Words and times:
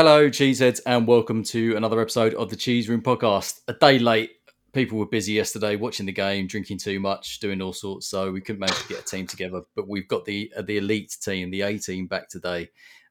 Hello, 0.00 0.30
Cheeseheads, 0.30 0.80
and 0.86 1.08
welcome 1.08 1.42
to 1.42 1.74
another 1.74 2.00
episode 2.00 2.32
of 2.34 2.50
the 2.50 2.54
Cheese 2.54 2.88
Room 2.88 3.02
podcast. 3.02 3.62
A 3.66 3.72
day 3.72 3.98
late. 3.98 4.30
People 4.72 4.96
were 4.96 5.06
busy 5.06 5.32
yesterday 5.32 5.74
watching 5.74 6.06
the 6.06 6.12
game, 6.12 6.46
drinking 6.46 6.78
too 6.78 7.00
much, 7.00 7.40
doing 7.40 7.60
all 7.60 7.72
sorts, 7.72 8.06
so 8.06 8.30
we 8.30 8.40
couldn't 8.40 8.60
manage 8.60 8.80
to 8.80 8.86
get 8.86 9.00
a 9.00 9.04
team 9.04 9.26
together. 9.26 9.62
But 9.74 9.88
we've 9.88 10.06
got 10.06 10.24
the 10.24 10.52
uh, 10.56 10.62
the 10.62 10.76
elite 10.76 11.16
team, 11.20 11.50
the 11.50 11.62
A 11.62 11.78
team, 11.78 12.06
back 12.06 12.28
today. 12.28 12.68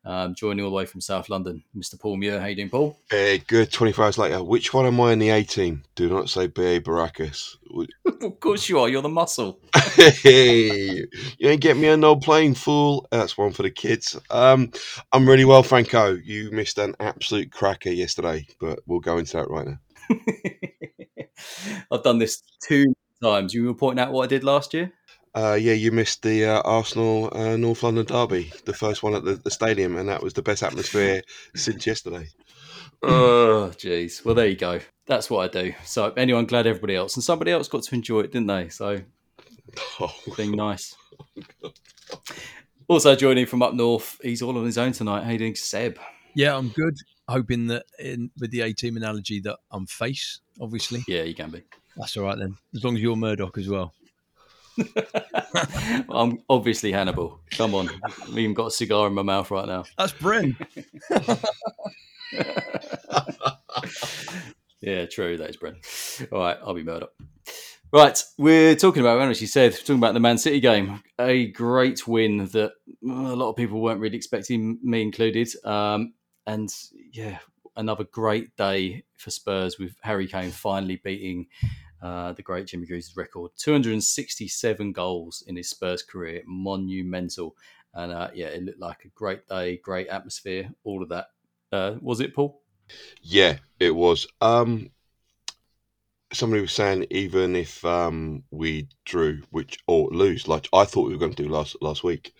Um, 0.08 0.36
joining 0.36 0.64
all 0.64 0.72
the 0.72 0.76
way 0.76 0.86
from 0.86 1.02
South 1.02 1.28
London, 1.28 1.62
Mr. 1.76 2.00
Paul 2.00 2.16
Muir. 2.16 2.40
How 2.40 2.48
you 2.48 2.56
doing, 2.56 2.70
Paul? 2.70 2.98
Hey, 3.10 3.40
good. 3.40 3.74
24 3.74 4.06
hours 4.06 4.18
later. 4.18 4.42
Which 4.42 4.74
one 4.74 4.86
am 4.86 5.02
I 5.02 5.12
in 5.12 5.20
the 5.20 5.32
A 5.32 5.44
team? 5.44 5.84
Do 5.96 6.08
not 6.08 6.30
say 6.30 6.48
B.A. 6.48 6.80
Baracus. 6.80 7.58
of 8.22 8.40
course 8.40 8.70
you 8.70 8.80
are. 8.80 8.88
You're 8.88 9.02
the 9.02 9.10
muscle. 9.10 9.60
hey, 9.96 11.06
you 11.38 11.50
ain't 11.50 11.60
get 11.60 11.76
me 11.76 11.90
a 11.90 11.98
no 11.98 12.16
playing 12.16 12.54
fool. 12.54 13.06
That's 13.12 13.38
one 13.38 13.52
for 13.52 13.64
the 13.64 13.70
kids. 13.70 14.18
Um, 14.30 14.72
I'm 15.12 15.28
really 15.28 15.44
well, 15.44 15.62
Franco. 15.62 16.14
You 16.16 16.52
missed 16.52 16.78
an 16.78 16.96
absolute 17.02 17.52
cracker 17.52 17.90
yesterday, 17.90 18.48
but 18.62 18.80
we'll 18.86 19.02
go 19.02 19.18
into 19.18 19.36
that 19.36 19.50
right 19.50 19.68
now. 19.68 19.80
I've 21.92 22.04
done 22.04 22.20
this 22.20 22.44
two 22.66 22.94
times. 23.22 23.54
You 23.54 23.66
were 23.66 23.74
pointing 23.74 24.02
out 24.02 24.14
what 24.14 24.24
I 24.24 24.28
did 24.28 24.46
last 24.46 24.74
year? 24.74 24.94
Uh, 25.38 25.54
yeah, 25.54 25.74
you 25.74 25.92
missed 25.92 26.24
the 26.24 26.46
uh, 26.46 26.62
Arsenal 26.62 27.30
uh, 27.32 27.56
North 27.56 27.84
London 27.84 28.08
derby, 28.08 28.52
the 28.66 28.74
first 28.74 29.04
one 29.04 29.14
at 29.14 29.24
the, 29.24 29.36
the, 29.36 29.52
stadium, 29.52 29.96
and 29.96 30.10
that 30.10 30.24
was 30.24 30.34
the 30.34 30.42
best 30.42 30.64
atmosphere 30.64 31.22
since 31.56 31.86
yesterday. 31.86 32.28
Oh, 33.04 33.72
jeez. 33.76 34.26
Well, 34.26 34.34
there 34.34 34.48
you 34.48 34.56
go. 34.56 34.80
That's 35.06 35.30
what 35.30 35.48
I 35.48 35.62
do. 35.62 35.76
So, 35.84 36.12
anyone, 36.18 36.48
glad 36.48 36.66
everybody 36.66 36.96
else 36.96 37.16
and 37.16 37.24
somebody 37.24 37.52
else 37.52 37.68
got 37.68 37.84
to 37.84 37.94
enjoy 37.94 38.22
it, 38.22 38.32
didn't 38.32 38.48
they? 38.48 38.70
So, 38.70 39.02
oh, 40.00 40.16
being 40.36 40.54
nice. 40.54 40.96
also 42.88 43.16
joining 43.16 43.46
from 43.46 43.62
up 43.62 43.76
north, 43.76 44.20
he's 44.24 44.42
all 44.42 44.58
on 44.58 44.66
his 44.66 44.80
own 44.80 44.92
tonight. 44.92 45.24
How 45.24 45.30
you 45.30 45.38
doing, 45.38 45.54
Seb? 45.54 46.00
Yeah, 46.34 46.58
I'm 46.58 46.70
good. 46.70 46.98
Hoping 47.28 47.68
that 47.68 47.86
in 48.00 48.32
with 48.40 48.50
the 48.50 48.62
A 48.62 48.74
team 48.74 48.98
analogy 48.98 49.40
that 49.42 49.58
I'm 49.70 49.86
face, 49.86 50.40
obviously. 50.60 51.04
Yeah, 51.08 51.22
you 51.22 51.36
can 51.36 51.52
be. 51.52 51.62
That's 51.96 52.18
all 52.18 52.24
right 52.24 52.40
then. 52.40 52.58
As 52.74 52.84
long 52.84 52.96
as 52.96 53.04
you're 53.04 53.16
Murdock 53.16 53.60
as 53.60 53.70
well. 53.70 53.94
I'm 56.10 56.40
obviously 56.50 56.92
Hannibal. 56.92 57.40
Come 57.52 57.76
on. 57.76 57.90
I've 58.04 58.38
even 58.38 58.54
got 58.54 58.68
a 58.68 58.72
cigar 58.72 59.08
in 59.08 59.14
my 59.14 59.24
mouth 59.24 59.50
right 59.52 59.68
now. 59.68 59.86
That's 59.98 60.14
Bryn. 60.14 60.58
yeah, 64.82 65.06
true. 65.06 65.38
That 65.38 65.50
is 65.50 65.58
Bryn. 65.58 65.78
All 66.32 66.40
right, 66.40 66.58
I'll 66.64 66.74
be 66.74 66.84
Murdock. 66.84 67.12
Right, 67.94 68.22
we're 68.38 68.76
talking 68.76 69.02
about, 69.02 69.22
as 69.30 69.40
you 69.40 69.48
said, 69.48 69.72
talking 69.74 69.96
about 69.96 70.14
the 70.14 70.20
Man 70.20 70.38
City 70.38 70.60
game. 70.60 71.02
A 71.20 71.48
great 71.48 72.06
win 72.06 72.46
that 72.48 72.74
a 73.02 73.06
lot 73.06 73.50
of 73.50 73.56
people 73.56 73.82
weren't 73.82 74.02
really 74.02 74.18
expecting, 74.18 74.78
me 74.84 75.02
included. 75.02 75.48
Um, 75.64 76.14
and 76.46 76.70
yeah, 77.14 77.40
another 77.78 78.04
great 78.04 78.56
day 78.58 79.04
for 79.16 79.32
Spurs 79.32 79.80
with 79.80 79.96
Harry 80.02 80.28
Kane 80.28 80.52
finally 80.52 81.00
beating 81.02 81.48
uh, 82.02 82.34
the 82.34 82.42
great 82.42 82.68
Jimmy 82.68 82.86
Greaves' 82.86 83.16
record 83.16 83.52
267 83.58 84.92
goals 84.92 85.44
in 85.48 85.56
his 85.56 85.70
Spurs 85.70 86.04
career, 86.04 86.44
monumental. 86.46 87.56
And 87.94 88.12
uh, 88.12 88.30
yeah, 88.34 88.48
it 88.48 88.64
looked 88.64 88.80
like 88.80 89.06
a 89.06 89.10
great 89.10 89.48
day, 89.48 89.78
great 89.78 90.08
atmosphere, 90.08 90.70
all 90.84 91.02
of 91.02 91.10
that. 91.10 91.28
Uh, 91.72 91.96
was 92.02 92.20
it, 92.20 92.36
Paul? 92.36 92.62
Yeah, 93.22 93.58
it 93.80 93.92
was. 93.92 94.28
Um, 94.42 94.92
somebody 96.34 96.62
was 96.62 96.74
saying 96.74 97.08
even 97.10 97.56
if 97.56 97.84
um, 97.86 98.44
we 98.52 98.88
drew, 99.06 99.42
which 99.50 99.80
or 99.88 100.10
lose, 100.10 100.48
like 100.48 100.68
I 100.74 100.86
thought 100.86 101.08
we 101.08 101.14
were 101.14 101.20
going 101.20 101.34
to 101.34 101.44
do 101.44 101.50
last 101.50 101.76
last 101.82 102.04
week, 102.04 102.34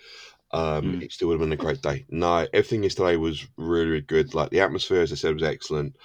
um, 0.52 0.84
mm. 0.84 1.02
it 1.04 1.12
still 1.12 1.28
would 1.28 1.40
have 1.40 1.42
been 1.42 1.52
a 1.52 1.62
great 1.62 1.82
day. 1.82 2.06
No, 2.10 2.48
everything 2.54 2.84
yesterday 2.84 3.16
was 3.16 3.46
really, 3.58 3.88
really 3.88 4.02
good. 4.02 4.34
Like 4.34 4.50
the 4.50 4.62
atmosphere, 4.62 5.02
as 5.02 5.12
I 5.12 5.16
said, 5.16 5.34
was 5.34 5.44
excellent. 5.44 5.96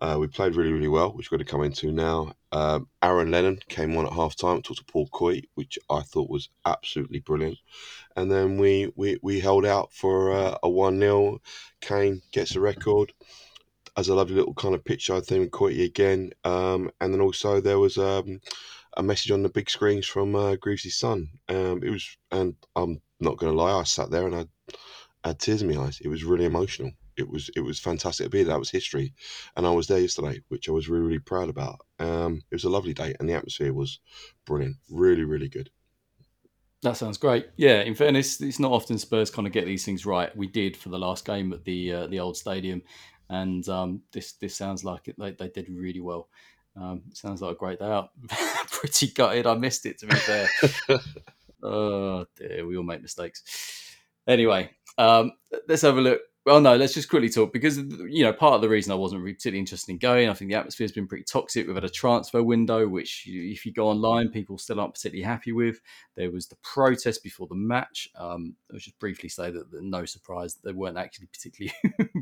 Uh, 0.00 0.16
we 0.18 0.26
played 0.26 0.56
really, 0.56 0.72
really 0.72 0.88
well, 0.88 1.12
which 1.12 1.30
we're 1.30 1.38
going 1.38 1.46
to 1.46 1.50
come 1.50 1.62
into 1.62 1.92
now. 1.92 2.34
Um, 2.50 2.88
Aaron 3.02 3.30
Lennon 3.30 3.60
came 3.68 3.96
on 3.96 4.06
at 4.06 4.12
half 4.12 4.36
time, 4.36 4.62
talked 4.62 4.80
to 4.80 4.84
Paul 4.84 5.08
Coyte, 5.08 5.48
which 5.54 5.78
I 5.88 6.00
thought 6.00 6.28
was 6.28 6.48
absolutely 6.66 7.20
brilliant. 7.20 7.58
And 8.16 8.30
then 8.30 8.58
we 8.58 8.92
we, 8.96 9.18
we 9.22 9.40
held 9.40 9.64
out 9.64 9.92
for 9.92 10.32
uh, 10.32 10.58
a 10.62 10.68
1 10.68 10.98
0. 10.98 11.40
Kane 11.80 12.22
gets 12.32 12.56
a 12.56 12.60
record 12.60 13.12
as 13.96 14.08
a 14.08 14.14
lovely 14.14 14.34
little 14.34 14.54
kind 14.54 14.74
of 14.74 14.84
pitch 14.84 15.06
side 15.06 15.24
thing 15.24 15.40
with 15.40 15.52
Coyte 15.52 15.84
again. 15.84 16.32
Um, 16.42 16.90
and 17.00 17.14
then 17.14 17.20
also 17.20 17.60
there 17.60 17.78
was 17.78 17.96
um, 17.96 18.40
a 18.96 19.02
message 19.02 19.30
on 19.30 19.42
the 19.42 19.48
big 19.48 19.70
screens 19.70 20.06
from 20.06 20.34
uh, 20.34 20.56
Greaves' 20.56 20.96
son. 20.96 21.28
Um, 21.48 21.82
it 21.82 21.90
was, 21.90 22.16
and 22.30 22.54
I'm 22.76 23.00
not 23.20 23.36
going 23.36 23.52
to 23.52 23.58
lie, 23.58 23.78
I 23.78 23.84
sat 23.84 24.10
there 24.10 24.26
and 24.26 24.34
I 24.34 24.46
had 25.24 25.38
tears 25.38 25.62
in 25.62 25.74
my 25.74 25.82
eyes. 25.82 26.00
It 26.00 26.08
was 26.08 26.24
really 26.24 26.44
emotional 26.44 26.92
it 27.16 27.28
was 27.28 27.50
it 27.56 27.60
was 27.60 27.78
fantastic 27.78 28.26
to 28.26 28.30
be 28.30 28.42
there. 28.42 28.54
That 28.54 28.58
was 28.58 28.70
history, 28.70 29.14
and 29.56 29.66
I 29.66 29.70
was 29.70 29.86
there 29.86 29.98
yesterday, 29.98 30.40
which 30.48 30.68
I 30.68 30.72
was 30.72 30.88
really 30.88 31.06
really 31.06 31.18
proud 31.18 31.48
about. 31.48 31.80
Um, 31.98 32.42
it 32.50 32.54
was 32.54 32.64
a 32.64 32.70
lovely 32.70 32.94
day, 32.94 33.14
and 33.18 33.28
the 33.28 33.34
atmosphere 33.34 33.72
was 33.72 34.00
brilliant, 34.44 34.76
really 34.90 35.24
really 35.24 35.48
good. 35.48 35.70
That 36.82 36.96
sounds 36.96 37.16
great. 37.16 37.48
Yeah, 37.56 37.80
in 37.80 37.94
fairness, 37.94 38.40
it's 38.40 38.58
not 38.58 38.72
often 38.72 38.98
Spurs 38.98 39.30
kind 39.30 39.46
of 39.46 39.54
get 39.54 39.64
these 39.64 39.84
things 39.84 40.04
right. 40.04 40.34
We 40.36 40.46
did 40.46 40.76
for 40.76 40.90
the 40.90 40.98
last 40.98 41.24
game 41.24 41.52
at 41.52 41.64
the 41.64 41.92
uh, 41.92 42.06
the 42.08 42.20
old 42.20 42.36
stadium, 42.36 42.82
and 43.30 43.66
um, 43.68 44.02
this 44.12 44.32
this 44.34 44.56
sounds 44.56 44.84
like 44.84 45.08
it, 45.08 45.16
they, 45.18 45.32
they 45.32 45.48
did 45.48 45.68
really 45.70 46.00
well. 46.00 46.28
Um, 46.76 47.02
sounds 47.12 47.40
like 47.40 47.52
a 47.52 47.58
great 47.58 47.78
day 47.78 47.86
out. 47.86 48.10
Pretty 48.70 49.08
gutted. 49.08 49.46
I 49.46 49.54
missed 49.54 49.86
it 49.86 49.98
to 50.00 50.06
be 50.06 50.16
fair. 50.16 50.48
oh 51.62 52.26
dear, 52.36 52.66
we 52.66 52.76
all 52.76 52.82
make 52.82 53.02
mistakes. 53.02 53.42
Anyway, 54.26 54.70
um, 54.98 55.32
let's 55.68 55.82
have 55.82 55.98
a 55.98 56.00
look 56.00 56.20
Well, 56.46 56.60
no, 56.60 56.76
let's 56.76 56.92
just 56.92 57.08
quickly 57.08 57.30
talk 57.30 57.54
because 57.54 57.78
you 57.78 58.22
know 58.22 58.32
part 58.34 58.52
of 58.52 58.60
the 58.60 58.68
reason 58.68 58.92
I 58.92 58.96
wasn't 58.96 59.24
particularly 59.24 59.60
interested 59.60 59.90
in 59.90 59.96
going, 59.96 60.28
I 60.28 60.34
think 60.34 60.50
the 60.50 60.58
atmosphere's 60.58 60.92
been 60.92 61.06
pretty 61.06 61.24
toxic. 61.24 61.66
We've 61.66 61.74
had 61.74 61.84
a 61.84 61.88
transfer 61.88 62.42
window, 62.42 62.86
which 62.86 63.22
if 63.26 63.64
you 63.64 63.72
go 63.72 63.88
online, 63.88 64.28
people 64.28 64.58
still 64.58 64.78
aren't 64.78 64.92
particularly 64.92 65.24
happy 65.24 65.52
with. 65.52 65.80
There 66.16 66.30
was 66.30 66.46
the 66.46 66.56
protest 66.56 67.22
before 67.22 67.46
the 67.46 67.54
match. 67.54 68.10
Um, 68.14 68.56
I 68.70 68.76
just 68.76 68.98
briefly 68.98 69.30
say 69.30 69.50
that, 69.52 69.70
that 69.70 69.82
no 69.82 70.04
surprise 70.04 70.58
there 70.62 70.74
weren't 70.74 70.98
actually 70.98 71.28
particularly 71.32 71.74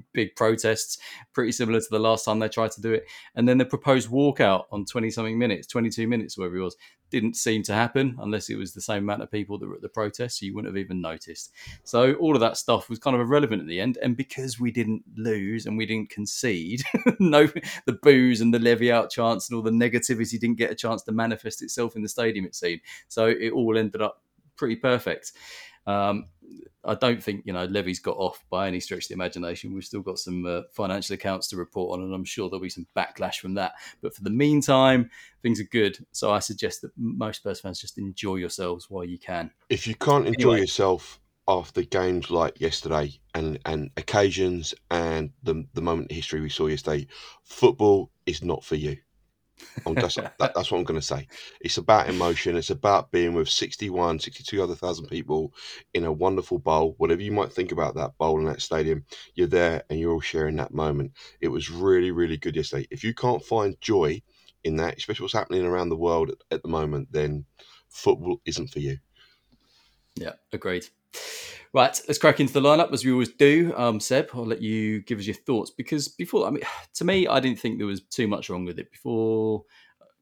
big 0.13 0.37
protests, 0.37 0.99
pretty 1.33 1.51
similar 1.51 1.81
to 1.81 1.87
the 1.91 1.99
last 1.99 2.25
time 2.25 2.39
they 2.39 2.49
tried 2.49 2.71
to 2.73 2.81
do 2.81 2.93
it. 2.93 3.07
And 3.35 3.49
then 3.49 3.59
the 3.59 3.65
proposed 3.65 4.09
walkout 4.09 4.67
on 4.71 4.85
twenty 4.85 5.11
something 5.11 5.37
minutes, 5.37 5.67
twenty 5.67 5.91
two 5.91 6.07
minutes, 6.07 6.39
whatever 6.39 6.59
it 6.59 6.63
was, 6.63 6.77
didn't 7.13 7.37
seem 7.37 7.63
to 7.63 7.75
happen 7.75 8.17
unless 8.21 8.49
it 8.49 8.57
was 8.57 8.73
the 8.73 8.81
same 8.81 9.03
amount 9.03 9.23
of 9.23 9.31
people 9.31 9.59
that 9.59 9.69
were 9.69 9.75
at 9.75 9.83
the 9.83 9.89
protest, 9.89 10.39
so 10.41 10.47
you 10.47 10.55
wouldn't 10.55 10.75
have 10.75 10.83
even 10.83 11.01
noticed. 11.01 11.53
So 11.85 12.15
all 12.15 12.35
of 12.35 12.41
that 12.41 12.57
stuff 12.57 12.89
was 12.89 12.99
kind 12.99 13.15
of 13.15 13.21
irrelevant 13.21 13.61
at 13.61 13.69
the 13.69 13.81
end, 13.81 13.99
because 14.14 14.61
we 14.61 14.70
didn't 14.70 15.03
lose 15.17 15.67
and 15.67 15.76
we 15.76 15.87
didn't 15.87 16.11
concede, 16.11 16.82
no, 17.19 17.47
the 17.87 17.99
boos 18.03 18.41
and 18.41 18.53
the 18.53 18.59
levy 18.59 18.91
out 18.93 19.11
chance 19.11 19.49
and 19.49 19.56
all 19.56 19.62
the 19.62 19.70
negativity 19.70 20.38
didn't 20.38 20.59
get 20.59 20.70
a 20.70 20.75
chance 20.75 21.03
to 21.03 21.12
manifest 21.12 21.62
itself 21.62 21.97
in 21.97 22.03
the 22.03 22.09
stadium. 22.09 22.44
It 22.44 22.55
seemed 22.55 22.81
so 23.09 23.26
it 23.26 23.50
all 23.50 23.76
ended 23.76 24.03
up 24.03 24.23
pretty 24.56 24.76
perfect. 24.76 25.32
Um, 25.87 26.26
I 26.85 26.94
don't 26.97 27.23
think 27.23 27.44
you 27.47 27.53
know 27.53 27.64
Levy's 27.64 28.00
got 28.00 28.17
off 28.17 28.44
by 28.50 28.67
any 28.67 28.81
stretch 28.81 29.05
of 29.05 29.09
the 29.09 29.14
imagination. 29.14 29.73
We've 29.73 29.85
still 29.85 30.00
got 30.00 30.19
some 30.19 30.44
uh, 30.44 30.62
financial 30.73 31.14
accounts 31.14 31.49
to 31.49 31.56
report 31.56 31.99
on, 31.99 32.05
and 32.05 32.14
I'm 32.14 32.25
sure 32.25 32.49
there'll 32.49 32.62
be 32.62 32.69
some 32.69 32.87
backlash 32.97 33.37
from 33.37 33.55
that. 33.55 33.75
But 34.00 34.14
for 34.14 34.23
the 34.23 34.31
meantime, 34.31 35.11
things 35.43 35.61
are 35.61 35.69
good. 35.70 36.05
So 36.11 36.32
I 36.32 36.41
suggest 36.41 36.82
that 36.82 36.91
most 36.97 37.38
Spurs 37.38 37.61
fans 37.61 37.81
just 37.81 37.99
enjoy 37.99 38.37
yourselves 38.37 38.91
while 38.91 39.05
you 39.05 39.19
can. 39.19 39.53
If 39.69 39.87
you 39.87 39.94
can't 39.94 40.26
enjoy 40.26 40.53
anyway. 40.53 40.61
yourself 40.62 41.20
after 41.49 41.83
games 41.83 42.31
like 42.31 42.61
yesterday 42.61 43.19
and 43.35 43.59
and 43.65 43.91
occasions 43.97 44.75
and 44.91 45.31
the 45.43 45.65
the 45.75 45.83
moment 45.83 46.11
in 46.11 46.17
history 46.17 46.41
we 46.41 46.49
saw 46.49 46.67
yesterday, 46.67 47.06
football 47.44 48.11
is 48.27 48.43
not 48.43 48.65
for 48.65 48.77
you. 48.77 48.97
That's, 49.85 50.15
that, 50.39 50.39
that's 50.39 50.71
what 50.71 50.79
I'm 50.79 50.85
going 50.85 51.00
to 51.00 51.06
say. 51.06 51.27
It's 51.61 51.79
about 51.79 52.09
emotion. 52.09 52.56
It's 52.56 52.71
about 52.71 53.11
being 53.11 53.35
with 53.35 53.49
61, 53.49 54.19
62 54.21 54.62
other 54.62 54.75
thousand 54.75 55.06
people 55.06 55.53
in 55.94 56.05
a 56.05 56.12
wonderful 56.12 56.59
bowl. 56.59 56.94
Whatever 56.99 57.23
you 57.23 57.33
might 57.33 57.53
think 57.53 57.73
about 57.73 57.95
that 57.97 58.17
bowl 58.19 58.38
in 58.38 58.47
that 58.47 58.62
stadium, 58.62 59.05
you're 59.35 59.47
there 59.47 59.83
and 59.88 59.99
you're 59.99 60.12
all 60.12 60.21
sharing 60.21 60.56
that 60.56 60.75
moment. 60.75 61.12
It 61.41 61.49
was 61.49 61.71
really, 61.71 62.11
really 62.11 62.37
good 62.37 62.56
yesterday. 62.56 62.87
If 62.91 63.05
you 63.05 63.15
can't 63.15 63.45
find 63.45 63.81
joy 63.81 64.23
in 64.65 64.77
that, 64.77 64.97
especially 64.97 65.25
what's 65.25 65.35
happening 65.35 65.65
around 65.65 65.88
the 65.88 65.97
world 65.97 66.31
at, 66.31 66.38
at 66.50 66.62
the 66.62 66.69
moment, 66.69 67.09
then 67.11 67.45
football 67.88 68.41
isn't 68.45 68.69
for 68.69 68.81
you. 68.81 68.99
Yeah, 70.15 70.33
agreed. 70.53 70.87
Right, 71.75 71.99
let's 72.06 72.19
crack 72.19 72.38
into 72.38 72.53
the 72.53 72.61
lineup 72.61 72.93
as 72.93 73.03
we 73.03 73.12
always 73.12 73.31
do. 73.31 73.73
Um, 73.76 73.99
Seb, 73.99 74.29
I'll 74.35 74.44
let 74.44 74.61
you 74.61 75.00
give 75.00 75.19
us 75.19 75.26
your 75.26 75.37
thoughts 75.37 75.70
because 75.70 76.06
before, 76.06 76.47
I 76.47 76.50
mean, 76.50 76.62
to 76.94 77.05
me, 77.05 77.26
I 77.26 77.41
didn't 77.41 77.61
think 77.61 77.79
there 77.79 77.87
was 77.87 78.03
too 78.03 78.29
much 78.29 78.50
wrong 78.50 78.67
with 78.67 78.79
it. 78.79 78.91
Before, 78.91 79.64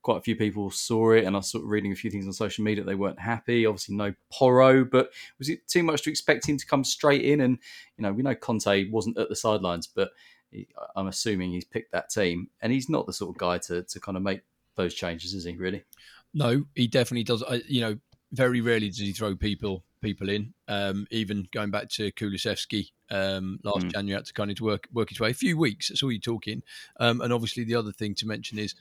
quite 0.03 0.19
a 0.19 0.23
few 0.23 0.37
people 0.37 0.71
saw 0.71 1.13
it, 1.13 1.25
and 1.25 1.35
I 1.35 1.41
was 1.41 1.51
sort 1.51 1.65
of 1.65 1.71
reading 1.71 1.93
a 1.93 1.97
few 1.97 2.11
things 2.11 2.27
on 2.27 2.33
social 2.33 2.65
media. 2.65 2.85
They 2.85 2.95
weren't 2.95 3.19
happy. 3.19 3.67
Obviously, 3.67 3.97
no 3.97 4.15
Porro, 4.33 4.85
but 4.85 5.11
was 5.39 5.49
it 5.49 5.67
too 5.67 5.83
much 5.83 6.03
to 6.03 6.11
expect 6.11 6.49
him 6.49 6.57
to 6.57 6.67
come 6.67 6.85
straight 6.85 7.25
in? 7.25 7.41
And 7.41 7.59
you 7.97 8.03
know, 8.03 8.13
we 8.13 8.23
know 8.23 8.35
Conte 8.35 8.89
wasn't 8.91 9.19
at 9.19 9.29
the 9.29 9.37
sidelines, 9.37 9.87
but 9.89 10.11
he, 10.51 10.69
I'm 10.97 11.09
assuming 11.09 11.51
he's 11.51 11.65
picked 11.65 11.93
that 11.93 12.11
team, 12.11 12.49
and 12.63 12.73
he's 12.73 12.89
not 12.89 13.07
the 13.07 13.13
sort 13.13 13.31
of 13.31 13.39
guy 13.39 13.59
to 13.59 13.83
to 13.83 14.01
kind 14.01 14.17
of 14.17 14.23
make 14.23 14.43
those 14.77 14.95
changes, 14.95 15.35
is 15.35 15.45
he? 15.45 15.57
Really? 15.57 15.85
No, 16.33 16.65
he 16.75 16.87
definitely 16.87 17.25
does. 17.25 17.43
You 17.67 17.81
know, 17.81 17.99
very 18.33 18.61
rarely 18.61 18.89
does 18.89 18.99
he 18.99 19.13
throw 19.13 19.35
people 19.35 19.85
people 20.01 20.29
in. 20.29 20.55
Um, 20.69 21.07
even 21.11 21.49
going 21.53 21.71
back 21.71 21.89
to 21.91 22.13
Kulusevski 22.13 22.91
um, 23.11 23.61
last 23.65 23.87
mm. 23.87 23.93
January, 23.93 24.17
had 24.17 24.27
to 24.27 24.33
kind 24.33 24.51
of 24.51 24.61
work 24.61 24.89
work 24.93 25.09
his 25.09 25.21
way. 25.21 25.31
A 25.31 25.35
few 25.35 25.57
weeks, 25.59 25.89
that's 25.89 26.03
all 26.03 26.13
you're 26.13 26.21
talking. 26.21 26.63
Um, 26.99 27.21
and 27.21 27.33
obviously, 27.33 27.65
the 27.65 27.77
other 27.77 27.93
thing 27.93 28.15
to 28.17 28.27
mention 28.27 28.59
is 28.59 28.75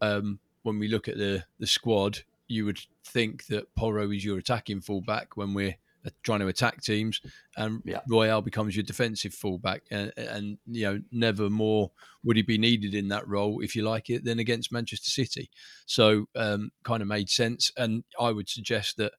um, 0.00 0.38
when 0.62 0.78
we 0.78 0.88
look 0.88 1.08
at 1.08 1.16
the 1.16 1.44
the 1.58 1.66
squad, 1.66 2.20
you 2.46 2.64
would 2.64 2.80
think 3.04 3.46
that 3.46 3.74
Porro 3.74 4.10
is 4.10 4.24
your 4.24 4.38
attacking 4.38 4.80
fullback 4.80 5.36
when 5.36 5.54
we're 5.54 5.76
trying 6.22 6.40
to 6.40 6.46
attack 6.46 6.80
teams, 6.82 7.20
and 7.56 7.82
yeah. 7.84 8.00
Royal 8.08 8.40
becomes 8.40 8.76
your 8.76 8.84
defensive 8.84 9.34
fullback. 9.34 9.82
And, 9.90 10.12
and, 10.16 10.58
you 10.66 10.84
know, 10.84 11.00
never 11.10 11.50
more 11.50 11.90
would 12.22 12.36
he 12.36 12.42
be 12.42 12.58
needed 12.58 12.94
in 12.94 13.08
that 13.08 13.28
role, 13.28 13.60
if 13.60 13.74
you 13.76 13.82
like 13.82 14.08
it, 14.08 14.24
than 14.24 14.38
against 14.38 14.72
Manchester 14.72 15.10
City. 15.10 15.50
So, 15.86 16.26
um, 16.34 16.70
kind 16.82 17.02
of 17.02 17.08
made 17.08 17.28
sense. 17.28 17.70
And 17.76 18.04
I 18.18 18.30
would 18.30 18.48
suggest 18.48 18.96
that 18.96 19.12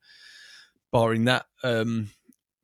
barring 0.92 1.26
that 1.26 1.46
um, 1.64 2.10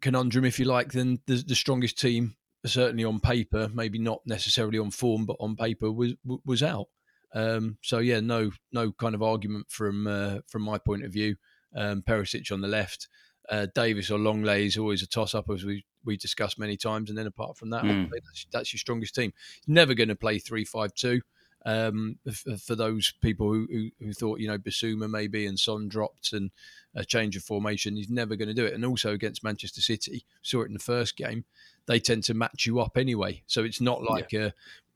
conundrum, 0.02 0.46
if 0.46 0.60
you 0.60 0.66
like, 0.66 0.92
then 0.92 1.20
the, 1.28 1.44
the, 1.48 1.56
strongest 1.56 1.98
team, 1.98 2.36
certainly 2.66 3.04
on 3.04 3.20
paper, 3.20 3.70
maybe 3.74 4.00
not 4.00 4.22
necessarily 4.26 4.80
on 4.80 4.92
form, 4.92 5.26
but 5.26 5.38
on 5.40 5.56
paper, 5.56 5.92
was 5.92 6.14
was 6.46 6.64
out. 6.64 6.88
Um, 7.34 7.78
so 7.82 8.00
yeah, 8.00 8.22
no 8.22 8.52
no 8.72 8.92
kind 8.94 9.16
of 9.16 9.22
argument 9.22 9.68
from 9.70 10.08
uh, 10.08 10.40
from 10.48 10.62
my 10.62 10.78
point 10.78 11.04
of 11.04 11.12
view. 11.12 11.36
Um, 11.76 12.04
Perisic 12.04 12.54
on 12.54 12.62
the 12.62 12.70
left, 12.70 13.10
uh, 13.50 13.68
Davies 13.76 14.10
or 14.10 14.18
Lenglet 14.18 14.66
is 14.66 14.78
always 14.78 15.04
a 15.04 15.08
toss 15.08 15.36
up, 15.36 15.50
as 15.50 15.66
we 15.66 15.84
we 16.06 16.18
discussed 16.18 16.60
many 16.60 16.78
times. 16.78 17.10
And 17.10 17.18
then 17.18 17.28
apart 17.28 17.58
from 17.58 17.72
that, 17.72 17.84
mm. 17.84 18.10
that's, 18.10 18.46
that's, 18.52 18.74
your 18.74 18.78
strongest 18.78 19.16
team. 19.16 19.34
Never 19.68 19.94
going 19.94 20.10
to 20.10 20.16
play 20.16 20.40
three 20.40 20.66
five 20.66 20.94
two. 20.94 21.22
Um, 21.66 22.20
for 22.64 22.76
those 22.76 23.12
people 23.22 23.52
who, 23.52 23.68
who, 23.72 23.90
who, 24.00 24.14
thought, 24.14 24.40
you 24.40 24.48
know, 24.48 24.60
Bissouma 24.60 25.10
maybe 25.10 25.48
and 25.48 25.60
Son 25.60 25.88
dropped 25.88 26.32
and 26.32 26.52
a 26.94 27.04
change 27.04 27.36
of 27.36 27.44
formation, 27.44 27.96
he's 27.96 28.10
never 28.10 28.36
going 28.36 28.50
to 28.50 28.54
do 28.54 28.66
it. 28.66 28.76
And 28.76 28.86
also 28.86 29.14
against 29.14 29.44
Manchester 29.44 29.82
City, 29.82 30.26
saw 30.44 30.62
it 30.62 30.68
in 30.68 30.74
the 30.74 30.80
first 30.80 31.18
game, 31.18 31.44
they 31.88 32.00
tend 32.00 32.24
to 32.26 32.36
match 32.36 32.68
you 32.68 32.80
up 32.80 32.98
anyway. 32.98 33.42
So 33.48 33.64
it's 33.64 33.82
not 33.82 34.04
like 34.04 34.32
yeah. 34.32 34.50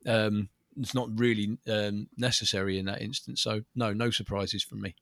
a, 0.05 0.27
um, 0.27 0.49
it's 0.79 0.93
not 0.93 1.09
really 1.19 1.57
um, 1.67 2.07
necessary 2.17 2.77
in 2.77 2.85
that 2.85 3.01
instance. 3.01 3.41
So 3.41 3.63
no, 3.75 3.91
no 3.91 4.11
surprises 4.11 4.63
from 4.63 4.81
me. 4.81 4.95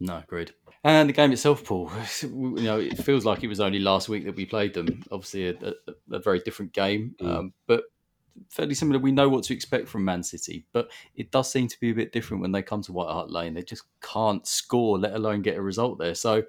No, 0.00 0.18
agreed. 0.18 0.52
And 0.82 1.08
the 1.08 1.12
game 1.12 1.32
itself, 1.32 1.64
Paul, 1.64 1.90
you 2.22 2.62
know, 2.62 2.78
it 2.78 2.98
feels 2.98 3.24
like 3.24 3.42
it 3.42 3.48
was 3.48 3.60
only 3.60 3.78
last 3.78 4.08
week 4.08 4.24
that 4.24 4.36
we 4.36 4.44
played 4.44 4.74
them. 4.74 5.02
Obviously, 5.10 5.48
a, 5.48 5.54
a, 5.54 6.16
a 6.16 6.18
very 6.18 6.40
different 6.40 6.72
game, 6.72 7.14
mm. 7.20 7.26
um, 7.26 7.52
but 7.66 7.84
fairly 8.50 8.74
similar. 8.74 8.98
We 8.98 9.12
know 9.12 9.28
what 9.28 9.44
to 9.44 9.54
expect 9.54 9.88
from 9.88 10.04
Man 10.04 10.22
City, 10.22 10.64
but 10.72 10.90
it 11.14 11.30
does 11.30 11.50
seem 11.50 11.68
to 11.68 11.80
be 11.80 11.90
a 11.90 11.94
bit 11.94 12.12
different 12.12 12.40
when 12.40 12.52
they 12.52 12.62
come 12.62 12.82
to 12.82 12.92
White 12.92 13.12
Hart 13.12 13.30
Lane. 13.30 13.54
They 13.54 13.62
just 13.62 13.84
can't 14.00 14.46
score, 14.46 14.98
let 14.98 15.14
alone 15.14 15.42
get 15.42 15.56
a 15.56 15.62
result 15.62 15.98
there. 15.98 16.14
So 16.14 16.44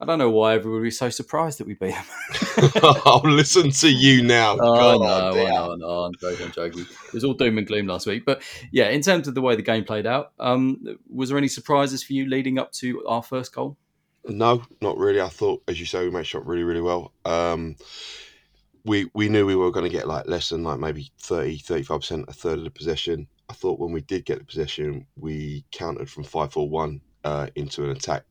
I 0.00 0.06
don't 0.06 0.18
know 0.18 0.30
why 0.30 0.54
everybody 0.54 0.84
was 0.84 0.96
so 0.96 1.10
surprised 1.10 1.58
that 1.58 1.66
we 1.66 1.74
beat 1.74 1.94
them. 1.94 2.70
I'll 3.04 3.20
listen 3.22 3.70
to 3.70 3.88
you 3.88 4.22
now. 4.22 4.56
Oh, 4.58 4.98
no, 4.98 5.32
no, 5.32 5.74
no, 5.74 5.86
I'm 6.04 6.14
joking, 6.18 6.46
I'm 6.46 6.52
joking. 6.52 6.80
It 6.80 7.12
was 7.12 7.22
all 7.22 7.34
doom 7.34 7.58
and 7.58 7.66
gloom 7.66 7.86
last 7.86 8.06
week. 8.06 8.24
But 8.24 8.42
yeah, 8.72 8.88
in 8.88 9.02
terms 9.02 9.28
of 9.28 9.34
the 9.34 9.42
way 9.42 9.56
the 9.56 9.62
game 9.62 9.84
played 9.84 10.06
out, 10.06 10.32
um, 10.38 10.82
was 11.12 11.28
there 11.28 11.36
any 11.36 11.48
surprises 11.48 12.02
for 12.02 12.14
you 12.14 12.26
leading 12.26 12.58
up 12.58 12.72
to 12.72 13.04
our 13.06 13.22
first 13.22 13.54
goal? 13.54 13.76
No, 14.24 14.62
not 14.80 14.96
really. 14.96 15.20
I 15.20 15.28
thought, 15.28 15.62
as 15.68 15.78
you 15.78 15.84
say, 15.84 16.04
we 16.04 16.10
matched 16.10 16.34
up 16.34 16.46
really, 16.46 16.62
really 16.62 16.80
well. 16.80 17.12
Um, 17.26 17.76
we 18.84 19.10
we 19.14 19.28
knew 19.28 19.46
we 19.46 19.56
were 19.56 19.70
going 19.70 19.90
to 19.90 19.96
get 19.96 20.08
like 20.08 20.26
less 20.26 20.48
than 20.48 20.62
like 20.62 20.78
maybe 20.78 21.10
30 21.20 21.58
35 21.58 22.00
percent 22.00 22.24
a 22.28 22.32
third 22.32 22.58
of 22.58 22.64
the 22.64 22.70
possession. 22.70 23.26
I 23.48 23.52
thought 23.52 23.80
when 23.80 23.92
we 23.92 24.00
did 24.00 24.24
get 24.24 24.38
the 24.38 24.44
possession 24.44 25.06
we 25.16 25.64
countered 25.72 26.08
from 26.08 26.24
5-4-1 26.24 27.00
uh, 27.24 27.48
into 27.56 27.84
an 27.84 27.90
attack. 27.90 28.24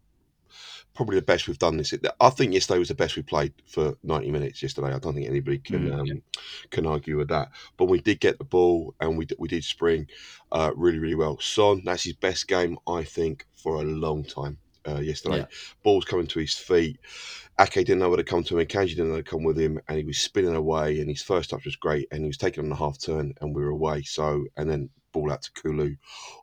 Probably 0.94 1.18
the 1.18 1.22
best 1.22 1.48
we've 1.48 1.60
done 1.60 1.78
this 1.78 1.94
i 2.20 2.30
think 2.30 2.54
yesterday 2.54 2.80
was 2.80 2.88
the 2.88 2.96
best 2.96 3.16
we 3.16 3.22
played 3.22 3.54
for 3.68 3.96
90 4.04 4.32
minutes 4.32 4.62
yesterday. 4.62 4.94
I 4.94 5.00
don't 5.00 5.14
think 5.14 5.30
anybody 5.30 5.60
can 5.60 5.90
mm, 5.90 6.00
um, 6.00 6.22
can 6.72 6.86
argue 6.86 7.18
with 7.18 7.30
that. 7.30 7.52
But 7.78 7.86
we 7.86 8.02
did 8.02 8.20
get 8.20 8.38
the 8.38 8.44
ball 8.44 8.96
and 9.00 9.18
we, 9.18 9.28
we 9.38 9.48
did 9.48 9.64
spring 9.64 10.08
uh, 10.52 10.72
really 10.76 11.00
really 11.00 11.16
well. 11.16 11.40
Son 11.40 11.82
that's 11.86 12.04
his 12.04 12.14
best 12.14 12.48
game 12.48 12.78
i 12.88 13.04
think 13.04 13.46
for 13.56 13.76
a 13.76 13.84
long 13.84 14.24
time 14.24 14.58
uh, 14.88 15.00
yesterday. 15.00 15.40
Yeah. 15.40 15.46
Ball's 15.84 16.06
coming 16.06 16.28
to 16.28 16.40
his 16.40 16.56
feet. 16.56 17.00
Ake 17.60 17.74
didn't 17.74 18.00
know 18.00 18.10
where 18.10 18.18
to 18.18 18.24
come 18.24 18.44
to 18.44 18.58
him, 18.58 18.68
Kanji 18.68 18.90
didn't 18.90 19.10
know 19.10 19.18
to 19.18 19.24
come 19.24 19.44
with 19.44 19.58
him, 19.58 19.80
and 19.88 19.98
he 19.98 20.04
was 20.04 20.18
spinning 20.18 20.56
away. 20.56 21.00
And 21.00 21.10
his 21.10 21.22
first 21.22 21.50
touch 21.50 21.66
was 21.66 21.76
great, 21.76 22.08
and 22.12 22.22
he 22.22 22.28
was 22.28 22.38
taking 22.38 22.64
on 22.64 22.70
the 22.70 22.76
half 22.76 23.00
turn, 23.00 23.34
and 23.42 23.54
we 23.54 23.62
were 23.62 23.70
away. 23.70 24.04
So, 24.04 24.46
and 24.56 24.70
then 24.70 24.90
ball 25.12 25.32
out 25.32 25.42
to 25.42 25.52
Kulu 25.54 25.96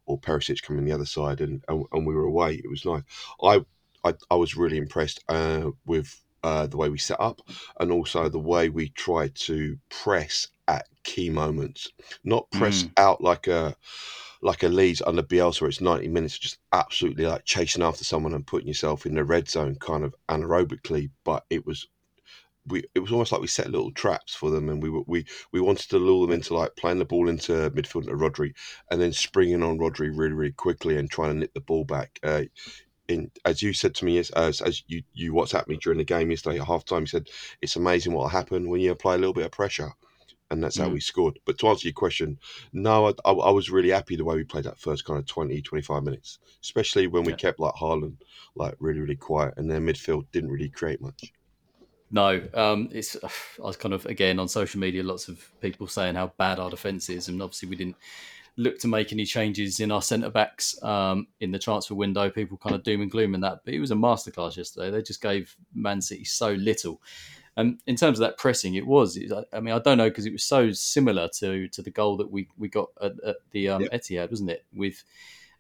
or 0.07 0.21
Perisic 0.21 0.63
coming 0.63 0.85
the 0.85 0.93
other 0.93 1.07
side, 1.07 1.41
and, 1.41 1.65
and, 1.69 1.85
and 1.93 2.07
we 2.07 2.15
were 2.15 2.25
away. 2.25 2.55
It 2.55 2.69
was 2.69 2.85
nice. 2.85 3.03
I 3.43 3.65
I, 4.05 4.15
I 4.31 4.37
was 4.37 4.57
really 4.57 4.79
impressed 4.79 5.25
uh, 5.29 5.71
with 5.85 6.23
uh, 6.43 6.67
the 6.67 6.77
way 6.77 6.89
we 6.89 6.99
set 6.99 7.21
up, 7.21 7.41
and 7.81 7.91
also 7.91 8.29
the 8.29 8.39
way 8.39 8.69
we 8.69 8.91
tried 8.91 9.35
to 9.35 9.79
press 9.89 10.47
at 10.69 10.87
key 11.03 11.31
moments, 11.31 11.89
not 12.23 12.51
press 12.53 12.85
mm. 12.85 12.93
out 12.97 13.21
like 13.21 13.49
a 13.49 13.75
like 14.47 14.63
a 14.63 14.69
Leeds 14.69 15.03
under 15.05 15.25
Bielsa, 15.25 15.61
where 15.61 15.69
it's 15.69 15.81
90 15.81 16.07
minutes 16.07 16.39
just 16.39 16.59
absolutely 16.73 17.27
like 17.27 17.45
chasing 17.45 17.83
after 17.83 18.05
someone 18.05 18.33
and 18.33 18.47
putting 18.47 18.69
yourself 18.69 19.05
in 19.05 19.17
the 19.17 19.25
red 19.25 19.51
zone 19.51 19.75
kind 19.81 20.05
of 20.05 20.15
anaerobically. 20.29 21.11
But 21.25 21.45
it 21.51 21.67
was 21.67 21.89
we 22.69 22.85
it 22.95 23.01
was 23.01 23.11
almost 23.11 23.33
like 23.33 23.41
we 23.41 23.49
set 23.49 23.71
little 23.71 23.91
traps 23.91 24.37
for 24.37 24.53
them, 24.53 24.69
and 24.69 24.81
we 24.81 24.89
were, 24.89 25.03
we 25.09 25.27
we 25.53 25.61
wanted 25.61 25.91
to 25.91 25.99
lure 25.99 26.27
them 26.27 26.35
into 26.35 26.55
like 26.55 26.77
playing 26.77 27.01
the 27.01 27.05
ball 27.05 27.29
into 27.29 27.71
midfield 27.71 28.03
into 28.03 28.15
Rodri, 28.15 28.55
and 28.91 29.01
then 29.01 29.13
springing 29.13 29.65
on 29.65 29.79
Rodri 29.79 30.17
really 30.17 30.33
really 30.33 30.53
quickly 30.53 30.97
and 30.97 31.11
trying 31.11 31.33
to 31.33 31.39
nip 31.39 31.53
the 31.53 31.61
ball 31.61 31.85
back. 31.85 32.21
Uh, 32.23 32.45
in 33.09 33.31
as 33.45 33.63
you 33.63 33.73
said 33.73 33.97
to 33.97 34.05
me 34.05 34.19
as 34.19 34.31
as 34.31 34.85
you 34.87 35.03
you 35.13 35.33
WhatsApp 35.33 35.67
me 35.67 35.77
during 35.77 35.99
the 35.99 36.05
game 36.05 36.31
yesterday 36.31 36.61
at 36.61 36.67
halftime. 36.67 37.01
You 37.01 37.07
said 37.07 37.29
it's 37.61 37.77
amazing 37.77 38.13
what 38.13 38.23
will 38.23 38.29
happen 38.29 38.69
when 38.71 38.81
you 38.81 38.93
apply 38.93 39.17
a 39.17 39.19
little 39.19 39.35
bit 39.35 39.47
of 39.47 39.53
pressure, 39.53 39.91
and 40.51 40.63
that's 40.63 40.79
how 40.79 40.89
Mm. 40.89 40.93
we 40.93 41.01
scored. 41.01 41.39
But 41.45 41.59
to 41.59 41.69
answer 41.69 41.89
your 41.89 41.95
question, 41.95 42.39
no, 42.73 43.09
I, 43.09 43.13
I, 43.25 43.33
I 43.33 43.51
was 43.51 43.71
really 43.71 43.91
happy 43.91 44.17
the 44.17 44.25
way 44.25 44.37
we 44.37 44.45
played 44.45 44.65
that 44.65 44.79
first 44.79 45.05
kind 45.05 45.19
of 45.19 45.27
20, 45.27 45.61
25 45.63 46.03
minutes, 46.03 46.39
especially 46.63 47.07
when 47.07 47.25
we 47.25 47.33
Yeah. 47.33 47.37
kept 47.37 47.61
like 47.61 47.75
Haaland 47.75 48.17
like 48.55 48.75
really 48.79 49.01
really 49.01 49.17
quiet, 49.17 49.55
and 49.57 49.71
their 49.71 49.81
midfield 49.81 50.27
didn't 50.33 50.51
really 50.51 50.69
create 50.71 51.01
much. 51.01 51.33
No, 52.11 52.41
um, 52.55 52.89
it's 52.93 53.17
I 53.25 53.67
was 53.67 53.77
kind 53.77 53.95
of 53.95 54.07
again 54.07 54.39
on 54.39 54.49
social 54.49 54.81
media, 54.81 55.03
lots 55.03 55.29
of 55.29 55.45
people 55.61 55.87
saying 55.87 56.15
how 56.15 56.33
bad 56.39 56.59
our 56.59 56.71
defence 56.71 57.09
is, 57.09 57.29
and 57.29 57.43
obviously 57.43 57.69
we 57.69 57.77
didn't 57.77 57.97
look 58.57 58.79
to 58.79 58.89
make 58.89 59.13
any 59.13 59.27
changes 59.27 59.81
in 59.81 59.91
our 59.91 60.01
centre 60.01 60.31
backs 60.31 60.83
um, 60.83 61.27
in 61.41 61.51
the 61.51 61.59
transfer 61.59 61.95
window. 61.95 62.31
People 62.31 62.57
kind 62.57 62.75
of 62.75 62.83
doom 62.83 63.03
and 63.03 63.11
gloom 63.11 63.35
in 63.35 63.41
that, 63.43 63.61
but 63.65 63.75
it 63.75 63.81
was 63.81 63.91
a 63.91 63.95
masterclass 63.95 64.57
yesterday. 64.57 64.91
They 64.91 65.03
just 65.03 65.21
gave 65.21 65.57
Man 65.75 66.01
City 66.01 66.25
so 66.25 66.53
little. 66.53 67.03
And 67.57 67.81
in 67.87 67.97
terms 67.97 68.19
of 68.19 68.27
that 68.27 68.37
pressing, 68.37 68.75
it 68.75 68.87
was. 68.87 69.17
It, 69.17 69.33
I 69.53 69.61
mean, 69.61 69.75
I 69.75 69.79
don't 69.79 69.99
know 69.99 70.11
because 70.11 70.27
it 70.27 70.33
was 70.33 70.45
so 70.45 70.73
similar 70.73 71.29
to 71.39 71.69
to 71.69 71.83
the 71.83 71.91
goal 71.91 72.17
that 72.19 72.31
we 72.31 72.49
we 72.59 72.69
got 72.69 72.89
at, 73.01 73.13
at 73.25 73.37
the 73.53 73.71
um, 73.71 73.83
Yep. 73.83 73.93
Etihad, 73.93 74.31
wasn't 74.31 74.51
it? 74.51 74.65
With 74.75 75.03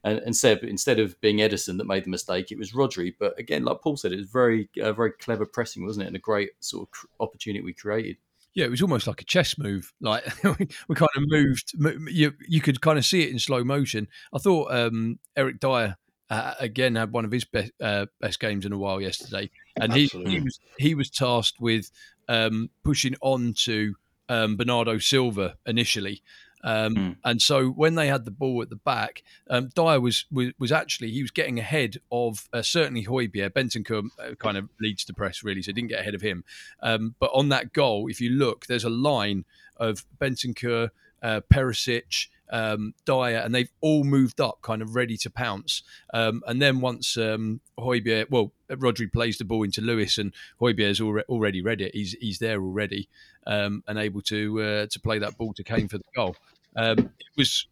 and, 0.07 0.21
and 0.21 0.37
Seb, 0.37 0.62
instead 0.62 1.00
of 1.00 1.21
being 1.21 1.38
Ederson 1.38 1.79
that 1.79 1.87
made 1.87 2.05
the 2.05 2.11
mistake, 2.11 2.53
it 2.53 2.59
was 2.59 2.73
Rodri. 2.73 3.15
But 3.19 3.37
again, 3.41 3.65
like 3.65 3.81
Paul 3.81 3.97
said, 3.97 4.12
it 4.12 4.19
was 4.19 4.31
very, 4.31 4.69
uh, 4.81 4.93
very 4.93 5.11
clever 5.11 5.45
pressing, 5.45 5.85
wasn't 5.85 6.05
it? 6.05 6.07
And 6.07 6.17
a 6.17 6.21
great 6.21 6.50
sort 6.61 6.88
of 6.88 7.09
opportunity 7.19 7.65
we 7.65 7.73
created. 7.73 8.17
Yeah, 8.55 8.67
it 8.67 8.71
was 8.71 8.83
almost 8.83 9.09
like 9.09 9.21
a 9.21 9.25
chess 9.25 9.59
move. 9.59 9.93
Like 10.00 10.25
we, 10.45 10.69
we 10.88 10.95
kind 10.95 11.11
of 11.17 11.25
moved. 11.26 11.75
You 12.09 12.35
you 12.47 12.61
could 12.61 12.81
kind 12.81 12.99
of 12.99 13.05
see 13.05 13.23
it 13.23 13.31
in 13.31 13.38
slow 13.38 13.65
motion. 13.65 14.07
I 14.33 14.38
thought 14.38 14.73
um, 14.73 15.19
Eric 15.37 15.59
Dier 15.59 15.97
uh, 16.31 16.55
again 16.61 16.95
had 16.95 17.12
one 17.12 17.25
of 17.25 17.33
his 17.33 17.45
best 17.45 17.73
uh, 17.83 18.07
best 18.21 18.38
games 18.38 18.65
in 18.65 18.73
a 18.73 18.79
while 18.79 19.00
yesterday, 19.00 19.50
and 19.80 19.92
he, 19.92 20.06
he 20.06 20.40
was 20.40 20.61
he 20.78 20.95
was 20.95 21.11
tasked 21.11 21.61
with 21.61 21.90
um, 22.28 22.71
pushing 22.85 23.14
on 23.21 23.54
to 23.64 23.95
um, 24.28 24.56
Bernardo 24.56 24.99
Silva 24.99 25.56
initially. 25.66 26.23
Um, 26.64 26.95
Mm. 26.97 27.16
And 27.25 27.40
so 27.42 27.68
when 27.68 27.95
they 27.95 28.09
had 28.09 28.25
the 28.25 28.30
ball 28.33 28.61
at 28.61 28.71
the 28.71 28.76
back, 28.76 29.23
um, 29.49 29.68
Dier 29.75 30.00
was, 30.00 30.25
was 30.33 30.52
was 30.59 30.73
actually 30.73 31.12
he 31.12 31.23
was 31.23 31.30
getting 31.30 31.61
ahead 31.61 31.99
of 32.11 32.49
uh, 32.52 32.62
certainly 32.62 33.04
Højbjerg. 33.04 33.50
Bentancur 33.50 34.09
uh, 34.18 34.35
kind 34.35 34.56
of 34.56 34.68
leads 34.80 35.04
the 35.04 35.14
press 35.14 35.45
really, 35.45 35.62
so 35.62 35.68
he 35.68 35.75
didn't 35.75 35.90
get 35.90 36.00
ahead 36.00 36.14
of 36.14 36.23
him. 36.23 36.42
Um, 36.80 37.14
but 37.21 37.30
on 37.33 37.50
that 37.50 37.73
goal, 37.73 38.09
if 38.09 38.21
you 38.21 38.30
look, 38.30 38.66
there's 38.66 38.85
a 38.85 38.90
line 38.90 39.45
of 39.76 40.04
Bentancur, 40.18 40.90
uh, 41.23 41.40
Perisic, 41.52 42.28
um, 42.50 42.95
Dier, 43.05 43.38
and 43.45 43.55
they've 43.55 43.71
all 43.81 44.05
moved 44.05 44.41
up, 44.41 44.62
kind 44.62 44.83
of 44.83 44.95
ready 44.95 45.17
to 45.19 45.31
pounce. 45.31 45.83
Um, 46.15 46.43
and 46.47 46.61
then 46.61 46.81
once 46.81 47.17
um, 47.17 47.61
Højbjerg, 47.79 48.31
well, 48.31 48.53
Rodri 48.71 49.12
plays 49.12 49.38
the 49.38 49.45
ball 49.45 49.62
into 49.62 49.81
Lewis, 49.81 50.19
and 50.19 50.33
Højbjerg's 50.61 51.00
alre- 51.00 51.25
already 51.29 51.62
read 51.62 51.81
it. 51.81 51.95
He's 51.95 52.12
he's 52.21 52.38
there 52.38 52.61
already 52.61 53.09
um, 53.47 53.83
and 53.87 53.99
able 53.99 54.23
to 54.23 54.61
uh, 54.62 54.87
to 54.87 55.00
play 55.00 55.19
that 55.19 55.37
ball 55.37 55.53
to 55.55 55.62
Kane 55.65 55.88
for 55.88 55.99
the 55.99 56.05
goal. 56.15 56.37
Um, 56.76 56.99
it 56.99 57.37
was 57.37 57.67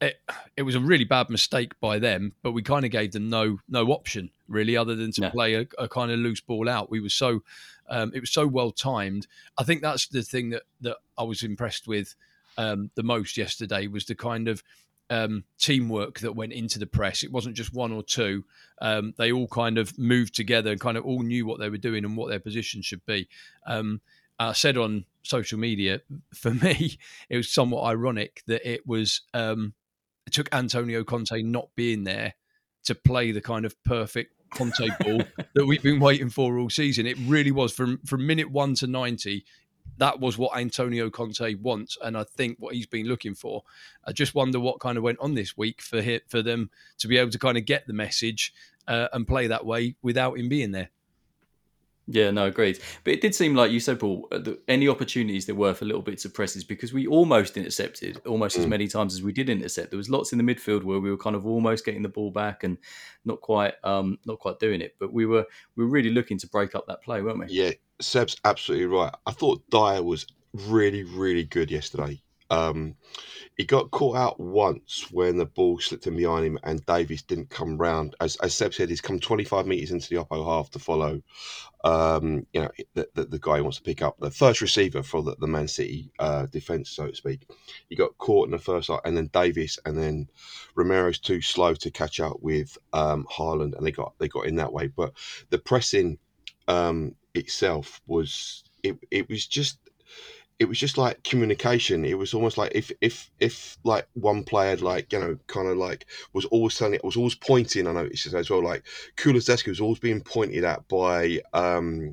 it, 0.00 0.20
it 0.56 0.62
was 0.62 0.74
a 0.74 0.80
really 0.80 1.04
bad 1.04 1.30
mistake 1.30 1.78
by 1.80 1.98
them, 1.98 2.32
but 2.42 2.52
we 2.52 2.62
kind 2.62 2.84
of 2.84 2.90
gave 2.90 3.12
them 3.12 3.28
no 3.28 3.58
no 3.68 3.86
option 3.88 4.30
really, 4.48 4.76
other 4.76 4.94
than 4.94 5.10
to 5.12 5.22
No. 5.22 5.30
play 5.30 5.54
a, 5.54 5.66
a 5.78 5.88
kind 5.88 6.10
of 6.10 6.18
loose 6.18 6.40
ball 6.40 6.68
out. 6.68 6.90
We 6.90 7.00
were 7.00 7.08
so 7.08 7.42
um, 7.88 8.12
it 8.14 8.20
was 8.20 8.30
so 8.30 8.46
well 8.46 8.70
timed. 8.70 9.26
I 9.58 9.64
think 9.64 9.82
that's 9.82 10.06
the 10.08 10.22
thing 10.22 10.50
that 10.50 10.62
that 10.82 10.96
I 11.18 11.22
was 11.22 11.42
impressed 11.42 11.86
with 11.86 12.14
um, 12.56 12.90
the 12.94 13.02
most 13.02 13.36
yesterday 13.36 13.86
was 13.86 14.06
the 14.06 14.14
kind 14.14 14.48
of 14.48 14.62
um, 15.10 15.44
teamwork 15.58 16.20
that 16.20 16.34
went 16.34 16.52
into 16.52 16.78
the 16.78 16.86
press. 16.86 17.22
It 17.22 17.32
wasn't 17.32 17.56
just 17.56 17.74
one 17.74 17.92
or 17.92 18.02
two. 18.02 18.44
Um, 18.80 19.14
they 19.16 19.32
all 19.32 19.48
kind 19.48 19.78
of 19.78 19.98
moved 19.98 20.34
together 20.34 20.70
and 20.70 20.80
kind 20.80 20.96
of 20.96 21.04
all 21.04 21.22
knew 21.22 21.46
what 21.46 21.60
they 21.60 21.68
were 21.68 21.76
doing 21.76 22.04
and 22.04 22.16
what 22.16 22.30
their 22.30 22.40
position 22.40 22.82
should 22.82 23.04
be. 23.06 23.28
Um, 23.66 24.00
I 24.38 24.52
said 24.52 24.76
on 24.76 25.04
social 25.22 25.58
media, 25.58 26.00
for 26.34 26.50
me, 26.54 26.98
it 27.28 27.36
was 27.36 27.52
somewhat 27.52 27.84
ironic 27.84 28.42
that 28.46 28.68
it 28.68 28.86
was 28.86 29.22
um, 29.32 29.74
it 30.26 30.32
took 30.32 30.52
Antonio 30.54 31.04
Conte 31.04 31.42
not 31.42 31.68
being 31.76 32.04
there 32.04 32.34
to 32.84 32.94
play 32.94 33.32
the 33.32 33.40
kind 33.40 33.64
of 33.64 33.82
perfect 33.84 34.32
Conte 34.50 34.88
ball 35.00 35.22
that 35.54 35.66
we've 35.66 35.82
been 35.82 36.00
waiting 36.00 36.30
for 36.30 36.58
all 36.58 36.70
season. 36.70 37.06
It 37.06 37.18
really 37.26 37.50
was 37.50 37.72
from 37.72 37.98
from 38.06 38.26
minute 38.26 38.50
one 38.50 38.74
to 38.76 38.86
ninety. 38.86 39.44
That 39.98 40.20
was 40.20 40.36
what 40.36 40.56
Antonio 40.56 41.08
Conte 41.10 41.54
wants, 41.54 41.96
and 42.02 42.16
I 42.16 42.24
think 42.24 42.56
what 42.58 42.74
he's 42.74 42.86
been 42.86 43.06
looking 43.06 43.34
for. 43.34 43.62
I 44.04 44.12
just 44.12 44.34
wonder 44.34 44.58
what 44.58 44.80
kind 44.80 44.98
of 44.98 45.04
went 45.04 45.18
on 45.20 45.34
this 45.34 45.56
week 45.56 45.80
for 45.82 46.00
him, 46.02 46.20
for 46.28 46.42
them 46.42 46.70
to 46.98 47.08
be 47.08 47.16
able 47.16 47.30
to 47.30 47.38
kind 47.38 47.56
of 47.56 47.64
get 47.64 47.86
the 47.86 47.92
message 47.92 48.52
uh, 48.88 49.08
and 49.12 49.26
play 49.26 49.46
that 49.46 49.64
way 49.64 49.94
without 50.02 50.38
him 50.38 50.48
being 50.48 50.72
there. 50.72 50.90
Yeah, 52.06 52.30
no, 52.32 52.44
agreed. 52.44 52.80
But 53.02 53.14
it 53.14 53.22
did 53.22 53.34
seem 53.34 53.54
like 53.54 53.70
you 53.70 53.80
said, 53.80 53.98
Paul, 53.98 54.28
uh, 54.30 54.36
that 54.40 54.60
any 54.68 54.88
opportunities 54.88 55.46
there 55.46 55.54
were 55.54 55.72
for 55.72 55.86
little 55.86 56.02
bits 56.02 56.26
of 56.26 56.34
presses 56.34 56.62
because 56.62 56.92
we 56.92 57.06
almost 57.06 57.56
intercepted 57.56 58.20
almost 58.26 58.58
as 58.58 58.66
Mm. 58.66 58.70
many 58.70 58.88
times 58.88 59.14
as 59.14 59.22
we 59.22 59.32
did 59.32 59.48
intercept. 59.48 59.90
There 59.90 59.96
was 59.96 60.10
lots 60.10 60.30
in 60.30 60.36
the 60.38 60.44
midfield 60.44 60.82
where 60.84 61.00
we 61.00 61.10
were 61.10 61.16
kind 61.16 61.34
of 61.34 61.46
almost 61.46 61.82
getting 61.86 62.02
the 62.02 62.10
ball 62.10 62.30
back 62.30 62.62
and 62.62 62.76
not 63.24 63.40
quite, 63.40 63.74
um, 63.84 64.18
not 64.26 64.38
quite 64.38 64.58
doing 64.58 64.82
it. 64.82 64.96
But 64.98 65.14
we 65.14 65.24
were, 65.24 65.46
we 65.76 65.84
were 65.84 65.90
really 65.90 66.10
looking 66.10 66.36
to 66.40 66.46
break 66.46 66.74
up 66.74 66.86
that 66.88 67.02
play, 67.02 67.22
weren't 67.22 67.38
we? 67.38 67.46
Yeah, 67.48 67.70
Seb's 68.00 68.36
absolutely 68.44 68.86
right. 68.86 69.14
I 69.26 69.32
thought 69.32 69.62
Dier 69.70 70.02
was 70.02 70.26
really, 70.52 71.04
really 71.04 71.44
good 71.44 71.70
yesterday. 71.70 72.20
Um, 72.50 72.96
he 73.56 73.64
got 73.64 73.90
caught 73.90 74.16
out 74.16 74.38
once 74.38 75.08
when 75.10 75.38
the 75.38 75.46
ball 75.46 75.80
slipped 75.80 76.06
in 76.06 76.16
behind 76.16 76.44
him 76.44 76.58
and 76.62 76.84
Davies 76.86 77.22
didn't 77.22 77.50
come 77.50 77.78
round. 77.78 78.14
As, 78.20 78.36
as 78.36 78.54
Seb 78.54 78.74
said, 78.74 78.90
he's 78.90 79.00
come 79.00 79.18
25 79.18 79.66
metres 79.66 79.92
into 79.92 80.08
the 80.08 80.16
oppo 80.16 80.44
half 80.44 80.70
to 80.70 80.78
follow 80.78 81.22
um, 81.84 82.46
you 82.52 82.62
know, 82.62 82.70
the, 82.94 83.08
the, 83.14 83.24
the 83.26 83.38
guy 83.38 83.60
wants 83.60 83.76
to 83.76 83.82
pick 83.82 84.02
up 84.02 84.18
the 84.18 84.30
first 84.30 84.62
receiver 84.62 85.02
for 85.02 85.22
the, 85.22 85.36
the 85.38 85.46
Man 85.46 85.68
City 85.68 86.10
uh, 86.18 86.46
defence, 86.46 86.90
so 86.90 87.08
to 87.08 87.14
speak. 87.14 87.48
He 87.90 87.96
got 87.96 88.16
caught 88.18 88.46
in 88.46 88.52
the 88.52 88.58
first 88.58 88.88
half, 88.88 89.00
and 89.04 89.16
then 89.16 89.30
Davies, 89.32 89.78
and 89.84 89.98
then 89.98 90.28
Romero's 90.74 91.18
too 91.18 91.42
slow 91.42 91.74
to 91.74 91.90
catch 91.90 92.20
up 92.20 92.38
with 92.40 92.78
um, 92.94 93.26
Haaland, 93.30 93.76
and 93.76 93.86
they 93.86 93.92
got 93.92 94.14
they 94.18 94.28
got 94.28 94.46
in 94.46 94.56
that 94.56 94.72
way. 94.72 94.86
But 94.86 95.12
the 95.50 95.58
pressing 95.58 96.18
um, 96.68 97.14
itself 97.34 98.00
was 98.06 98.64
it, 98.82 98.96
it 99.10 99.28
was 99.28 99.46
just 99.46 99.78
it 100.58 100.66
was 100.66 100.78
just 100.78 100.96
like 100.96 101.22
communication. 101.24 102.04
It 102.04 102.16
was 102.16 102.32
almost 102.32 102.56
like 102.58 102.72
if 102.74 102.92
if 103.00 103.30
if 103.40 103.76
like 103.82 104.06
one 104.14 104.44
player 104.44 104.76
like 104.76 105.12
you 105.12 105.18
know 105.18 105.36
kind 105.48 105.68
of 105.68 105.76
like 105.76 106.06
was 106.32 106.44
always 106.46 106.76
telling 106.76 106.94
it 106.94 107.04
was 107.04 107.16
always 107.16 107.34
pointing. 107.34 107.86
I 107.86 107.92
noticed 107.92 108.32
as 108.32 108.50
well 108.50 108.62
like 108.62 108.84
Kulusevski 109.16 109.68
was 109.68 109.80
always 109.80 109.98
being 109.98 110.20
pointed 110.20 110.64
at 110.64 110.86
by 110.88 111.40
um 111.52 112.12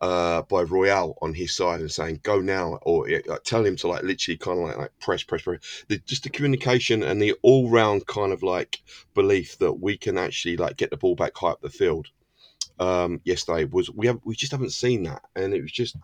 uh 0.00 0.42
by 0.42 0.62
Royal 0.62 1.16
on 1.22 1.34
his 1.34 1.54
side 1.54 1.80
and 1.80 1.90
saying 1.90 2.20
go 2.22 2.40
now 2.40 2.78
or 2.82 3.08
like, 3.08 3.44
telling 3.44 3.66
him 3.66 3.76
to 3.76 3.88
like 3.88 4.02
literally 4.02 4.38
kind 4.38 4.58
of 4.58 4.64
like 4.64 4.78
like 4.78 4.98
press 4.98 5.22
press 5.22 5.42
press. 5.42 5.84
The, 5.88 5.98
just 5.98 6.24
the 6.24 6.30
communication 6.30 7.04
and 7.04 7.22
the 7.22 7.34
all 7.42 7.70
round 7.70 8.06
kind 8.08 8.32
of 8.32 8.42
like 8.42 8.80
belief 9.14 9.58
that 9.58 9.74
we 9.74 9.96
can 9.96 10.18
actually 10.18 10.56
like 10.56 10.76
get 10.76 10.90
the 10.90 10.96
ball 10.96 11.14
back 11.14 11.36
high 11.36 11.50
up 11.50 11.60
the 11.60 11.70
field. 11.70 12.08
Um, 12.80 13.20
yesterday 13.24 13.64
was 13.64 13.90
we 13.90 14.08
have 14.08 14.20
we 14.24 14.34
just 14.34 14.52
haven't 14.52 14.72
seen 14.72 15.04
that 15.04 15.22
and 15.36 15.54
it 15.54 15.62
was 15.62 15.72
just 15.72 15.96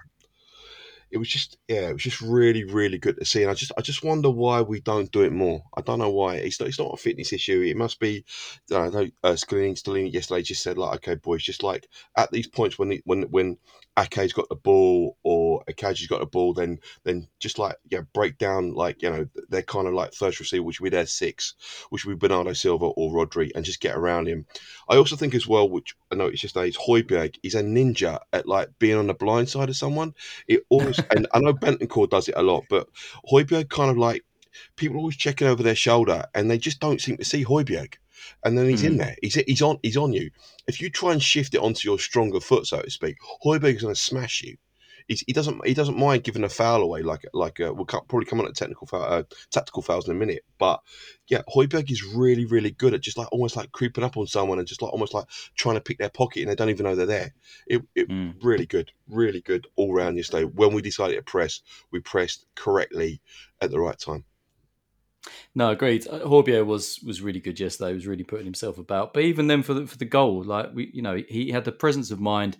it 1.10 1.18
was 1.18 1.28
just 1.28 1.58
yeah, 1.68 1.88
it 1.88 1.92
was 1.92 2.02
just 2.02 2.20
really 2.20 2.64
really 2.64 2.98
good 2.98 3.16
to 3.18 3.24
see. 3.24 3.42
And 3.42 3.50
I 3.50 3.54
just 3.54 3.72
I 3.78 3.80
just 3.80 4.04
wonder 4.04 4.30
why 4.30 4.60
we 4.62 4.80
don't 4.80 5.10
do 5.10 5.22
it 5.22 5.32
more. 5.32 5.62
I 5.76 5.80
don't 5.80 5.98
know 5.98 6.10
why. 6.10 6.36
It's 6.36 6.60
not 6.60 6.68
it's 6.68 6.78
not 6.78 6.92
a 6.92 6.96
fitness 6.96 7.32
issue. 7.32 7.62
It 7.62 7.76
must 7.76 8.00
be. 8.00 8.24
I 8.72 8.88
know 8.88 9.08
uh, 9.24 9.32
Stellini, 9.32 10.12
yesterday 10.12 10.42
just 10.42 10.62
said 10.62 10.78
like, 10.78 10.96
okay, 10.96 11.14
boys, 11.14 11.42
just 11.44 11.62
like 11.62 11.88
at 12.16 12.30
these 12.32 12.48
points 12.48 12.78
when 12.78 12.88
the, 12.90 13.02
when 13.04 13.22
when 13.24 13.56
Ake's 13.98 14.32
got 14.32 14.48
the 14.48 14.56
ball 14.56 15.16
or 15.22 15.62
Akanji's 15.70 16.06
got 16.06 16.20
the 16.20 16.26
ball, 16.26 16.52
then 16.52 16.78
then 17.04 17.28
just 17.40 17.58
like 17.58 17.76
yeah, 17.90 18.02
break 18.12 18.36
down 18.38 18.74
like 18.74 19.02
you 19.02 19.10
know 19.10 19.26
they're 19.48 19.62
kind 19.62 19.86
of 19.86 19.94
like 19.94 20.14
first 20.14 20.38
receiver, 20.38 20.62
which 20.62 20.80
would 20.80 20.90
be 20.90 20.96
their 20.96 21.06
six, 21.06 21.54
which 21.90 22.04
would 22.04 22.18
be 22.18 22.28
Bernardo 22.28 22.52
Silva 22.52 22.86
or 22.86 23.10
Rodri, 23.12 23.50
and 23.54 23.64
just 23.64 23.80
get 23.80 23.96
around 23.96 24.28
him. 24.28 24.46
I 24.88 24.96
also 24.96 25.16
think 25.16 25.34
as 25.34 25.46
well, 25.46 25.68
which 25.68 25.96
I 26.12 26.16
noticed 26.16 26.42
yesterday, 26.42 26.68
is 26.68 26.76
Højbjerg. 26.76 27.36
He's 27.42 27.54
a 27.54 27.62
ninja 27.62 28.20
at 28.32 28.46
like 28.46 28.68
being 28.78 28.96
on 28.96 29.06
the 29.06 29.14
blind 29.14 29.48
side 29.48 29.68
of 29.68 29.76
someone. 29.76 30.14
It 30.46 30.64
always 30.68 30.98
and 31.10 31.26
I 31.32 31.40
know 31.40 31.54
Bentancur 31.54 32.10
does 32.10 32.28
it 32.28 32.36
a 32.36 32.42
lot, 32.42 32.64
but 32.68 32.88
Højbjerg 33.30 33.70
kind 33.70 33.90
of 33.90 33.96
like 33.96 34.24
people 34.76 34.98
always 34.98 35.16
checking 35.16 35.46
over 35.46 35.62
their 35.62 35.74
shoulder 35.74 36.26
and 36.34 36.50
they 36.50 36.58
just 36.58 36.80
don't 36.80 37.00
seem 37.00 37.16
to 37.16 37.24
see 37.24 37.44
Højbjerg. 37.44 37.94
And 38.44 38.56
then 38.58 38.68
he's 38.68 38.82
in 38.84 38.94
Mm. 38.94 38.98
there. 38.98 39.16
He's 39.22 39.34
he's 39.34 39.62
on 39.62 39.78
he's 39.82 39.96
on 39.96 40.12
you. 40.12 40.30
If 40.66 40.80
you 40.80 40.90
try 40.90 41.12
and 41.12 41.22
shift 41.22 41.54
it 41.54 41.60
onto 41.60 41.88
your 41.88 41.98
stronger 41.98 42.40
foot, 42.40 42.66
so 42.66 42.80
to 42.82 42.90
speak, 42.90 43.16
Højbjerg's 43.44 43.82
going 43.82 43.94
to 43.94 44.00
smash 44.00 44.42
you. 44.42 44.56
He's, 45.08 45.22
he 45.26 45.32
doesn't 45.32 45.66
he 45.66 45.74
doesn't 45.74 45.98
mind 45.98 46.24
giving 46.24 46.44
a 46.44 46.48
foul 46.48 46.82
away 46.82 47.02
like 47.02 47.24
like 47.32 47.60
uh, 47.60 47.72
we'll 47.74 47.86
probably 47.86 48.24
come 48.26 48.40
on 48.40 48.46
to 48.46 48.52
technical 48.52 48.86
foul, 48.88 49.02
uh, 49.04 49.22
tactical 49.50 49.82
fouls 49.82 50.08
in 50.08 50.16
a 50.16 50.18
minute. 50.18 50.44
But 50.58 50.80
yeah, 51.28 51.42
Højbjerg 51.54 51.90
is 51.90 52.04
really 52.04 52.44
really 52.46 52.72
good 52.72 52.94
at 52.94 53.02
just 53.02 53.18
like 53.18 53.28
almost 53.32 53.56
like 53.56 53.72
creeping 53.72 54.04
up 54.04 54.16
on 54.16 54.26
someone 54.26 54.58
and 54.58 54.68
just 54.68 54.82
like 54.82 54.92
almost 54.92 55.14
like 55.14 55.26
trying 55.56 55.76
to 55.76 55.80
pick 55.80 55.98
their 55.98 56.10
pocket 56.10 56.42
and 56.42 56.50
they 56.50 56.56
don't 56.56 56.70
even 56.70 56.84
know 56.84 56.94
they're 56.96 57.06
there. 57.06 57.34
It, 57.66 57.82
it 57.94 58.08
Mm. 58.10 58.34
really 58.42 58.66
good, 58.66 58.92
really 59.08 59.40
good 59.40 59.66
all 59.76 59.94
round 59.94 60.16
yesterday. 60.16 60.44
When 60.44 60.74
we 60.74 60.82
decided 60.82 61.16
to 61.16 61.22
press, 61.22 61.60
we 61.92 62.00
pressed 62.00 62.46
correctly 62.54 63.20
at 63.60 63.70
the 63.70 63.80
right 63.80 63.98
time. 63.98 64.24
No, 65.54 65.70
agreed. 65.70 66.06
Uh, 66.08 66.20
Højbjerg 66.20 66.66
was 66.66 67.00
was 67.02 67.20
really 67.20 67.40
good 67.40 67.58
yesterday. 67.58 67.90
He 67.90 67.94
was 67.94 68.06
really 68.06 68.24
putting 68.24 68.46
himself 68.46 68.78
about. 68.78 69.14
But 69.14 69.24
even 69.24 69.46
then, 69.46 69.62
for 69.62 69.74
the 69.74 69.86
for 69.86 69.98
the 69.98 70.04
goal, 70.04 70.44
like 70.44 70.74
we, 70.74 70.90
you 70.92 71.02
know, 71.02 71.22
he 71.28 71.50
had 71.50 71.64
the 71.64 71.72
presence 71.72 72.10
of 72.10 72.20
mind 72.20 72.56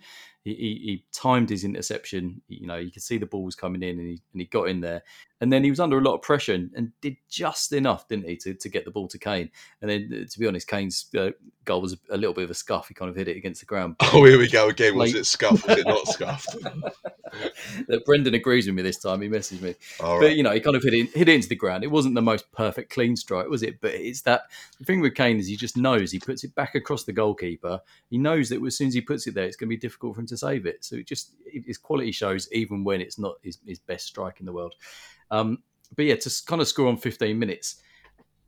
he, 0.47 0.53
he, 0.53 0.81
he, 0.83 1.05
timed 1.11 1.49
his 1.49 1.65
interception. 1.65 2.41
You 2.47 2.67
know, 2.67 2.77
you 2.77 2.89
could 2.89 3.03
see 3.03 3.17
the 3.17 3.25
ball 3.25 3.43
was 3.43 3.55
coming 3.55 3.83
in, 3.83 3.99
and 3.99 4.07
he 4.07 4.21
and 4.31 4.41
he 4.41 4.45
got 4.45 4.69
in 4.69 4.79
there. 4.79 5.03
And 5.39 5.53
then 5.53 5.63
he 5.63 5.69
was 5.69 5.79
under 5.79 5.97
a 5.97 6.01
lot 6.01 6.15
of 6.15 6.21
pressure 6.21 6.53
and, 6.53 6.71
and 6.75 6.91
did 7.01 7.17
just 7.29 7.71
enough, 7.71 8.07
didn't 8.07 8.27
he, 8.27 8.37
to, 8.37 8.53
to 8.55 8.69
get 8.69 8.85
the 8.85 8.91
ball 8.91 9.07
to 9.09 9.19
Kane. 9.19 9.51
And 9.81 9.89
then, 9.89 10.09
uh, 10.11 10.27
to 10.27 10.39
be 10.39 10.47
honest, 10.47 10.67
Kane's 10.67 11.05
uh, 11.17 11.31
goal 11.65 11.81
was 11.81 11.95
a 12.09 12.17
little 12.17 12.33
bit 12.33 12.45
of 12.45 12.49
a 12.49 12.55
scuff. 12.55 12.87
He 12.87 12.93
kind 12.93 13.09
of 13.09 13.15
hit 13.15 13.27
it 13.27 13.37
against 13.37 13.59
the 13.59 13.65
ground. 13.65 13.97
Oh, 13.99 14.23
here 14.23 14.39
we 14.39 14.49
go 14.49 14.69
again. 14.69 14.95
Was 14.95 15.13
it 15.13 15.25
scuff? 15.25 15.67
Was 15.67 15.77
it 15.77 15.85
not 15.85 16.07
scuffed? 16.07 16.55
that 17.87 18.05
Brendan 18.05 18.33
agrees 18.33 18.65
with 18.65 18.75
me 18.75 18.81
this 18.81 18.97
time. 18.97 19.21
He 19.21 19.29
messaged 19.29 19.61
me. 19.61 19.75
All 19.99 20.19
but 20.19 20.27
right. 20.27 20.35
you 20.35 20.43
know, 20.43 20.51
he 20.51 20.59
kind 20.59 20.75
of 20.75 20.83
hit 20.83 20.93
it, 20.93 21.11
hit 21.11 21.29
it 21.29 21.35
into 21.35 21.49
the 21.49 21.55
ground. 21.55 21.83
It 21.83 21.91
wasn't 21.91 22.15
the 22.15 22.21
most 22.21 22.51
perfect 22.51 22.91
clean 22.91 23.15
strike, 23.15 23.47
was 23.47 23.63
it? 23.63 23.79
But 23.81 23.93
it's 23.93 24.21
that 24.21 24.43
the 24.79 24.85
thing 24.85 25.01
with 25.01 25.15
Kane 25.15 25.39
is 25.39 25.47
he 25.47 25.55
just 25.55 25.77
knows 25.77 26.11
he 26.11 26.19
puts 26.19 26.43
it 26.43 26.55
back 26.55 26.75
across 26.75 27.03
the 27.03 27.13
goalkeeper. 27.13 27.79
He 28.09 28.17
knows 28.17 28.49
that 28.49 28.63
as 28.65 28.77
soon 28.77 28.87
as 28.87 28.93
he 28.93 29.01
puts 29.01 29.27
it 29.27 29.33
there, 29.33 29.45
it's 29.45 29.55
going 29.55 29.69
to 29.69 29.75
be 29.75 29.77
difficult 29.77 30.15
for 30.15 30.21
him 30.21 30.27
to 30.27 30.37
save 30.37 30.65
it. 30.65 30.83
So 30.83 30.95
it 30.95 31.07
just 31.07 31.33
his 31.45 31.77
quality 31.77 32.11
shows 32.11 32.51
even 32.51 32.83
when 32.83 33.01
it's 33.01 33.19
not 33.19 33.35
his, 33.43 33.59
his 33.65 33.79
best 33.79 34.07
strike 34.07 34.39
in 34.39 34.45
the 34.45 34.53
world. 34.53 34.75
Um, 35.31 35.63
but 35.95 36.05
yeah, 36.05 36.15
to 36.15 36.31
kind 36.45 36.61
of 36.61 36.67
score 36.67 36.87
on 36.87 36.97
15 36.97 37.37
minutes, 37.37 37.81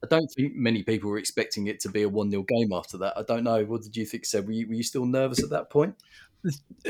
I 0.03 0.07
don't 0.07 0.27
think 0.36 0.55
many 0.55 0.83
people 0.83 1.09
were 1.09 1.17
expecting 1.17 1.67
it 1.67 1.79
to 1.81 1.89
be 1.89 2.03
a 2.03 2.09
1 2.09 2.31
0 2.31 2.43
game 2.43 2.71
after 2.74 2.98
that. 3.00 3.17
I 3.17 3.24
don't 3.24 3.43
know. 3.43 3.63
What 3.65 3.81
did 3.81 3.95
you 3.98 4.05
think, 4.05 4.25
Seb? 4.25 4.45
Were 4.45 4.51
you, 4.53 4.67
were 4.67 4.74
you 4.75 4.83
still 4.83 5.05
nervous 5.05 5.43
at 5.43 5.50
that 5.50 5.69
point? 5.69 5.95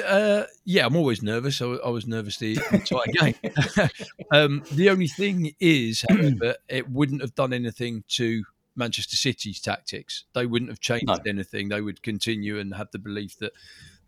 Uh, 0.05 0.43
yeah, 0.63 0.85
I'm 0.85 0.95
always 0.95 1.23
nervous. 1.23 1.59
I, 1.61 1.65
I 1.65 1.89
was 1.89 2.05
nervous 2.05 2.37
the 2.37 2.59
entire 2.71 2.99
game. 3.33 3.35
um, 4.31 4.63
the 4.71 4.89
only 4.91 5.07
thing 5.07 5.53
is, 5.59 6.03
however, 6.09 6.55
it 6.67 6.89
wouldn't 6.89 7.21
have 7.21 7.33
done 7.33 7.51
anything 7.53 8.03
to 8.09 8.43
Manchester 8.75 9.17
City's 9.17 9.59
tactics. 9.59 10.25
They 10.33 10.45
wouldn't 10.45 10.69
have 10.69 10.79
changed 10.79 11.07
No. 11.07 11.17
anything. 11.27 11.69
They 11.69 11.81
would 11.81 12.03
continue 12.03 12.59
and 12.59 12.75
have 12.75 12.89
the 12.91 12.99
belief 12.99 13.37
that 13.39 13.53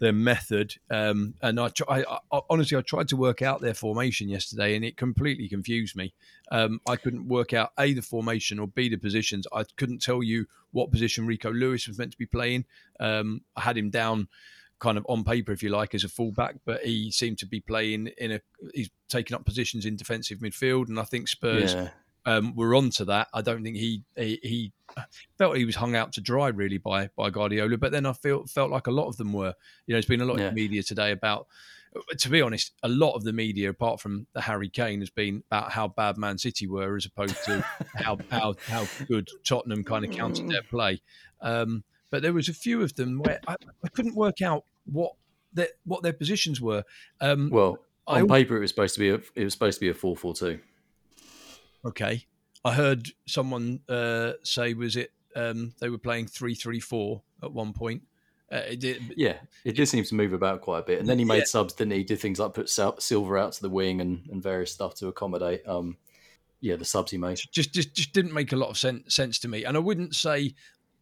their 0.01 0.11
method. 0.11 0.75
Um, 0.89 1.35
and 1.43 1.59
I, 1.59 1.69
I, 1.87 2.03
I 2.31 2.41
honestly, 2.49 2.75
I 2.75 2.81
tried 2.81 3.07
to 3.09 3.15
work 3.15 3.43
out 3.43 3.61
their 3.61 3.75
formation 3.75 4.27
yesterday, 4.27 4.75
and 4.75 4.83
it 4.83 4.97
completely 4.97 5.47
confused 5.47 5.95
me. 5.95 6.13
Um, 6.51 6.81
I 6.89 6.95
couldn't 6.95 7.27
work 7.27 7.53
out 7.53 7.71
a 7.79 7.93
the 7.93 8.01
formation 8.01 8.59
or 8.59 8.67
b 8.67 8.89
the 8.89 8.97
positions. 8.97 9.45
I 9.53 9.63
couldn't 9.77 10.01
tell 10.01 10.23
you 10.23 10.47
what 10.71 10.91
position 10.91 11.27
Rico 11.27 11.51
Lewis 11.53 11.87
was 11.87 11.99
meant 11.99 12.11
to 12.11 12.17
be 12.17 12.25
playing. 12.25 12.65
Um, 12.99 13.41
I 13.55 13.61
had 13.61 13.77
him 13.77 13.91
down 13.91 14.27
kind 14.79 14.97
of 14.97 15.05
on 15.07 15.23
paper, 15.23 15.51
if 15.51 15.61
you 15.61 15.69
like, 15.69 15.93
as 15.93 16.03
a 16.03 16.09
fullback, 16.09 16.55
but 16.65 16.81
he 16.81 17.11
seemed 17.11 17.37
to 17.37 17.45
be 17.45 17.59
playing 17.59 18.07
in 18.17 18.31
a. 18.31 18.41
He's 18.73 18.89
taking 19.07 19.35
up 19.35 19.45
positions 19.45 19.85
in 19.85 19.95
defensive 19.95 20.39
midfield, 20.39 20.89
and 20.89 20.99
I 20.99 21.03
think 21.03 21.27
Spurs 21.27 21.75
Yeah. 21.75 21.89
Um, 22.25 22.55
were 22.55 22.75
onto 22.75 23.05
that. 23.05 23.27
I 23.33 23.41
don't 23.41 23.63
think 23.63 23.77
he, 23.77 24.03
he 24.15 24.39
he 24.43 24.73
felt 25.37 25.57
he 25.57 25.65
was 25.65 25.75
hung 25.75 25.95
out 25.95 26.13
to 26.13 26.21
dry 26.21 26.49
really 26.49 26.77
by 26.77 27.09
by 27.15 27.29
Guardiola. 27.29 27.77
But 27.77 27.91
then 27.91 28.05
I 28.05 28.13
felt 28.13 28.49
felt 28.49 28.71
like 28.71 28.87
a 28.87 28.91
lot 28.91 29.07
of 29.07 29.17
them 29.17 29.33
were. 29.33 29.53
You 29.85 29.93
know, 29.93 29.95
there's 29.95 30.05
been 30.05 30.21
a 30.21 30.25
lot 30.25 30.39
Yeah. 30.39 30.47
of 30.47 30.53
media 30.53 30.83
today 30.83 31.11
about. 31.11 31.47
To 32.19 32.29
be 32.29 32.41
honest, 32.41 32.71
a 32.83 32.87
lot 32.87 33.15
of 33.15 33.25
the 33.25 33.33
media, 33.33 33.69
apart 33.69 33.99
from 33.99 34.25
the 34.31 34.39
Harry 34.39 34.69
Kane, 34.69 35.01
has 35.01 35.09
been 35.09 35.43
about 35.51 35.73
how 35.73 35.89
bad 35.89 36.17
Man 36.17 36.37
City 36.37 36.65
were, 36.65 36.95
as 36.95 37.05
opposed 37.05 37.35
to 37.45 37.65
how 37.95 38.17
how 38.29 38.55
how 38.65 38.87
good 39.09 39.27
Tottenham 39.43 39.83
kind 39.83 40.05
of 40.05 40.11
countered 40.11 40.47
their 40.47 40.63
play. 40.63 41.01
Um, 41.41 41.83
but 42.09 42.21
there 42.21 42.31
was 42.31 42.47
a 42.47 42.53
few 42.53 42.81
of 42.81 42.95
them 42.95 43.19
where 43.19 43.41
I, 43.45 43.55
I 43.83 43.89
couldn't 43.89 44.15
work 44.15 44.41
out 44.41 44.63
what 44.85 45.13
their 45.51 45.67
what 45.83 46.01
their 46.01 46.13
positions 46.13 46.61
were. 46.61 46.85
Um, 47.19 47.49
Well, 47.49 47.79
on 48.07 48.19
al- 48.21 48.27
paper, 48.27 48.55
it 48.55 48.61
was 48.61 48.69
supposed 48.69 48.93
to 48.93 48.99
be 49.01 49.09
a 49.09 49.15
it 49.35 49.43
was 49.43 49.51
supposed 49.51 49.77
to 49.79 49.81
be 49.85 49.89
a 49.89 49.93
four 49.93 50.15
four 50.15 50.33
two. 50.33 50.61
Okay. 51.85 52.25
I 52.63 52.73
heard 52.73 53.09
someone 53.27 53.79
uh, 53.89 54.33
say, 54.43 54.73
was 54.73 54.95
it 54.95 55.11
um, 55.35 55.73
they 55.79 55.89
were 55.89 55.97
playing 55.97 56.27
3 56.27 56.53
3 56.53 56.79
4 56.79 57.21
at 57.43 57.51
one 57.51 57.73
point? 57.73 58.03
Uh, 58.51 58.57
it 58.69 58.79
did, 58.81 59.01
Yeah, 59.15 59.37
it 59.63 59.75
did 59.77 59.85
seem 59.87 60.03
to 60.03 60.15
move 60.15 60.33
about 60.33 60.61
quite 60.61 60.79
a 60.79 60.83
bit, 60.83 60.99
and 60.99 61.07
then 61.07 61.17
he 61.17 61.25
made 61.25 61.39
Yeah. 61.39 61.43
subs. 61.45 61.73
Didn't 61.73 61.93
he? 61.93 62.03
Did 62.03 62.19
things 62.19 62.37
like 62.39 62.53
put 62.53 62.69
Silva 62.69 63.35
out 63.37 63.53
to 63.53 63.61
the 63.61 63.69
wing 63.69 64.01
and, 64.01 64.27
and 64.29 64.43
various 64.43 64.73
stuff 64.73 64.93
to 64.95 65.07
accommodate. 65.07 65.65
Um, 65.67 65.97
yeah, 66.59 66.75
the 66.75 66.85
subs 66.85 67.11
he 67.11 67.17
made. 67.17 67.39
just, 67.51 67.73
just 67.73 67.95
just 67.95 68.13
didn't 68.13 68.33
make 68.33 68.51
a 68.51 68.55
lot 68.57 68.69
of 68.69 68.77
sense, 68.77 69.15
sense 69.15 69.39
to 69.39 69.47
me. 69.47 69.63
And 69.63 69.75
I 69.75 69.79
wouldn't 69.79 70.15
say 70.15 70.53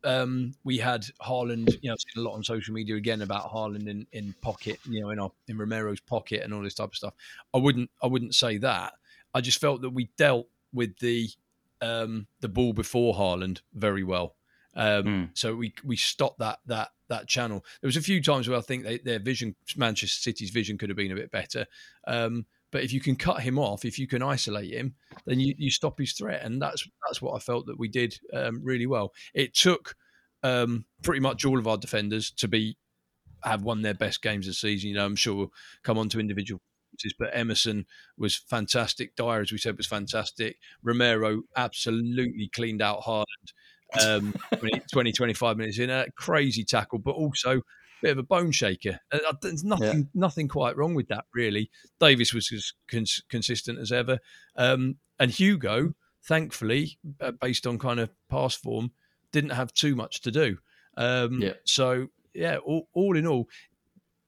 um, 0.03 0.53
we 0.63 0.77
had 0.77 1.05
Haaland, 1.21 1.75
you 1.81 1.89
know, 1.89 1.93
I've 1.93 1.99
seen 1.99 2.23
a 2.23 2.27
lot 2.27 2.35
on 2.35 2.43
social 2.43 2.73
media 2.73 2.95
again 2.95 3.23
about 3.23 3.51
Haaland 3.51 3.87
in, 3.89 4.07
in 4.13 4.33
pocket, 4.41 4.79
you 4.87 5.01
know, 5.01 5.09
in 5.09 5.19
our 5.19 5.31
in 5.47 5.57
Romero's 5.57 5.99
pocket 5.99 6.43
and 6.43 6.53
all 6.53 6.61
this 6.61 6.75
type 6.75 6.89
of 6.89 6.95
stuff. 6.95 7.13
I 7.53 7.57
wouldn't 7.57 7.89
I 8.01 8.07
wouldn't 8.07 8.35
say 8.35 8.57
that. 8.59 8.93
I 9.33 9.41
just 9.41 9.59
felt 9.59 9.81
that 9.81 9.89
we 9.89 10.09
dealt 10.17 10.47
with 10.73 10.97
the 10.99 11.29
um, 11.81 12.27
the 12.41 12.49
ball 12.49 12.73
before 12.73 13.13
Haaland 13.13 13.61
very 13.73 14.03
well. 14.03 14.35
Um, 14.75 15.03
Mm. 15.03 15.29
So 15.33 15.55
we 15.55 15.73
we 15.83 15.95
stopped 15.95 16.39
that 16.39 16.59
that 16.67 16.89
that 17.07 17.27
channel. 17.27 17.65
There 17.81 17.87
was 17.87 17.97
a 17.97 18.01
few 18.01 18.21
times 18.21 18.47
where 18.47 18.57
I 18.57 18.61
think 18.61 18.83
they, 18.83 18.99
their 18.99 19.19
vision, 19.19 19.55
Manchester 19.75 20.21
City's 20.21 20.51
vision, 20.51 20.77
could 20.77 20.89
have 20.89 20.97
been 20.97 21.11
a 21.11 21.15
bit 21.15 21.31
better. 21.31 21.65
Um, 22.07 22.45
but 22.71 22.83
if 22.83 22.93
you 22.93 23.01
can 23.01 23.15
cut 23.15 23.41
him 23.41 23.57
off, 23.57 23.83
if 23.83 23.97
you 23.97 24.07
can 24.07 24.21
isolate 24.21 24.71
him, 24.71 24.93
then 25.25 25.39
you, 25.39 25.55
you 25.57 25.71
stop 25.71 25.97
his 25.97 26.13
threat, 26.13 26.43
and 26.43 26.61
that's 26.61 26.87
that's 27.07 27.21
what 27.21 27.35
I 27.35 27.39
felt 27.39 27.65
that 27.65 27.79
we 27.79 27.87
did 27.87 28.19
um, 28.31 28.61
really 28.63 28.85
well. 28.85 29.11
It 29.33 29.55
took 29.55 29.95
um, 30.43 30.85
pretty 31.01 31.19
much 31.19 31.45
all 31.45 31.57
of 31.57 31.67
our 31.67 31.77
defenders 31.77 32.31
to 32.31 32.47
be 32.47 32.77
have 33.43 33.63
won 33.63 33.81
their 33.81 33.93
best 33.93 34.21
games 34.21 34.45
this 34.45 34.59
season. 34.59 34.89
You 34.89 34.95
know, 34.97 35.05
I'm 35.05 35.15
sure 35.15 35.35
we'll 35.35 35.53
come 35.83 35.97
on 35.97 36.09
to 36.09 36.19
individual 36.19 36.61
performances, 36.99 37.15
but 37.17 37.37
Emerson 37.37 37.85
was 38.17 38.35
fantastic. 38.35 39.15
Dier, 39.15 39.41
as 39.41 39.51
we 39.51 39.57
said, 39.57 39.77
was 39.77 39.87
fantastic. 39.87 40.57
Romero 40.83 41.41
absolutely 41.55 42.49
cleaned 42.53 42.81
out 42.81 43.01
Haaland. 43.01 43.25
Um, 44.05 44.35
20, 44.57 44.81
20, 44.91 45.11
25 45.11 45.57
minutes 45.57 45.79
in, 45.79 45.89
a 45.89 46.05
crazy 46.15 46.63
tackle, 46.63 46.99
but 46.99 47.15
also 47.15 47.57
a 47.57 47.61
bit 48.01 48.11
of 48.11 48.17
a 48.17 48.23
bone 48.23 48.51
shaker. 48.51 48.99
Uh, 49.11 49.19
uh, 49.27 49.33
There's 49.41 49.63
nothing, 49.63 50.09
nothing 50.13 50.47
quite 50.47 50.77
wrong 50.77 50.93
with 50.93 51.07
that, 51.07 51.25
really. 51.33 51.71
Davies 51.99 52.33
was 52.33 52.51
as 52.51 52.73
cons- 52.89 53.23
consistent 53.29 53.79
as 53.79 53.91
ever, 53.91 54.19
um, 54.55 54.97
and 55.19 55.31
Hugo, 55.31 55.95
thankfully, 56.23 56.97
uh, 57.19 57.31
based 57.31 57.65
on 57.65 57.79
kind 57.79 57.99
of 57.99 58.09
past 58.29 58.61
form, 58.61 58.91
didn't 59.31 59.51
have 59.51 59.73
too 59.73 59.95
much 59.95 60.21
to 60.21 60.31
do. 60.31 60.57
Um, 60.97 61.41
Yeah. 61.41 61.53
So 61.65 62.07
yeah, 62.33 62.57
all, 62.57 62.87
all 62.93 63.17
in 63.17 63.25
all, 63.25 63.47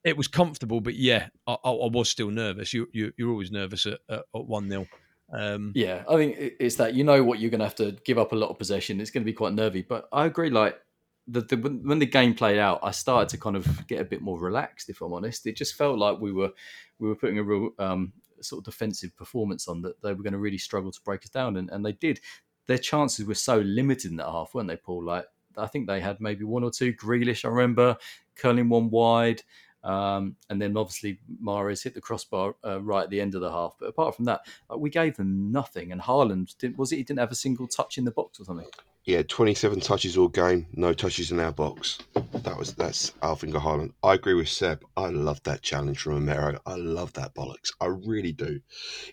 it 0.03 0.17
was 0.17 0.27
comfortable, 0.27 0.81
but 0.81 0.95
yeah, 0.95 1.27
I, 1.45 1.53
I, 1.63 1.87
was 1.91 2.09
still 2.09 2.29
nervous. 2.29 2.73
You, 2.73 2.87
you 2.91 3.13
you're 3.17 3.29
always 3.29 3.51
nervous 3.51 3.85
at 3.85 4.23
one 4.31 4.69
0 4.69 4.87
um, 5.33 5.71
Yeah, 5.75 6.03
I 6.09 6.15
think 6.15 6.35
it's 6.59 6.75
that 6.77 6.93
you 6.93 7.03
know 7.03 7.23
what 7.23 7.39
you're 7.39 7.51
going 7.51 7.59
to 7.59 7.65
have 7.65 7.75
to 7.75 7.97
give 8.03 8.17
up 8.17 8.31
a 8.31 8.35
lot 8.35 8.49
of 8.49 8.57
possession. 8.57 8.99
It's 8.99 9.11
going 9.11 9.23
to 9.23 9.29
be 9.29 9.33
quite 9.33 9.53
nervy, 9.53 9.81
but 9.81 10.07
I 10.11 10.25
agree. 10.25 10.49
Like 10.49 10.79
the, 11.27 11.41
the 11.41 11.57
when 11.57 11.87
when 11.87 11.99
the 11.99 12.05
game 12.05 12.33
played 12.33 12.57
out, 12.57 12.79
I 12.83 12.91
started 12.91 13.29
to 13.29 13.37
kind 13.37 13.55
of 13.55 13.87
get 13.87 14.01
a 14.01 14.05
bit 14.05 14.21
more 14.21 14.39
relaxed. 14.39 14.89
If 14.89 15.01
I'm 15.01 15.13
honest, 15.13 15.45
it 15.45 15.55
just 15.55 15.75
felt 15.75 15.99
like 15.99 16.19
we 16.19 16.31
were 16.31 16.51
we 16.99 17.07
were 17.07 17.15
putting 17.15 17.37
a 17.37 17.43
real 17.43 17.69
um, 17.79 18.13
sort 18.41 18.59
of 18.59 18.65
defensive 18.65 19.15
performance 19.15 19.67
on 19.67 19.81
that 19.83 20.01
they 20.01 20.13
were 20.13 20.23
going 20.23 20.33
to 20.33 20.39
really 20.39 20.57
struggle 20.57 20.91
to 20.91 21.01
break 21.05 21.23
us 21.23 21.29
down, 21.29 21.57
and, 21.57 21.69
and 21.69 21.85
they 21.85 21.93
did. 21.93 22.19
Their 22.67 22.77
chances 22.77 23.25
were 23.25 23.35
so 23.35 23.59
limited 23.59 24.11
in 24.11 24.17
that 24.17 24.29
half, 24.29 24.53
weren't 24.53 24.67
they, 24.67 24.77
Paul? 24.77 25.03
Like 25.03 25.25
I 25.57 25.67
think 25.67 25.87
they 25.87 25.99
had 25.99 26.19
maybe 26.19 26.43
one 26.43 26.63
or 26.63 26.71
two. 26.71 26.93
Grealish, 26.93 27.45
I 27.45 27.49
remember, 27.49 27.97
curling 28.35 28.69
one 28.69 28.89
wide. 28.89 29.41
Um, 29.83 30.35
and 30.49 30.61
then 30.61 30.77
obviously 30.77 31.19
Mahrez 31.43 31.83
hit 31.83 31.93
the 31.93 32.01
crossbar 32.01 32.55
uh, 32.65 32.81
right 32.81 33.03
at 33.03 33.09
the 33.09 33.21
end 33.21 33.35
of 33.35 33.41
the 33.41 33.51
half. 33.51 33.75
But 33.79 33.87
apart 33.87 34.15
from 34.15 34.25
that, 34.25 34.41
like, 34.69 34.79
we 34.79 34.89
gave 34.89 35.17
them 35.17 35.51
nothing. 35.51 35.91
And 35.91 36.01
Haaland 36.01 36.57
didn't, 36.57 36.77
was 36.77 36.91
it? 36.91 36.97
He 36.97 37.03
didn't 37.03 37.19
have 37.19 37.31
a 37.31 37.35
single 37.35 37.67
touch 37.67 37.97
in 37.97 38.05
the 38.05 38.11
box 38.11 38.39
or 38.39 38.45
something. 38.45 38.67
Yeah, 39.03 39.23
27 39.23 39.79
touches 39.79 40.15
all 40.15 40.27
game, 40.27 40.67
no 40.73 40.93
touches 40.93 41.31
in 41.31 41.39
our 41.39 41.51
box. 41.51 41.97
That 42.33 42.55
was 42.55 42.75
that's 42.75 43.11
Alfinger 43.23 43.59
Haaland. 43.59 43.93
I 44.03 44.13
agree 44.13 44.35
with 44.35 44.47
Seb. 44.47 44.85
I 44.95 45.07
love 45.07 45.41
that 45.43 45.63
challenge 45.63 45.99
from 45.99 46.13
Romero. 46.13 46.59
I 46.67 46.75
love 46.75 47.11
that 47.13 47.33
bollocks. 47.33 47.73
I 47.81 47.87
really 47.87 48.31
do. 48.31 48.59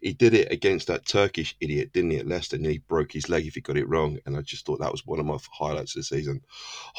He 0.03 0.13
did 0.13 0.35
it 0.35 0.53
against 0.53 0.89
that 0.89 1.07
Turkish 1.07 1.57
idiot, 1.61 1.95
didn't 1.95 2.11
he, 2.11 2.19
at 2.19 2.27
Leicester? 2.27 2.57
And 2.57 2.67
he 2.67 2.79
broke 2.79 3.13
his 3.13 3.31
leg 3.31 3.47
if 3.47 3.55
he 3.55 3.63
got 3.63 3.79
it 3.79 3.89
wrong. 3.89 4.19
And 4.27 4.37
I 4.37 4.43
just 4.43 4.67
thought 4.67 4.79
that 4.81 4.93
was 4.93 5.07
one 5.07 5.21
of 5.21 5.27
my 5.27 5.39
highlights 5.53 5.97
of 5.97 6.01
the 6.01 6.05
season. 6.05 6.43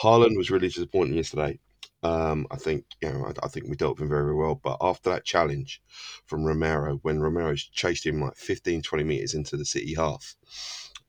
Haaland 0.01 0.35
was 0.35 0.49
really 0.49 0.67
disappointing 0.67 1.13
yesterday. 1.13 1.59
Um, 2.01 2.47
I 2.49 2.55
think 2.55 2.85
you 3.01 3.09
know, 3.09 3.25
I, 3.25 3.45
I 3.45 3.49
think 3.49 3.67
we 3.67 3.75
dealt 3.75 3.97
with 3.97 4.03
him 4.03 4.09
very, 4.09 4.23
very 4.23 4.35
well. 4.35 4.55
But 4.55 4.77
after 4.81 5.09
that 5.09 5.25
challenge 5.25 5.81
from 6.25 6.45
Romero, 6.45 6.99
when 7.01 7.19
Romero 7.19 7.55
chased 7.55 8.05
him 8.05 8.21
like 8.21 8.35
15, 8.35 8.81
20 8.81 9.03
meters 9.03 9.33
into 9.33 9.57
the 9.57 9.65
city 9.65 9.95
half, 9.95 10.35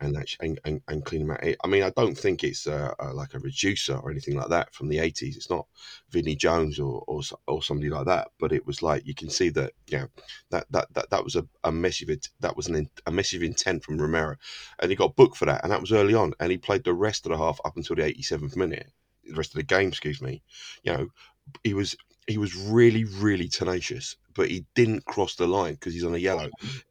and 0.00 0.14
that 0.14 0.35
and, 0.40 0.59
and, 0.64 0.81
and 0.88 1.05
clean 1.05 1.22
him 1.22 1.31
out. 1.31 1.40
I 1.42 1.66
mean, 1.68 1.83
I 1.83 1.90
don't 1.90 2.16
think 2.16 2.42
it's 2.42 2.66
like 2.66 3.35
a 3.35 3.38
reducer 3.38 3.96
or 3.96 4.11
anything 4.11 4.35
like 4.37 4.48
that 4.48 4.74
from 4.74 4.88
the 4.88 4.98
eighties. 4.98 5.37
It's 5.37 5.50
not 5.50 5.66
Vinnie 6.11 6.37
Jones 6.37 6.79
or, 6.79 7.05
or 7.07 7.20
or 7.46 7.62
somebody 7.62 7.90
like 7.90 8.07
that. 8.07 8.29
But 8.38 8.53
it 8.53 8.66
was 8.66 8.83
like 8.83 9.07
you 9.07 9.14
can 9.14 9.31
see 9.31 9.50
that 9.50 9.72
you 9.88 9.98
know 9.98 10.09
that 10.50 10.66
that 10.70 10.92
that, 10.94 11.11
that 11.11 11.24
was 11.24 11.37
a, 11.37 11.46
a 11.64 11.72
massive 11.72 12.09
that 12.40 12.57
was 12.57 12.68
an 12.68 12.88
a 13.07 13.11
massive 13.11 13.42
intent 13.42 13.85
from 13.85 13.98
Romero, 13.98 14.37
and 14.79 14.90
he 14.90 14.96
got 14.96 15.16
booked 15.16 15.37
for 15.37 15.44
that, 15.46 15.62
and 15.62 15.72
that 15.72 15.81
was 15.81 15.92
early 15.92 16.14
on, 16.14 16.33
and 16.40 16.50
he 16.50 16.59
played 16.59 16.85
the 16.85 16.94
rest 16.94 17.26
of 17.26 17.33
the 17.33 17.38
half 17.38 17.61
up 17.64 17.76
until 17.76 17.96
the 17.96 18.05
eighty 18.05 18.22
seventh 18.22 18.57
minute, 18.57 18.90
the 19.30 19.36
rest 19.36 19.50
of 19.50 19.56
the 19.56 19.62
game, 19.62 19.88
excuse 19.88 20.20
me. 20.20 20.42
You 20.82 20.92
know, 20.92 21.06
he 21.64 21.74
was 21.74 21.96
he 22.26 22.38
was 22.38 22.54
really 22.56 23.04
really 23.04 23.48
tenacious, 23.48 24.16
but 24.34 24.48
he 24.48 24.64
didn't 24.74 25.04
cross 25.04 25.34
the 25.34 25.46
line 25.46 25.74
because 25.74 25.94
he's 25.94 26.04
on 26.04 26.14
a 26.14 26.18
yellow. 26.18 26.48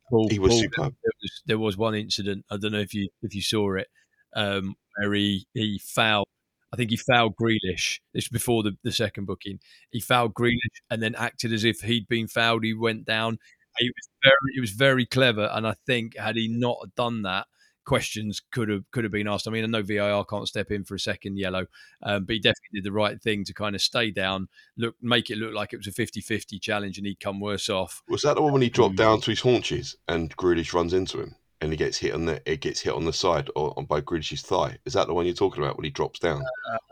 Paul, 0.09 0.27
He 0.29 0.39
was 0.39 0.53
Paul, 0.53 0.59
superb. 0.61 0.95
There 1.03 1.11
was 1.21 1.41
there 1.45 1.59
was 1.59 1.77
one 1.77 1.95
incident. 1.95 2.45
I 2.49 2.57
don't 2.57 2.71
know 2.71 2.79
if 2.79 2.93
you 2.93 3.09
if 3.21 3.35
you 3.35 3.41
saw 3.41 3.75
it, 3.75 3.87
um, 4.35 4.75
where 4.97 5.13
he 5.13 5.47
he 5.53 5.79
fouled. 5.83 6.27
I 6.71 6.75
think 6.75 6.91
he 6.91 6.97
fouled 6.97 7.35
Grealish. 7.35 7.99
This 8.13 8.25
was 8.25 8.29
before 8.31 8.61
the, 8.61 8.77
the 8.83 8.91
second 8.91 9.25
booking. 9.25 9.59
He 9.89 9.99
fouled 9.99 10.35
Grealish 10.35 10.83
and 10.91 11.01
then 11.01 11.15
acted 11.15 11.51
as 11.51 11.63
if 11.63 11.81
he'd 11.81 12.07
been 12.07 12.27
fouled. 12.27 12.63
He 12.63 12.75
went 12.75 13.05
down. 13.05 13.39
He 13.79 13.87
was 13.87 14.09
very, 14.23 14.53
he 14.53 14.61
was 14.61 14.71
very 14.71 15.05
clever. 15.05 15.49
And 15.51 15.65
I 15.65 15.73
think 15.87 16.15
had 16.15 16.35
he 16.35 16.47
not 16.47 16.77
done 16.95 17.23
that, 17.23 17.47
questions 17.89 18.39
could 18.51 18.69
have 18.69 18.83
could 18.91 19.03
have 19.03 19.11
been 19.11 19.27
asked. 19.27 19.47
I 19.47 19.51
mean, 19.51 19.63
I 19.63 19.67
know 19.67 19.81
VAR 19.81 20.23
can't 20.23 20.47
step 20.47 20.69
in 20.69 20.83
for 20.83 20.93
a 20.93 20.99
second 20.99 21.39
yellow, 21.39 21.65
um, 22.03 22.25
but 22.25 22.33
he 22.33 22.39
definitely 22.39 22.75
did 22.75 22.83
the 22.83 22.91
right 22.91 23.19
thing 23.19 23.43
to 23.45 23.53
kind 23.53 23.75
of 23.75 23.81
stay 23.81 24.11
down, 24.11 24.47
look, 24.77 24.95
make 25.01 25.31
it 25.31 25.39
look 25.39 25.55
like 25.55 25.73
it 25.73 25.77
was 25.77 25.87
a 25.87 25.91
50-50 25.91 26.61
challenge, 26.61 26.99
and 26.99 27.07
he'd 27.07 27.19
come 27.19 27.39
worse 27.39 27.67
off. 27.67 28.03
Was 28.07 28.21
that 28.21 28.35
the 28.35 28.43
one 28.43 28.53
when 28.53 28.61
he 28.61 28.69
dropped 28.69 28.95
down 28.95 29.21
to 29.21 29.31
his 29.31 29.41
haunches 29.41 29.97
and 30.07 30.37
Grealish 30.37 30.71
runs 30.71 30.93
into 30.93 31.19
him 31.19 31.35
and 31.61 31.71
he 31.71 31.77
gets 31.77 31.97
hit 31.97 32.13
on 32.13 32.25
the 32.25 32.39
it 32.49 32.61
gets 32.61 32.79
hit 32.79 32.93
on 32.93 33.05
the 33.05 33.11
side 33.11 33.49
or 33.55 33.73
on 33.75 33.85
by 33.85 34.01
Grealish's 34.01 34.43
thigh? 34.43 34.77
Is 34.85 34.93
that 34.93 35.07
the 35.07 35.15
one 35.15 35.25
you're 35.25 35.33
talking 35.33 35.63
about 35.63 35.75
when 35.75 35.85
he 35.85 35.89
drops 35.89 36.19
down? 36.19 36.43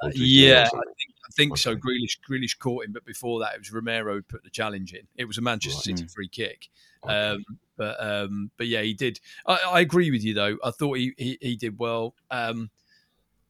Uh, 0.02 0.10
yeah, 0.16 0.64
I 0.66 0.70
think, 0.70 1.07
I 1.28 1.32
think 1.36 1.54
okay. 1.54 1.62
so. 1.62 1.76
Grealish 1.76 2.18
Grealish 2.30 2.58
caught 2.58 2.86
him, 2.86 2.94
but 2.94 3.06
before 3.06 3.40
that, 3.42 3.56
it 3.56 3.60
was 3.60 3.72
Romero 3.72 4.16
who 4.16 4.22
put 4.22 4.44
the 4.44 4.50
challenge 4.50 4.94
in. 4.94 5.08
It 5.16 5.26
was 5.26 5.38
a 5.38 5.42
Manchester 5.42 5.78
right. 5.90 5.98
City 5.98 6.08
free 6.08 6.30
kick. 6.30 6.70
Okay. 7.04 7.14
Um, 7.14 7.44
but 7.78 8.04
um, 8.04 8.52
but 8.58 8.68
yeah, 8.68 8.82
he 8.82 8.94
did. 8.94 9.20
I, 9.46 9.60
I, 9.68 9.80
agree 9.82 10.10
with 10.10 10.24
you 10.24 10.34
though. 10.34 10.58
I 10.64 10.72
thought 10.72 10.98
he 10.98 11.14
he, 11.18 11.38
he 11.42 11.56
did 11.56 11.78
well. 11.78 12.16
Um, 12.32 12.72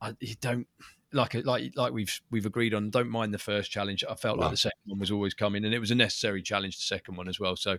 I 0.01 0.15
he 0.19 0.35
don't 0.41 0.67
like 1.13 1.33
like 1.45 1.73
like 1.75 1.93
we've 1.93 2.21
we've 2.29 2.45
agreed 2.45 2.73
on. 2.73 2.89
Don't 2.89 3.09
mind 3.09 3.33
the 3.33 3.39
first 3.39 3.71
challenge. 3.71 4.03
I 4.09 4.15
felt 4.15 4.37
no. 4.37 4.43
like 4.43 4.51
the 4.51 4.57
second 4.57 4.79
one 4.85 4.99
was 4.99 5.11
always 5.11 5.33
coming, 5.33 5.63
and 5.65 5.73
it 5.73 5.79
was 5.79 5.91
a 5.91 5.95
necessary 5.95 6.41
challenge. 6.41 6.77
The 6.77 6.83
second 6.83 7.15
one 7.15 7.29
as 7.29 7.39
well. 7.39 7.55
So 7.55 7.77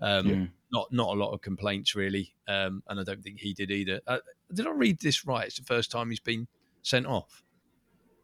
um, 0.00 0.28
yeah. 0.28 0.46
not 0.70 0.92
not 0.92 1.08
a 1.08 1.18
lot 1.18 1.32
of 1.32 1.40
complaints 1.40 1.94
really, 1.94 2.34
um, 2.46 2.82
and 2.88 3.00
I 3.00 3.02
don't 3.02 3.22
think 3.22 3.40
he 3.40 3.52
did 3.52 3.70
either. 3.70 4.00
Uh, 4.06 4.18
did 4.52 4.66
I 4.66 4.70
read 4.70 5.00
this 5.00 5.26
right? 5.26 5.46
It's 5.46 5.58
the 5.58 5.64
first 5.64 5.90
time 5.90 6.10
he's 6.10 6.20
been 6.20 6.46
sent 6.82 7.06
off, 7.06 7.42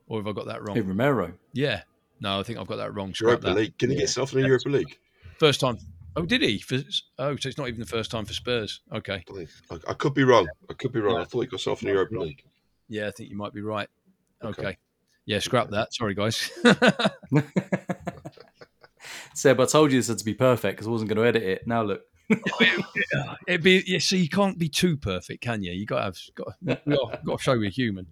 or 0.07 0.19
have 0.19 0.27
I 0.27 0.33
got 0.33 0.47
that 0.47 0.62
wrong? 0.62 0.77
Hey, 0.77 0.83
Romero. 0.83 1.33
Yeah. 1.53 1.83
No, 2.21 2.40
I 2.40 2.43
think 2.43 2.59
I've 2.59 2.67
got 2.67 2.77
that 2.77 2.95
wrong. 2.95 3.14
Europa 3.19 3.49
that. 3.49 3.57
League. 3.57 3.79
Can 3.79 3.90
yeah. 3.90 3.95
he 3.95 3.99
get 4.01 4.09
himself 4.09 4.33
in 4.33 4.43
the 4.43 4.47
Europa 4.47 4.69
League? 4.69 4.99
First 5.38 5.61
time. 5.61 5.79
Oh, 6.17 6.25
did 6.25 6.43
he? 6.43 6.59
For, 6.59 6.77
oh, 7.19 7.37
so 7.37 7.49
it's 7.49 7.59
not 7.59 7.69
even 7.69 7.81
the 7.81 7.87
first 7.87 8.11
time 8.11 8.25
for 8.25 8.33
Spurs. 8.33 8.81
Okay. 8.93 9.25
I, 9.71 9.79
I 9.88 9.95
could 9.95 10.14
be 10.14 10.23
wrong. 10.25 10.49
I 10.71 10.75
could 10.75 10.93
be 10.93 11.01
wrong. 11.01 11.17
Yeah. 11.17 11.23
I 11.23 11.25
thought 11.25 11.40
he 11.40 11.47
got 11.47 11.53
himself 11.53 11.83
in 11.83 11.88
the 11.88 11.95
Europa 11.95 12.19
League. 12.19 12.45
Yeah, 12.88 13.09
I 13.09 13.11
think 13.11 13.31
you 13.31 13.37
might 13.37 13.53
be 13.53 13.62
right. 13.62 13.88
Okay. 14.43 14.62
okay. 14.62 14.79
Yeah, 15.27 15.38
scrap 15.40 15.71
that. 15.71 15.93
Sorry, 15.93 16.14
guys. 16.14 16.51
Seb, 19.35 19.61
I 19.61 19.64
told 19.67 19.90
you 19.90 19.99
this 19.99 20.09
had 20.09 20.19
to 20.19 20.25
be 20.25 20.35
perfect 20.35 20.77
because 20.77 20.87
I 20.87 20.90
wasn't 20.90 21.09
going 21.09 21.23
to 21.23 21.29
edit 21.29 21.43
it. 21.43 21.67
Now 21.67 21.83
look. 21.83 22.03
It'd 23.47 23.62
be 23.62 23.83
yeah. 23.87 23.99
So 23.99 24.17
you 24.17 24.29
can't 24.31 24.59
be 24.59 24.69
too 24.69 24.97
perfect, 24.97 25.43
can 25.43 25.62
you? 25.62 25.73
You 25.73 25.85
got 25.85 25.99
to 25.99 26.05
have 26.05 26.19
got, 26.35 26.55
got, 26.87 27.25
got 27.25 27.38
to 27.38 27.43
show 27.43 27.59
we're 27.59 27.69
human 27.69 28.07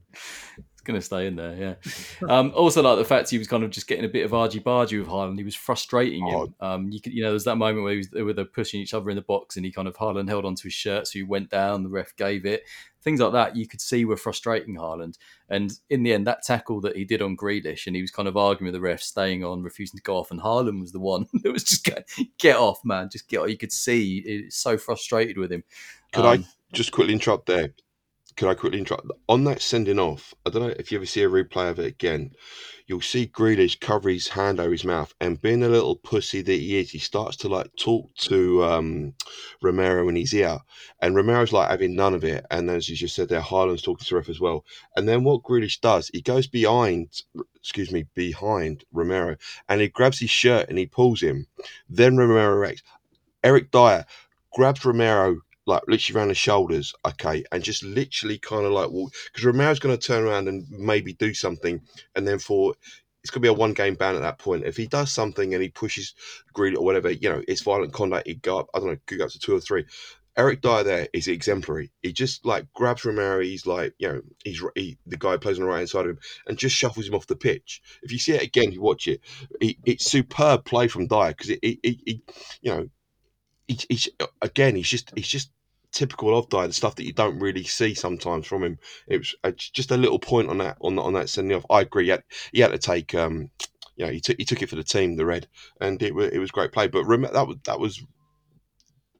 going 0.84 0.98
to 0.98 1.04
stay 1.04 1.26
in 1.26 1.36
there. 1.36 1.54
Yeah. 1.54 1.74
Um, 2.28 2.52
also, 2.54 2.82
like 2.82 2.98
the 2.98 3.04
fact 3.04 3.30
he 3.30 3.38
was 3.38 3.48
kind 3.48 3.64
of 3.64 3.70
just 3.70 3.88
getting 3.88 4.04
a 4.04 4.08
bit 4.08 4.24
of 4.24 4.32
argy 4.32 4.60
bargy 4.60 4.98
with 4.98 5.08
Haaland. 5.08 5.38
He 5.38 5.44
was 5.44 5.56
frustrating 5.56 6.26
him. 6.26 6.54
Um, 6.60 6.90
you 6.90 7.00
could, 7.00 7.12
you 7.12 7.22
know, 7.22 7.30
there's 7.30 7.44
that 7.44 7.56
moment 7.56 7.82
where, 7.82 7.92
he 7.92 7.98
was, 7.98 8.08
where 8.12 8.32
they're 8.32 8.44
pushing 8.44 8.80
each 8.80 8.94
other 8.94 9.10
in 9.10 9.16
the 9.16 9.22
box, 9.22 9.56
and 9.56 9.64
he 9.66 9.72
kind 9.72 9.88
of 9.88 9.96
Haaland 9.96 10.28
held 10.28 10.44
onto 10.44 10.64
his 10.64 10.72
shirt, 10.72 11.08
so 11.08 11.18
he 11.18 11.24
went 11.24 11.50
down. 11.50 11.82
The 11.82 11.88
ref 11.88 12.14
gave 12.16 12.46
it. 12.46 12.62
Things 13.02 13.20
like 13.20 13.32
that, 13.32 13.56
you 13.56 13.66
could 13.66 13.80
see 13.80 14.04
were 14.04 14.16
frustrating 14.16 14.76
Haaland. 14.76 15.18
And 15.48 15.72
in 15.90 16.04
the 16.04 16.12
end, 16.12 16.26
that 16.28 16.44
tackle 16.44 16.80
that 16.82 16.96
he 16.96 17.04
did 17.04 17.20
on 17.22 17.36
Grealish, 17.36 17.86
and 17.86 17.96
he 17.96 18.02
was 18.02 18.12
kind 18.12 18.28
of 18.28 18.36
arguing 18.36 18.72
with 18.72 18.80
the 18.80 18.86
ref, 18.86 19.02
staying 19.02 19.44
on, 19.44 19.62
refusing 19.62 19.98
to 19.98 20.02
go 20.02 20.16
off, 20.16 20.30
and 20.30 20.40
Haaland 20.40 20.80
was 20.80 20.92
the 20.92 21.00
one 21.00 21.26
that 21.42 21.52
was 21.52 21.64
just 21.64 21.84
going, 21.84 22.04
"Get 22.38 22.56
off, 22.56 22.84
man! 22.84 23.08
Just 23.10 23.28
get 23.28 23.40
off." 23.40 23.50
You 23.50 23.58
could 23.58 23.72
see 23.72 24.22
it's 24.24 24.56
so 24.56 24.78
frustrated 24.78 25.38
with 25.38 25.50
him. 25.50 25.64
Could 26.12 26.24
um, 26.24 26.44
I 26.44 26.44
just 26.72 26.92
quickly 26.92 27.14
interrupt 27.14 27.46
there? 27.46 27.72
Can 28.36 28.48
I 28.48 28.54
quickly 28.54 28.78
interrupt? 28.78 29.06
On 29.28 29.44
that 29.44 29.60
sending 29.60 29.98
off, 29.98 30.32
I 30.46 30.50
don't 30.50 30.62
know 30.62 30.74
if 30.78 30.90
you 30.90 30.98
ever 30.98 31.06
see 31.06 31.22
a 31.22 31.28
replay 31.28 31.70
of 31.70 31.78
it 31.78 31.86
again. 31.86 32.32
You'll 32.86 33.00
see 33.00 33.26
Grealish 33.26 33.78
cover 33.78 34.08
his 34.08 34.28
hand 34.28 34.58
over 34.58 34.72
his 34.72 34.84
mouth, 34.84 35.14
and 35.20 35.40
being 35.40 35.62
a 35.62 35.68
little 35.68 35.96
pussy 35.96 36.40
that 36.42 36.52
he 36.52 36.78
is, 36.78 36.90
he 36.90 36.98
starts 36.98 37.36
to 37.38 37.48
like 37.48 37.70
talk 37.76 38.12
to 38.16 38.64
um, 38.64 39.14
Romero 39.60 40.08
in 40.08 40.16
his 40.16 40.34
ear, 40.34 40.58
and 41.00 41.14
Romero's 41.14 41.52
like 41.52 41.70
having 41.70 41.94
none 41.94 42.14
of 42.14 42.24
it. 42.24 42.44
And 42.50 42.70
as 42.70 42.88
you 42.88 42.96
just 42.96 43.14
said, 43.14 43.28
there, 43.28 43.40
Haaland's 43.40 43.82
talking 43.82 44.04
to 44.04 44.16
ref 44.16 44.28
as 44.28 44.40
well. 44.40 44.64
And 44.96 45.08
then 45.08 45.24
what 45.24 45.42
Grealish 45.42 45.80
does, 45.80 46.10
he 46.12 46.22
goes 46.22 46.46
behind, 46.46 47.22
excuse 47.56 47.92
me, 47.92 48.06
behind 48.14 48.84
Romero, 48.92 49.36
and 49.68 49.80
he 49.80 49.88
grabs 49.88 50.18
his 50.18 50.30
shirt 50.30 50.68
and 50.68 50.78
he 50.78 50.86
pulls 50.86 51.22
him. 51.22 51.46
Then 51.88 52.16
Romero 52.16 52.56
reacts. 52.56 52.82
Eric 53.44 53.70
Dier 53.70 54.06
grabs 54.54 54.84
Romero 54.84 55.40
like 55.66 55.82
literally 55.86 56.18
around 56.18 56.28
the 56.28 56.34
shoulders, 56.34 56.94
okay, 57.06 57.44
and 57.52 57.62
just 57.62 57.82
literally 57.84 58.38
kind 58.38 58.66
of 58.66 58.72
like 58.72 58.90
walk 58.90 59.12
because 59.26 59.44
Romero's 59.44 59.78
going 59.78 59.96
to 59.96 60.06
turn 60.06 60.24
around 60.24 60.48
and 60.48 60.66
maybe 60.70 61.12
do 61.12 61.34
something, 61.34 61.80
and 62.14 62.26
then 62.26 62.38
for 62.38 62.74
it's 63.22 63.30
going 63.30 63.40
to 63.40 63.46
be 63.46 63.48
a 63.48 63.52
one 63.52 63.72
game 63.72 63.94
ban 63.94 64.16
at 64.16 64.22
that 64.22 64.38
point. 64.38 64.64
If 64.64 64.76
he 64.76 64.86
does 64.86 65.12
something 65.12 65.54
and 65.54 65.62
he 65.62 65.68
pushes 65.68 66.14
Greed 66.52 66.76
or 66.76 66.84
whatever, 66.84 67.10
you 67.10 67.28
know, 67.28 67.42
it's 67.46 67.62
violent 67.62 67.92
conduct. 67.92 68.26
He 68.26 68.34
go 68.34 68.58
up, 68.58 68.68
I 68.74 68.78
don't 68.78 68.88
know, 68.88 68.96
could 69.06 69.18
go 69.18 69.24
up 69.24 69.30
to 69.30 69.38
two 69.38 69.54
or 69.54 69.60
three. 69.60 69.84
Eric 70.36 70.62
Dier 70.62 70.82
there 70.82 71.08
is 71.12 71.28
exemplary. 71.28 71.92
He 72.02 72.12
just 72.12 72.46
like 72.46 72.66
grabs 72.72 73.04
Romero. 73.04 73.40
He's 73.40 73.66
like, 73.66 73.94
you 73.98 74.08
know, 74.08 74.22
he's 74.44 74.62
he, 74.74 74.96
the 75.06 75.18
guy 75.18 75.36
plays 75.36 75.58
on 75.58 75.64
the 75.64 75.70
right 75.70 75.78
hand 75.78 75.90
side 75.90 76.06
of 76.06 76.12
him 76.12 76.18
and 76.46 76.58
just 76.58 76.74
shuffles 76.74 77.06
him 77.06 77.14
off 77.14 77.26
the 77.26 77.36
pitch. 77.36 77.82
If 78.02 78.12
you 78.12 78.18
see 78.18 78.32
it 78.32 78.42
again, 78.42 78.72
you 78.72 78.80
watch 78.80 79.08
it. 79.08 79.20
It's 79.60 80.10
superb 80.10 80.64
play 80.64 80.88
from 80.88 81.06
Dier 81.06 81.28
because 81.28 81.50
it, 81.50 81.58
it, 81.62 81.78
it, 81.82 82.20
you 82.62 82.70
know, 82.70 82.88
he's, 83.72 83.86
he's 83.88 84.08
again, 84.40 84.76
he's 84.76 84.88
just 84.88 85.12
he's 85.16 85.28
just 85.28 85.50
typical 85.92 86.36
of 86.36 86.48
Dier, 86.48 86.66
the 86.66 86.72
stuff 86.72 86.96
that 86.96 87.04
you 87.04 87.12
don't 87.12 87.38
really 87.38 87.64
see 87.64 87.94
sometimes 87.94 88.46
from 88.46 88.64
him. 88.64 88.78
It 89.06 89.18
was 89.18 89.34
uh, 89.44 89.52
just 89.52 89.90
a 89.90 89.96
little 89.96 90.18
point 90.18 90.48
on 90.48 90.58
that 90.58 90.78
on 90.80 90.98
on 90.98 91.12
that 91.14 91.28
sending 91.28 91.56
off. 91.56 91.66
I 91.70 91.82
agree. 91.82 92.04
He 92.04 92.10
had, 92.10 92.24
he 92.52 92.60
had 92.60 92.72
to 92.72 92.78
take. 92.78 93.14
Um, 93.14 93.50
you 93.96 94.06
know, 94.06 94.12
he 94.12 94.20
took 94.20 94.36
he 94.38 94.44
took 94.44 94.62
it 94.62 94.70
for 94.70 94.76
the 94.76 94.84
team, 94.84 95.16
the 95.16 95.26
red, 95.26 95.48
and 95.80 96.02
it 96.02 96.14
was 96.14 96.30
it 96.32 96.38
was 96.38 96.50
great 96.50 96.72
play. 96.72 96.88
But 96.88 97.04
rem- 97.04 97.22
that 97.22 97.46
was 97.46 97.56
that 97.64 97.78
was 97.78 98.02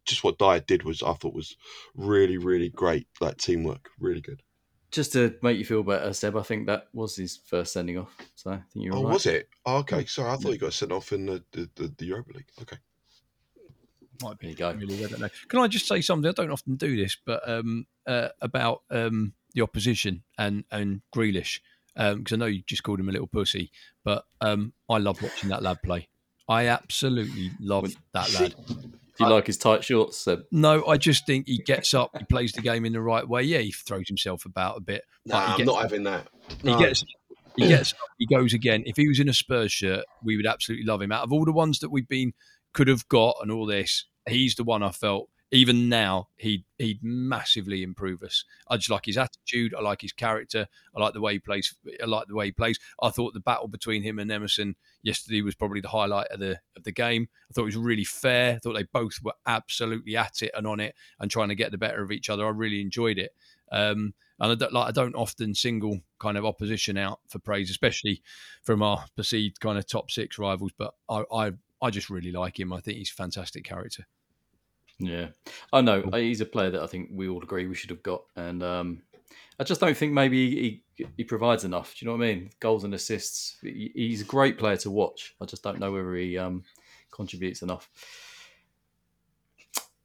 just 0.04 0.24
what 0.24 0.38
Dier 0.38 0.60
did 0.60 0.82
was 0.82 1.02
I 1.02 1.12
thought 1.12 1.34
was 1.34 1.56
really 1.94 2.38
really 2.38 2.70
great. 2.70 3.06
Like 3.20 3.36
teamwork, 3.36 3.90
really 4.00 4.22
good. 4.22 4.42
Just 4.90 5.12
to 5.14 5.34
make 5.42 5.58
you 5.58 5.64
feel 5.64 5.82
better, 5.82 6.12
Seb, 6.12 6.36
I 6.36 6.42
think 6.42 6.66
that 6.66 6.88
was 6.92 7.16
his 7.16 7.38
first 7.46 7.72
sending 7.72 7.96
off. 7.98 8.14
So 8.34 8.50
I 8.50 8.56
think 8.72 8.84
you 8.84 8.92
were. 8.92 8.98
Oh, 8.98 9.04
right. 9.04 9.12
was 9.12 9.26
it? 9.26 9.48
Oh, 9.64 9.76
okay, 9.78 10.04
sorry, 10.04 10.30
I 10.30 10.36
thought 10.36 10.52
he 10.52 10.58
got 10.58 10.72
sent 10.72 10.92
off 10.92 11.12
in 11.12 11.26
the 11.26 11.44
the, 11.52 11.70
the, 11.76 11.94
the 11.98 12.06
Europa 12.06 12.32
League. 12.32 12.50
Okay. 12.60 12.76
Might 14.22 14.38
be. 14.38 14.46
There 14.46 14.50
you 14.50 14.56
go. 14.56 14.72
Really, 14.72 15.04
I 15.04 15.08
don't 15.08 15.20
know. 15.20 15.28
Can 15.48 15.60
I 15.60 15.68
just 15.68 15.86
say 15.86 16.00
something? 16.00 16.28
I 16.28 16.32
don't 16.32 16.50
often 16.50 16.76
do 16.76 16.96
this, 16.96 17.16
but 17.24 17.46
um, 17.48 17.86
uh, 18.06 18.28
about 18.40 18.82
um, 18.90 19.34
the 19.54 19.62
opposition 19.62 20.22
and 20.38 20.64
and 20.70 21.02
Grealish, 21.14 21.60
because 21.94 22.14
um, 22.14 22.24
I 22.32 22.36
know 22.36 22.46
you 22.46 22.62
just 22.66 22.82
called 22.82 23.00
him 23.00 23.08
a 23.08 23.12
little 23.12 23.26
pussy, 23.26 23.70
but 24.04 24.24
um, 24.40 24.72
I 24.88 24.98
love 24.98 25.22
watching 25.22 25.50
that 25.50 25.62
lad 25.62 25.82
play. 25.82 26.08
I 26.48 26.66
absolutely 26.66 27.50
love 27.60 27.94
that 28.12 28.32
lad. 28.40 28.54
Do 28.66 29.24
you 29.24 29.30
like 29.30 29.46
his 29.46 29.58
tight 29.58 29.84
shorts? 29.84 30.18
Seb? 30.18 30.44
No, 30.50 30.86
I 30.86 30.96
just 30.96 31.26
think 31.26 31.46
he 31.46 31.58
gets 31.58 31.92
up, 31.92 32.10
he 32.18 32.24
plays 32.24 32.52
the 32.52 32.62
game 32.62 32.84
in 32.84 32.94
the 32.94 33.02
right 33.02 33.28
way. 33.28 33.42
Yeah, 33.42 33.58
he 33.58 33.70
throws 33.70 34.08
himself 34.08 34.46
about 34.46 34.78
a 34.78 34.80
bit. 34.80 35.04
Nah, 35.26 35.56
I'm 35.56 35.64
not 35.64 35.76
up. 35.76 35.82
having 35.82 36.04
that. 36.04 36.28
No. 36.64 36.76
He 36.76 36.84
gets 36.84 37.04
he 37.56 37.68
gets 37.68 37.94
he 38.18 38.26
goes 38.26 38.54
again. 38.54 38.82
If 38.86 38.96
he 38.96 39.08
was 39.08 39.20
in 39.20 39.28
a 39.28 39.34
Spurs 39.34 39.72
shirt, 39.72 40.04
we 40.22 40.36
would 40.36 40.46
absolutely 40.46 40.86
love 40.86 41.02
him. 41.02 41.12
Out 41.12 41.24
of 41.24 41.32
all 41.32 41.44
the 41.44 41.52
ones 41.52 41.80
that 41.80 41.90
we've 41.90 42.08
been 42.08 42.32
could 42.72 42.88
have 42.88 43.06
got 43.08 43.36
and 43.42 43.50
all 43.50 43.66
this, 43.66 44.06
he's 44.28 44.54
the 44.54 44.64
one 44.64 44.82
I 44.82 44.90
felt 44.90 45.28
even 45.52 45.90
now 45.90 46.28
he'd 46.36 46.64
he'd 46.78 47.00
massively 47.02 47.82
improve 47.82 48.22
us. 48.22 48.44
I 48.68 48.78
just 48.78 48.88
like 48.88 49.04
his 49.04 49.18
attitude. 49.18 49.74
I 49.74 49.82
like 49.82 50.00
his 50.00 50.14
character. 50.14 50.66
I 50.96 51.00
like 51.00 51.12
the 51.12 51.20
way 51.20 51.34
he 51.34 51.38
plays. 51.38 51.74
I 52.02 52.06
like 52.06 52.26
the 52.26 52.34
way 52.34 52.46
he 52.46 52.52
plays. 52.52 52.78
I 53.02 53.10
thought 53.10 53.34
the 53.34 53.40
battle 53.40 53.68
between 53.68 54.02
him 54.02 54.18
and 54.18 54.32
Emerson 54.32 54.76
yesterday 55.02 55.42
was 55.42 55.54
probably 55.54 55.82
the 55.82 55.88
highlight 55.88 56.28
of 56.28 56.40
the 56.40 56.58
of 56.74 56.84
the 56.84 56.92
game. 56.92 57.28
I 57.50 57.52
thought 57.52 57.62
it 57.62 57.66
was 57.66 57.76
really 57.76 58.04
fair. 58.04 58.54
I 58.54 58.58
thought 58.58 58.72
they 58.72 58.86
both 58.94 59.18
were 59.22 59.34
absolutely 59.46 60.16
at 60.16 60.40
it 60.40 60.52
and 60.56 60.66
on 60.66 60.80
it 60.80 60.94
and 61.20 61.30
trying 61.30 61.50
to 61.50 61.54
get 61.54 61.70
the 61.70 61.78
better 61.78 62.02
of 62.02 62.10
each 62.10 62.30
other. 62.30 62.46
I 62.46 62.50
really 62.50 62.80
enjoyed 62.80 63.18
it. 63.18 63.32
Um, 63.70 64.14
and 64.40 64.52
I 64.52 64.54
don't, 64.54 64.72
like 64.72 64.88
I 64.88 64.90
don't 64.90 65.14
often 65.14 65.54
single 65.54 66.00
kind 66.18 66.38
of 66.38 66.46
opposition 66.46 66.96
out 66.96 67.20
for 67.28 67.38
praise, 67.38 67.70
especially 67.70 68.22
from 68.62 68.82
our 68.82 69.04
perceived 69.16 69.60
kind 69.60 69.78
of 69.78 69.86
top 69.86 70.10
six 70.10 70.38
rivals. 70.38 70.72
But 70.78 70.94
I, 71.10 71.24
I 71.30 71.52
I 71.82 71.90
just 71.90 72.08
really 72.08 72.32
like 72.32 72.58
him. 72.58 72.72
I 72.72 72.80
think 72.80 72.98
he's 72.98 73.10
a 73.10 73.14
fantastic 73.14 73.64
character. 73.64 74.06
Yeah, 74.98 75.28
I 75.72 75.80
know 75.80 76.08
he's 76.14 76.40
a 76.40 76.46
player 76.46 76.70
that 76.70 76.82
I 76.82 76.86
think 76.86 77.10
we 77.12 77.28
all 77.28 77.42
agree 77.42 77.66
we 77.66 77.74
should 77.74 77.90
have 77.90 78.02
got, 78.04 78.22
and 78.36 78.62
um, 78.62 79.02
I 79.58 79.64
just 79.64 79.80
don't 79.80 79.96
think 79.96 80.12
maybe 80.12 80.82
he, 80.96 81.06
he 81.16 81.24
provides 81.24 81.64
enough. 81.64 81.94
Do 81.94 82.04
you 82.04 82.10
know 82.10 82.16
what 82.16 82.24
I 82.24 82.34
mean? 82.34 82.50
Goals 82.60 82.84
and 82.84 82.94
assists. 82.94 83.56
He's 83.62 84.22
a 84.22 84.24
great 84.24 84.58
player 84.58 84.76
to 84.78 84.90
watch. 84.90 85.34
I 85.40 85.44
just 85.44 85.62
don't 85.62 85.80
know 85.80 85.90
whether 85.90 86.14
he 86.14 86.38
um, 86.38 86.62
contributes 87.10 87.62
enough. 87.62 87.90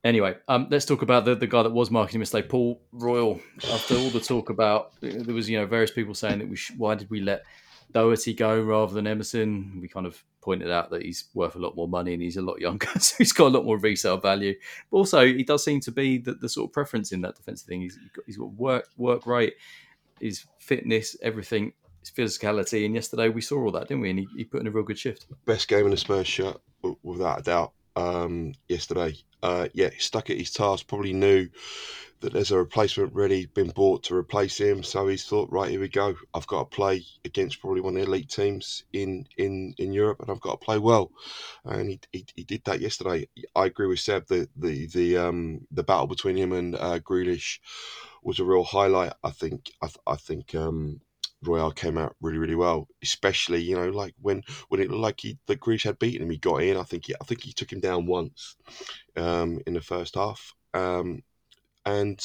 Anyway, 0.04 0.36
um, 0.48 0.68
let's 0.70 0.86
talk 0.86 1.02
about 1.02 1.26
the, 1.26 1.36
the 1.36 1.48
guy 1.48 1.64
that 1.64 1.72
was 1.72 1.92
marking 1.92 2.18
a 2.18 2.20
mistake, 2.20 2.50
Paul 2.50 2.82
Royal. 2.92 3.40
After 3.72 3.96
all 3.96 4.10
the 4.10 4.20
talk 4.20 4.50
about, 4.50 4.94
there 5.02 5.34
was 5.34 5.50
you 5.50 5.60
know 5.60 5.66
various 5.66 5.92
people 5.92 6.14
saying 6.14 6.40
that 6.40 6.48
we 6.48 6.56
sh- 6.56 6.74
why 6.78 6.96
did 6.96 7.10
we 7.10 7.20
let 7.20 7.44
Doherty 7.92 8.34
go 8.34 8.62
rather 8.62 8.94
than 8.94 9.08
Emerson. 9.08 9.80
We 9.82 9.88
kind 9.88 10.06
of 10.06 10.24
pointed 10.42 10.72
out 10.72 10.90
that 10.92 11.02
he's 11.02 11.26
worth 11.34 11.56
a 11.56 11.60
lot 11.60 11.76
more 11.76 11.88
money 11.88 12.14
and 12.14 12.22
he's 12.22 12.38
a 12.38 12.42
lot 12.42 12.60
younger, 12.60 12.88
so 13.00 13.16
he's 13.18 13.34
got 13.34 13.48
a 13.48 13.56
lot 13.56 13.66
more 13.66 13.78
resale 13.78 14.18
value. 14.18 14.56
But 14.92 14.98
also, 14.98 15.26
he 15.26 15.44
does 15.44 15.64
seem 15.64 15.80
to 15.82 15.92
be 15.92 16.18
the, 16.18 16.34
the 16.34 16.50
sort 16.50 16.70
of 16.70 16.74
preference 16.74 17.12
in 17.12 17.22
that 17.22 17.36
defensive 17.36 17.68
thing. 17.68 17.82
He's 17.82 17.98
got, 17.98 18.26
he's 18.26 18.38
got 18.38 18.52
work 18.54 18.88
work 18.98 19.26
rate, 19.26 19.56
his 20.20 20.46
fitness, 20.60 21.16
everything, 21.22 21.74
his 22.00 22.12
physicality. 22.12 22.86
And 22.86 22.96
yesterday 22.96 23.30
we 23.30 23.42
saw 23.42 23.58
all 23.62 23.72
that, 23.72 23.88
didn't 23.88 24.02
we? 24.02 24.10
And 24.10 24.20
he, 24.20 24.28
he 24.38 24.44
put 24.44 24.62
in 24.62 24.68
a 24.68 24.72
real 24.72 24.84
good 24.84 25.00
shift. 25.00 25.26
Best 25.46 25.68
game 25.68 25.86
in 25.86 25.92
the 25.92 25.98
Spurs 25.98 26.28
shirt, 26.28 26.58
without 27.04 27.40
a 27.40 27.44
doubt. 27.44 27.74
Um, 27.98 28.54
yesterday, 28.70 29.16
uh, 29.44 29.70
yeah, 29.74 29.90
stuck 30.00 30.30
at 30.30 30.38
his 30.38 30.52
task. 30.52 30.88
Probably 30.88 31.14
knew 31.14 31.50
that 32.22 32.34
there's 32.34 32.52
a 32.52 32.58
replacement 32.58 33.14
ready, 33.14 33.48
been 33.48 33.70
bought 33.72 34.04
to 34.04 34.16
replace 34.16 34.58
him. 34.60 34.84
So 34.84 35.08
he's 35.08 35.26
thought, 35.26 35.52
right, 35.52 35.70
here 35.72 35.80
we 35.82 35.90
go. 35.90 36.16
I've 36.34 36.48
got 36.48 36.72
to 36.72 36.76
play 36.76 37.04
against 37.26 37.62
probably 37.62 37.82
one 37.82 37.96
of 37.98 38.02
the 38.02 38.08
elite 38.08 38.30
teams 38.30 38.84
in 38.94 39.28
in, 39.38 39.74
in 39.80 39.94
Europe, 39.94 40.22
and 40.22 40.32
I've 40.32 40.42
got 40.42 40.60
to 40.62 40.66
play 40.66 40.80
well. 40.80 41.12
And 41.66 41.90
he, 41.90 42.00
he, 42.14 42.26
he 42.36 42.44
did 42.44 42.64
that 42.66 42.82
yesterday. 42.82 43.28
I 43.56 43.66
agree 43.66 43.88
with 43.88 44.00
Seb. 44.00 44.28
The 44.28 44.50
the 44.56 44.88
the 44.88 45.18
um 45.18 45.68
the 45.72 45.84
battle 45.84 46.08
between 46.08 46.38
him 46.38 46.54
and 46.54 46.76
uh, 46.76 47.00
Grealish 47.00 47.60
was 48.24 48.40
a 48.40 48.46
real 48.46 48.64
highlight. 48.64 49.14
I 49.24 49.32
think 49.32 49.72
I, 49.82 49.90
I 50.08 50.16
think 50.16 50.56
um 50.56 51.02
Royal 51.44 51.72
came 51.72 51.98
out 51.98 52.16
really, 52.22 52.38
really 52.38 52.56
well. 52.56 52.88
Especially, 53.04 53.62
you 53.62 53.76
know, 53.76 53.90
like 53.90 54.14
when 54.22 54.44
when 54.70 54.82
it 54.82 54.90
looked 54.90 55.02
like 55.02 55.20
he 55.22 55.38
the 55.48 55.56
Grealish 55.58 55.84
had 55.84 56.00
beaten 56.00 56.24
him, 56.24 56.30
he 56.32 56.38
got 56.38 56.64
in. 56.64 56.78
I 56.78 56.84
think 56.84 57.06
he, 57.08 57.16
I 57.20 57.24
think 57.24 57.44
he 57.44 57.54
took 57.54 57.72
him 57.72 57.80
down 57.80 58.06
once 58.06 58.56
um, 59.16 59.60
in 59.68 59.74
the 59.74 59.82
first 59.82 60.16
half. 60.16 60.54
Um, 60.74 61.24
and 61.86 62.20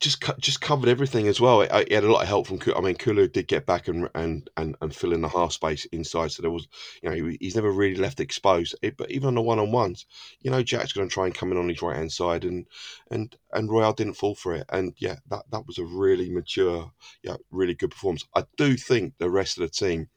just 0.00 0.22
just 0.38 0.60
covered 0.60 0.88
everything 0.88 1.26
as 1.28 1.40
well. 1.40 1.62
It, 1.62 1.70
had 1.70 2.04
a 2.04 2.12
lot 2.12 2.22
of 2.22 2.28
help 2.28 2.46
from. 2.46 2.60
I 2.76 2.80
mean, 2.80 2.96
Kulu 2.96 3.28
did 3.28 3.48
get 3.48 3.66
back 3.66 3.88
and 3.88 4.08
and 4.14 4.48
and, 4.56 4.76
and 4.80 4.94
fill 4.94 5.12
in 5.12 5.22
the 5.22 5.28
half 5.28 5.52
space 5.52 5.84
inside, 5.86 6.32
so 6.32 6.42
there 6.42 6.50
was, 6.50 6.68
you 7.02 7.10
know, 7.10 7.14
he, 7.14 7.36
he's 7.40 7.56
never 7.56 7.70
really 7.70 7.96
left 7.96 8.20
exposed. 8.20 8.74
It, 8.82 8.96
but 8.96 9.10
even 9.10 9.28
on 9.28 9.34
the 9.34 9.42
one 9.42 9.58
on 9.58 9.72
ones, 9.72 10.06
you 10.40 10.50
know, 10.50 10.62
Jack's 10.62 10.92
going 10.92 11.08
to 11.08 11.12
try 11.12 11.26
and 11.26 11.34
come 11.34 11.52
in 11.52 11.58
on 11.58 11.68
his 11.68 11.82
right 11.82 11.96
hand 11.96 12.12
side, 12.12 12.44
and 12.44 12.66
and 13.10 13.36
and 13.52 13.70
Royal 13.70 13.92
didn't 13.92 14.14
fall 14.14 14.34
for 14.34 14.54
it. 14.54 14.66
And 14.70 14.94
yeah, 14.98 15.16
that 15.28 15.44
that 15.50 15.66
was 15.66 15.78
a 15.78 15.84
really 15.84 16.30
mature, 16.30 16.92
yeah, 17.22 17.36
really 17.50 17.74
good 17.74 17.90
performance. 17.90 18.24
I 18.34 18.44
do 18.56 18.76
think 18.76 19.14
the 19.18 19.30
rest 19.30 19.58
of 19.58 19.62
the 19.62 19.68
team 19.68 20.08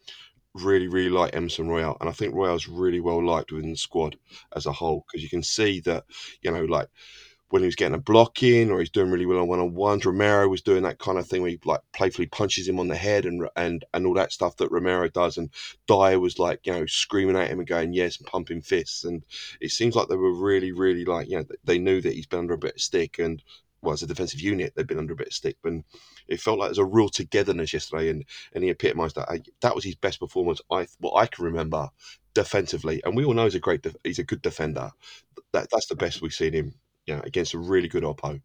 really, 0.53 0.87
really 0.87 1.09
like 1.09 1.35
Emerson 1.35 1.69
Royal, 1.69 1.97
and 1.99 2.09
I 2.09 2.13
think 2.13 2.35
Royal's 2.35 2.67
really 2.67 2.99
well 2.99 3.25
liked 3.25 3.51
within 3.51 3.71
the 3.71 3.77
squad 3.77 4.17
as 4.55 4.65
a 4.65 4.71
whole 4.71 5.05
because 5.07 5.23
you 5.23 5.29
can 5.29 5.43
see 5.43 5.79
that, 5.81 6.03
you 6.41 6.51
know, 6.51 6.65
like 6.65 6.89
when 7.51 7.61
he 7.61 7.65
was 7.65 7.75
getting 7.75 7.95
a 7.95 7.99
block 7.99 8.41
in 8.43 8.71
or 8.71 8.79
he's 8.79 8.89
doing 8.89 9.11
really 9.11 9.25
well 9.25 9.41
on 9.41 9.47
one 9.47 9.59
on 9.59 9.73
ones. 9.73 10.05
Romero 10.05 10.47
was 10.47 10.61
doing 10.61 10.83
that 10.83 10.99
kind 10.99 11.17
of 11.17 11.27
thing 11.27 11.41
where 11.41 11.51
he 11.51 11.59
like 11.65 11.81
playfully 11.93 12.25
punches 12.25 12.67
him 12.67 12.79
on 12.79 12.87
the 12.87 12.95
head 12.95 13.25
and 13.25 13.47
and 13.57 13.83
and 13.93 14.07
all 14.07 14.13
that 14.13 14.31
stuff 14.31 14.55
that 14.57 14.71
Romero 14.71 15.09
does. 15.09 15.37
And 15.37 15.49
Dier 15.85 16.19
was 16.19 16.39
like 16.39 16.65
you 16.65 16.71
know 16.71 16.85
screaming 16.85 17.35
at 17.35 17.49
him 17.49 17.59
and 17.59 17.67
going 17.67 17.93
yes 17.93 18.17
and 18.17 18.27
pumping 18.27 18.61
fists. 18.61 19.03
And 19.03 19.23
it 19.59 19.71
seems 19.71 19.95
like 19.95 20.07
they 20.07 20.15
were 20.15 20.33
really 20.33 20.71
really 20.71 21.03
like 21.03 21.29
you 21.29 21.37
know 21.37 21.45
they 21.63 21.77
knew 21.77 22.01
that 22.01 22.13
he's 22.13 22.25
been 22.25 22.39
under 22.39 22.53
a 22.53 22.57
bit 22.57 22.75
of 22.75 22.81
stick 22.81 23.19
and. 23.19 23.43
Well, 23.83 23.93
as 23.93 24.03
a 24.03 24.05
defensive 24.05 24.39
unit, 24.39 24.73
they've 24.75 24.85
been 24.85 24.99
under 24.99 25.13
a 25.13 25.15
bit 25.15 25.29
of 25.29 25.33
stick, 25.33 25.57
but 25.63 25.73
it 26.27 26.39
felt 26.39 26.59
like 26.59 26.67
there's 26.67 26.77
a 26.77 26.85
real 26.85 27.09
togetherness 27.09 27.73
yesterday, 27.73 28.09
and, 28.11 28.23
and 28.53 28.63
he 28.63 28.69
epitomised 28.69 29.15
that. 29.15 29.27
I, 29.27 29.41
that 29.61 29.73
was 29.73 29.83
his 29.83 29.95
best 29.95 30.19
performance, 30.19 30.61
I 30.69 30.85
what 30.99 31.15
I 31.15 31.25
can 31.25 31.45
remember 31.45 31.89
defensively. 32.35 33.01
And 33.03 33.15
we 33.15 33.25
all 33.25 33.33
know 33.33 33.45
he's 33.45 33.55
a 33.55 33.59
great, 33.59 33.83
he's 34.03 34.19
a 34.19 34.23
good 34.23 34.43
defender. 34.43 34.91
That 35.51 35.69
that's 35.71 35.87
the 35.87 35.95
best 35.95 36.21
we've 36.21 36.31
seen 36.31 36.53
him 36.53 36.75
you 37.05 37.15
know, 37.15 37.21
against 37.23 37.53
a 37.53 37.59
really 37.59 37.87
good 37.87 38.03
Oppo. 38.03 38.41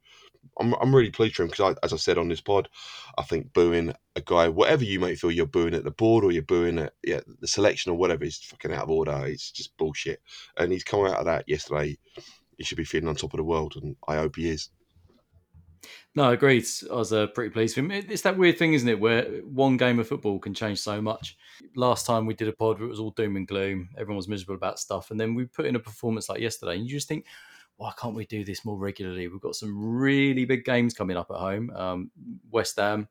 I'm, 0.60 0.74
I'm 0.74 0.94
really 0.94 1.10
pleased 1.10 1.36
for 1.36 1.42
him 1.42 1.48
because, 1.48 1.76
as 1.82 1.92
I 1.92 1.96
said 1.96 2.18
on 2.18 2.28
this 2.28 2.40
pod, 2.40 2.68
I 3.18 3.22
think 3.22 3.52
booing 3.52 3.92
a 4.14 4.20
guy, 4.20 4.48
whatever 4.48 4.84
you 4.84 5.00
may 5.00 5.14
feel 5.14 5.30
you're 5.30 5.46
booing 5.46 5.74
at 5.74 5.84
the 5.84 5.90
board 5.90 6.24
or 6.24 6.32
you're 6.32 6.42
booing 6.42 6.78
at 6.78 6.94
yeah, 7.02 7.20
the 7.40 7.48
selection 7.48 7.92
or 7.92 7.98
whatever 7.98 8.24
is 8.24 8.38
fucking 8.38 8.72
out 8.72 8.84
of 8.84 8.90
order. 8.90 9.22
It's 9.26 9.50
just 9.50 9.76
bullshit. 9.76 10.22
And 10.56 10.72
he's 10.72 10.84
come 10.84 11.04
out 11.04 11.18
of 11.18 11.24
that 11.26 11.48
yesterday. 11.48 11.98
He 12.56 12.64
should 12.64 12.78
be 12.78 12.84
feeling 12.84 13.08
on 13.08 13.16
top 13.16 13.34
of 13.34 13.38
the 13.38 13.44
world, 13.44 13.74
and 13.76 13.96
I 14.08 14.16
hope 14.16 14.36
he 14.36 14.48
is. 14.48 14.70
No, 16.14 16.30
I 16.30 16.32
agreed. 16.32 16.64
I 16.90 16.94
was 16.94 17.12
uh, 17.12 17.26
pretty 17.28 17.50
pleased 17.50 17.76
with 17.76 17.84
him. 17.84 17.90
It's 18.08 18.22
that 18.22 18.38
weird 18.38 18.58
thing, 18.58 18.72
isn't 18.72 18.88
it, 18.88 18.98
where 18.98 19.24
one 19.44 19.76
game 19.76 19.98
of 19.98 20.08
football 20.08 20.38
can 20.38 20.54
change 20.54 20.80
so 20.80 21.02
much. 21.02 21.36
Last 21.74 22.06
time 22.06 22.24
we 22.24 22.34
did 22.34 22.48
a 22.48 22.52
pod, 22.52 22.80
it 22.80 22.86
was 22.86 22.98
all 22.98 23.10
doom 23.10 23.36
and 23.36 23.46
gloom. 23.46 23.90
Everyone 23.98 24.16
was 24.16 24.28
miserable 24.28 24.54
about 24.54 24.78
stuff, 24.78 25.10
and 25.10 25.20
then 25.20 25.34
we 25.34 25.44
put 25.44 25.66
in 25.66 25.76
a 25.76 25.80
performance 25.80 26.28
like 26.28 26.40
yesterday, 26.40 26.76
and 26.76 26.84
you 26.84 26.90
just 26.90 27.08
think, 27.08 27.26
why 27.76 27.92
can't 28.00 28.14
we 28.14 28.26
do 28.26 28.44
this 28.44 28.64
more 28.64 28.78
regularly? 28.78 29.28
We've 29.28 29.40
got 29.40 29.56
some 29.56 29.98
really 29.98 30.44
big 30.44 30.64
games 30.64 30.94
coming 30.94 31.16
up 31.16 31.30
at 31.30 31.36
home. 31.36 31.70
Um, 31.70 32.10
West 32.50 32.76
Ham 32.76 33.08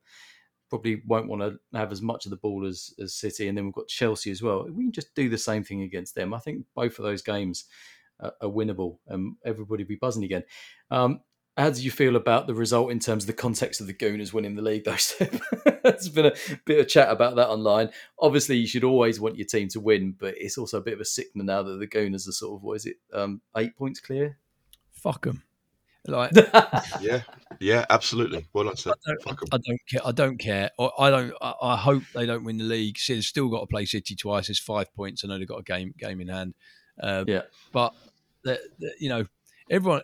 probably 0.69 1.01
won't 1.05 1.27
want 1.27 1.41
to 1.41 1.59
have 1.77 1.91
as 1.91 2.01
much 2.01 2.25
of 2.25 2.31
the 2.31 2.37
ball 2.37 2.65
as, 2.65 2.93
as 2.99 3.13
City, 3.13 3.47
and 3.47 3.57
then 3.57 3.65
we've 3.65 3.73
got 3.73 3.87
Chelsea 3.87 4.31
as 4.31 4.41
well. 4.41 4.65
We 4.65 4.85
can 4.85 4.91
just 4.91 5.13
do 5.15 5.29
the 5.29 5.37
same 5.37 5.63
thing 5.63 5.83
against 5.83 6.15
them. 6.15 6.33
I 6.33 6.39
think 6.39 6.65
both 6.75 6.97
of 6.99 7.05
those 7.05 7.21
games 7.21 7.65
are, 8.19 8.33
are 8.41 8.49
winnable, 8.49 8.97
and 9.07 9.35
everybody 9.45 9.83
be 9.83 9.95
buzzing 9.95 10.23
again. 10.23 10.43
Um, 10.89 11.21
how 11.57 11.69
do 11.69 11.81
you 11.81 11.91
feel 11.91 12.17
about 12.17 12.47
the 12.47 12.53
result 12.53 12.91
in 12.91 12.99
terms 12.99 13.23
of 13.23 13.27
the 13.27 13.33
context 13.33 13.79
of 13.79 13.87
the 13.87 13.93
Gooners 13.93 14.33
winning 14.33 14.55
the 14.55 14.61
league, 14.61 14.83
though? 14.83 14.97
There's 15.83 16.09
been 16.09 16.25
a 16.25 16.33
bit 16.65 16.79
of 16.79 16.87
chat 16.89 17.09
about 17.09 17.37
that 17.37 17.47
online. 17.47 17.91
Obviously, 18.19 18.57
you 18.57 18.67
should 18.67 18.83
always 18.83 19.21
want 19.21 19.37
your 19.37 19.47
team 19.47 19.69
to 19.69 19.79
win, 19.79 20.15
but 20.19 20.33
it's 20.37 20.57
also 20.57 20.79
a 20.79 20.81
bit 20.81 20.95
of 20.95 20.99
a 20.99 21.05
signal 21.05 21.45
now 21.45 21.63
that 21.63 21.79
the 21.79 21.87
Gooners 21.87 22.27
are 22.27 22.33
sort 22.33 22.57
of, 22.57 22.63
what 22.63 22.73
is 22.73 22.85
it, 22.87 22.97
um, 23.13 23.41
eight 23.55 23.77
points 23.77 24.01
clear? 24.01 24.37
Fuck 25.05 25.23
them. 25.23 25.43
Like, 26.07 26.31
yeah, 27.01 27.21
yeah, 27.59 27.85
absolutely. 27.89 28.45
Well, 28.53 28.65
that's 28.65 28.85
it. 28.85 28.93
I 29.07 29.11
don't, 29.11 29.53
I 29.53 29.57
don't 29.57 29.79
care. 29.89 30.01
I 30.05 30.11
don't 30.11 30.37
care. 30.37 30.69
I 30.99 31.09
don't. 31.09 31.33
I, 31.41 31.75
hope 31.75 32.03
they 32.13 32.25
don't 32.25 32.43
win 32.43 32.57
the 32.57 32.63
league. 32.63 32.97
See, 32.97 33.15
they've 33.15 33.23
still 33.23 33.49
got 33.49 33.61
to 33.61 33.67
play 33.67 33.85
City 33.85 34.15
twice. 34.15 34.49
It's 34.49 34.59
five 34.59 34.93
points. 34.95 35.23
I 35.23 35.27
know 35.27 35.39
they've 35.39 35.47
got 35.47 35.59
a 35.59 35.63
game 35.63 35.93
game 35.97 36.21
in 36.21 36.27
hand. 36.27 36.53
Um, 37.01 37.25
yeah, 37.27 37.41
but 37.71 37.93
they're, 38.43 38.59
they're, 38.79 38.91
you 38.99 39.09
know, 39.09 39.25
everyone 39.69 40.01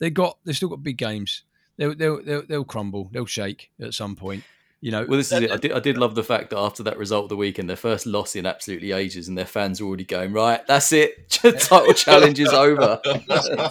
they 0.00 0.10
got. 0.10 0.38
They've 0.44 0.56
still 0.56 0.68
got 0.68 0.82
big 0.82 0.98
games. 0.98 1.42
They'll, 1.76 1.94
they'll 1.94 2.22
they'll 2.24 2.46
they'll 2.46 2.64
crumble. 2.64 3.08
They'll 3.12 3.26
shake 3.26 3.70
at 3.80 3.94
some 3.94 4.16
point. 4.16 4.42
You 4.82 4.90
know, 4.90 5.06
well, 5.08 5.16
this 5.16 5.32
is 5.32 5.40
it. 5.40 5.50
I 5.50 5.56
did, 5.56 5.72
I 5.72 5.80
did 5.80 5.96
love 5.96 6.14
the 6.14 6.22
fact 6.22 6.50
that 6.50 6.58
after 6.58 6.82
that 6.82 6.98
result 6.98 7.24
of 7.24 7.28
the 7.30 7.36
weekend, 7.36 7.68
their 7.68 7.76
first 7.76 8.04
loss 8.04 8.36
in 8.36 8.44
absolutely 8.44 8.92
ages, 8.92 9.26
and 9.26 9.36
their 9.36 9.46
fans 9.46 9.80
are 9.80 9.84
already 9.84 10.04
going 10.04 10.32
right. 10.32 10.64
That's 10.66 10.92
it. 10.92 11.30
Title 11.30 11.94
challenge 11.94 12.38
is 12.38 12.52
over. 12.52 13.00
yeah, 13.04 13.70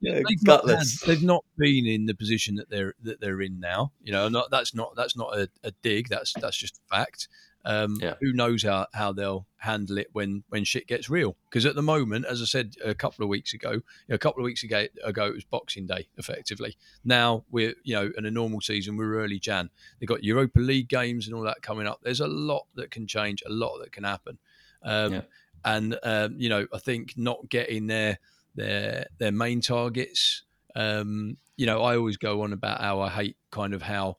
they've, 0.00 0.42
not 0.42 0.68
had, 0.68 0.86
they've 1.04 1.22
not 1.22 1.44
been 1.58 1.86
in 1.86 2.06
the 2.06 2.14
position 2.14 2.54
that 2.56 2.70
they're 2.70 2.94
that 3.02 3.20
they're 3.20 3.42
in 3.42 3.58
now. 3.58 3.90
You 4.00 4.12
know, 4.12 4.28
not, 4.28 4.50
that's 4.50 4.72
not 4.72 4.94
that's 4.96 5.16
not 5.16 5.36
a, 5.36 5.48
a 5.64 5.72
dig. 5.82 6.08
That's 6.08 6.32
that's 6.34 6.56
just 6.56 6.78
a 6.78 6.96
fact. 6.96 7.28
Um, 7.66 7.98
yeah. 8.00 8.14
Who 8.20 8.32
knows 8.32 8.62
how, 8.62 8.86
how 8.94 9.12
they'll 9.12 9.44
handle 9.56 9.98
it 9.98 10.06
when 10.12 10.44
when 10.50 10.62
shit 10.62 10.86
gets 10.86 11.10
real? 11.10 11.36
Because 11.50 11.66
at 11.66 11.74
the 11.74 11.82
moment, 11.82 12.24
as 12.24 12.40
I 12.40 12.44
said 12.44 12.76
a 12.82 12.94
couple 12.94 13.24
of 13.24 13.28
weeks 13.28 13.52
ago, 13.52 13.82
a 14.08 14.18
couple 14.18 14.40
of 14.40 14.44
weeks 14.44 14.62
ago, 14.62 14.86
ago 15.02 15.26
it 15.26 15.34
was 15.34 15.44
Boxing 15.44 15.84
Day, 15.84 16.08
effectively. 16.16 16.76
Now 17.04 17.44
we're 17.50 17.74
you 17.82 17.94
know 17.96 18.12
in 18.16 18.24
a 18.24 18.30
normal 18.30 18.60
season, 18.60 18.96
we're 18.96 19.18
early 19.18 19.40
Jan. 19.40 19.68
They've 19.98 20.08
got 20.08 20.22
Europa 20.22 20.60
League 20.60 20.88
games 20.88 21.26
and 21.26 21.34
all 21.34 21.42
that 21.42 21.60
coming 21.60 21.88
up. 21.88 21.98
There's 22.04 22.20
a 22.20 22.28
lot 22.28 22.66
that 22.76 22.92
can 22.92 23.08
change, 23.08 23.42
a 23.44 23.50
lot 23.50 23.78
that 23.78 23.90
can 23.90 24.04
happen. 24.04 24.38
Um, 24.82 25.12
yeah. 25.14 25.20
And 25.64 25.98
um, 26.04 26.36
you 26.38 26.48
know, 26.48 26.68
I 26.72 26.78
think 26.78 27.14
not 27.16 27.48
getting 27.48 27.88
their 27.88 28.20
their 28.54 29.06
their 29.18 29.32
main 29.32 29.60
targets. 29.60 30.44
Um, 30.76 31.36
you 31.56 31.66
know, 31.66 31.82
I 31.82 31.96
always 31.96 32.16
go 32.16 32.42
on 32.42 32.52
about 32.52 32.80
how 32.80 33.00
I 33.00 33.08
hate 33.08 33.36
kind 33.50 33.74
of 33.74 33.82
how 33.82 34.18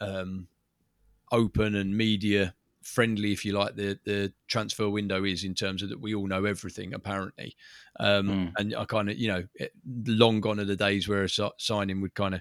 um, 0.00 0.46
open 1.32 1.74
and 1.74 1.96
media 1.96 2.54
friendly, 2.86 3.32
if 3.32 3.44
you 3.44 3.52
like, 3.52 3.74
the 3.74 3.98
the 4.04 4.32
transfer 4.46 4.88
window 4.88 5.24
is 5.24 5.44
in 5.44 5.54
terms 5.54 5.82
of 5.82 5.88
that 5.88 6.00
we 6.00 6.14
all 6.14 6.26
know 6.26 6.44
everything 6.44 6.94
apparently, 6.94 7.56
um, 7.98 8.28
mm. 8.28 8.52
and 8.56 8.74
I 8.74 8.84
kind 8.84 9.10
of 9.10 9.18
you 9.18 9.28
know 9.28 9.44
long 9.84 10.40
gone 10.40 10.60
are 10.60 10.64
the 10.64 10.76
days 10.76 11.08
where 11.08 11.24
a 11.24 11.50
signing 11.58 12.00
would 12.00 12.14
kind 12.14 12.36
of 12.36 12.40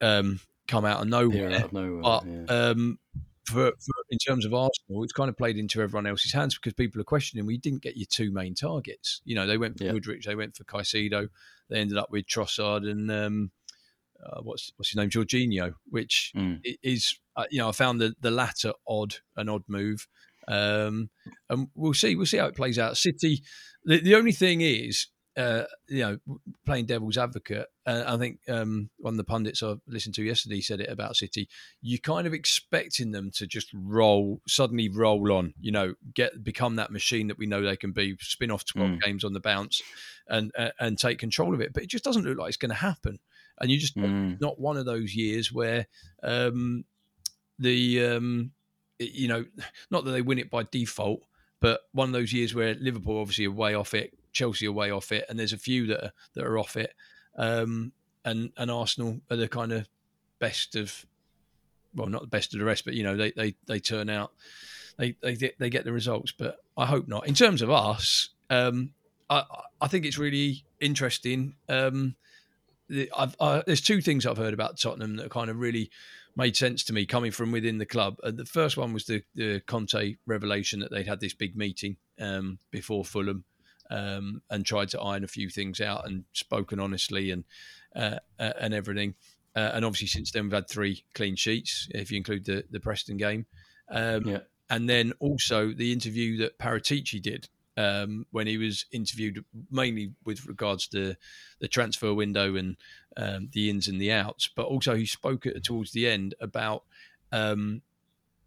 um, 0.00 0.40
come 0.68 0.84
out 0.84 1.00
of 1.00 1.08
nowhere. 1.08 1.50
Out 1.50 1.64
of 1.64 1.72
nowhere 1.72 2.02
but 2.02 2.24
yeah. 2.26 2.44
um, 2.48 2.98
for, 3.46 3.72
for, 3.72 3.94
in 4.10 4.18
terms 4.18 4.44
of 4.44 4.54
Arsenal, 4.54 5.02
it's 5.02 5.12
kind 5.12 5.28
of 5.28 5.36
played 5.36 5.56
into 5.56 5.82
everyone 5.82 6.06
else's 6.06 6.32
hands 6.32 6.54
because 6.54 6.74
people 6.74 7.00
are 7.00 7.04
questioning. 7.04 7.46
We 7.46 7.58
didn't 7.58 7.82
get 7.82 7.96
your 7.96 8.06
two 8.08 8.30
main 8.30 8.54
targets. 8.54 9.22
You 9.24 9.34
know, 9.34 9.46
they 9.46 9.58
went 9.58 9.78
for 9.78 9.84
yeah. 9.84 9.92
Mudryk, 9.92 10.22
they 10.22 10.36
went 10.36 10.56
for 10.56 10.64
Caicedo, 10.64 11.28
they 11.68 11.80
ended 11.80 11.96
up 11.98 12.10
with 12.10 12.26
Trossard 12.26 12.88
and 12.88 13.10
um, 13.10 13.50
uh, 14.24 14.40
what's 14.42 14.72
what's 14.76 14.90
his 14.90 14.96
name, 14.96 15.10
Jorginho, 15.10 15.74
which 15.88 16.32
mm. 16.36 16.60
is 16.82 17.18
uh, 17.40 17.44
you 17.50 17.58
know 17.58 17.68
I 17.68 17.72
found 17.72 18.00
the 18.00 18.14
the 18.20 18.30
latter 18.30 18.72
odd 18.86 19.16
an 19.36 19.48
odd 19.48 19.62
move, 19.68 20.06
um, 20.48 21.10
and 21.48 21.68
we'll 21.74 21.94
see 21.94 22.16
we'll 22.16 22.26
see 22.26 22.38
how 22.38 22.46
it 22.46 22.56
plays 22.56 22.78
out. 22.78 22.96
City, 22.96 23.42
the, 23.84 24.00
the 24.00 24.14
only 24.14 24.32
thing 24.32 24.60
is. 24.60 25.06
Uh, 25.36 25.64
you 25.88 26.00
know, 26.00 26.18
playing 26.66 26.84
devil's 26.84 27.16
advocate, 27.16 27.66
uh, 27.86 28.02
I 28.04 28.16
think 28.18 28.40
um, 28.48 28.90
one 28.98 29.14
of 29.14 29.16
the 29.16 29.24
pundits 29.24 29.62
I 29.62 29.74
listened 29.86 30.16
to 30.16 30.24
yesterday 30.24 30.60
said 30.60 30.80
it 30.80 30.90
about 30.90 31.16
City. 31.16 31.48
You're 31.80 32.00
kind 32.00 32.26
of 32.26 32.34
expecting 32.34 33.12
them 33.12 33.30
to 33.36 33.46
just 33.46 33.68
roll, 33.72 34.42
suddenly 34.48 34.90
roll 34.90 35.32
on. 35.32 35.54
You 35.60 35.70
know, 35.70 35.94
get 36.14 36.42
become 36.42 36.76
that 36.76 36.90
machine 36.90 37.28
that 37.28 37.38
we 37.38 37.46
know 37.46 37.62
they 37.62 37.76
can 37.76 37.92
be. 37.92 38.16
Spin 38.20 38.50
off 38.50 38.64
twelve 38.66 38.90
mm. 38.90 39.00
games 39.00 39.22
on 39.22 39.32
the 39.32 39.40
bounce, 39.40 39.80
and 40.26 40.50
uh, 40.58 40.70
and 40.80 40.98
take 40.98 41.20
control 41.20 41.54
of 41.54 41.60
it. 41.60 41.72
But 41.72 41.84
it 41.84 41.90
just 41.90 42.04
doesn't 42.04 42.24
look 42.24 42.36
like 42.36 42.48
it's 42.48 42.56
going 42.56 42.70
to 42.70 42.74
happen 42.74 43.20
and 43.60 43.70
you 43.70 43.78
just 43.78 43.96
mm. 43.96 44.40
not 44.40 44.58
one 44.58 44.76
of 44.76 44.86
those 44.86 45.14
years 45.14 45.52
where 45.52 45.86
um, 46.22 46.84
the 47.60 48.04
um, 48.04 48.52
you 48.98 49.28
know, 49.28 49.44
not 49.90 50.04
that 50.04 50.10
they 50.10 50.22
win 50.22 50.38
it 50.38 50.50
by 50.50 50.64
default, 50.70 51.22
but 51.60 51.80
one 51.92 52.08
of 52.08 52.12
those 52.12 52.32
years 52.32 52.54
where 52.54 52.74
Liverpool 52.74 53.20
obviously 53.20 53.46
are 53.46 53.52
way 53.52 53.74
off 53.74 53.94
it, 53.94 54.16
Chelsea 54.32 54.66
are 54.66 54.72
way 54.72 54.90
off 54.90 55.12
it, 55.12 55.24
and 55.28 55.38
there's 55.38 55.52
a 55.52 55.58
few 55.58 55.86
that 55.86 56.04
are, 56.04 56.12
that 56.34 56.44
are 56.44 56.58
off 56.58 56.76
it, 56.76 56.94
um, 57.36 57.92
and 58.24 58.50
and 58.56 58.70
Arsenal 58.70 59.20
are 59.30 59.36
the 59.36 59.48
kind 59.48 59.72
of 59.72 59.88
best 60.38 60.74
of, 60.74 61.06
well, 61.94 62.08
not 62.08 62.22
the 62.22 62.28
best 62.28 62.52
of 62.52 62.58
the 62.58 62.64
rest, 62.64 62.84
but 62.84 62.94
you 62.94 63.02
know 63.02 63.16
they 63.16 63.30
they 63.32 63.54
they 63.66 63.78
turn 63.78 64.10
out, 64.10 64.32
they 64.98 65.16
they 65.22 65.34
they 65.58 65.70
get 65.70 65.84
the 65.84 65.92
results, 65.92 66.32
but 66.32 66.58
I 66.76 66.86
hope 66.86 67.08
not. 67.08 67.26
In 67.26 67.34
terms 67.34 67.62
of 67.62 67.70
us, 67.70 68.30
um, 68.48 68.92
I 69.28 69.44
I 69.80 69.88
think 69.88 70.04
it's 70.04 70.18
really 70.18 70.64
interesting. 70.80 71.54
Um, 71.68 72.16
I, 73.16 73.62
there's 73.66 73.80
two 73.80 74.00
things 74.00 74.26
I've 74.26 74.36
heard 74.36 74.52
about 74.52 74.76
Tottenham 74.76 75.16
that 75.16 75.30
kind 75.30 75.48
of 75.48 75.60
really 75.60 75.90
made 76.36 76.56
sense 76.56 76.84
to 76.84 76.92
me 76.92 77.06
coming 77.06 77.30
from 77.30 77.52
within 77.52 77.78
the 77.78 77.86
club. 77.86 78.16
And 78.22 78.38
the 78.38 78.44
first 78.44 78.76
one 78.76 78.92
was 78.92 79.04
the, 79.04 79.22
the 79.34 79.60
Conte 79.66 80.16
revelation 80.26 80.80
that 80.80 80.90
they'd 80.90 81.06
had 81.06 81.20
this 81.20 81.34
big 81.34 81.56
meeting 81.56 81.96
um, 82.20 82.58
before 82.70 83.04
Fulham 83.04 83.44
um, 83.90 84.42
and 84.50 84.64
tried 84.64 84.88
to 84.90 85.00
iron 85.00 85.24
a 85.24 85.28
few 85.28 85.48
things 85.48 85.80
out 85.80 86.06
and 86.06 86.24
spoken 86.32 86.80
honestly 86.80 87.30
and 87.30 87.44
uh, 87.94 88.16
uh, 88.38 88.52
and 88.60 88.72
everything. 88.72 89.14
Uh, 89.56 89.70
and 89.74 89.84
obviously, 89.84 90.06
since 90.06 90.30
then, 90.30 90.44
we've 90.44 90.52
had 90.52 90.68
three 90.68 91.04
clean 91.14 91.34
sheets, 91.34 91.88
if 91.90 92.10
you 92.10 92.16
include 92.16 92.44
the, 92.44 92.64
the 92.70 92.78
Preston 92.78 93.16
game. 93.16 93.46
Um, 93.90 94.24
yeah. 94.24 94.38
And 94.68 94.88
then 94.88 95.12
also 95.18 95.72
the 95.72 95.92
interview 95.92 96.38
that 96.38 96.58
Paratici 96.58 97.20
did 97.20 97.48
um, 97.76 98.26
when 98.30 98.46
he 98.46 98.58
was 98.58 98.86
interviewed, 98.92 99.44
mainly 99.70 100.12
with 100.24 100.46
regards 100.46 100.86
to 100.88 101.16
the 101.60 101.68
transfer 101.68 102.12
window 102.12 102.56
and 102.56 102.76
um, 103.16 103.48
the 103.52 103.70
ins 103.70 103.88
and 103.88 104.00
the 104.00 104.12
outs, 104.12 104.48
but 104.54 104.66
also 104.66 104.94
he 104.94 105.06
spoke 105.06 105.46
towards 105.62 105.92
the 105.92 106.08
end 106.08 106.34
about 106.40 106.84
um, 107.32 107.82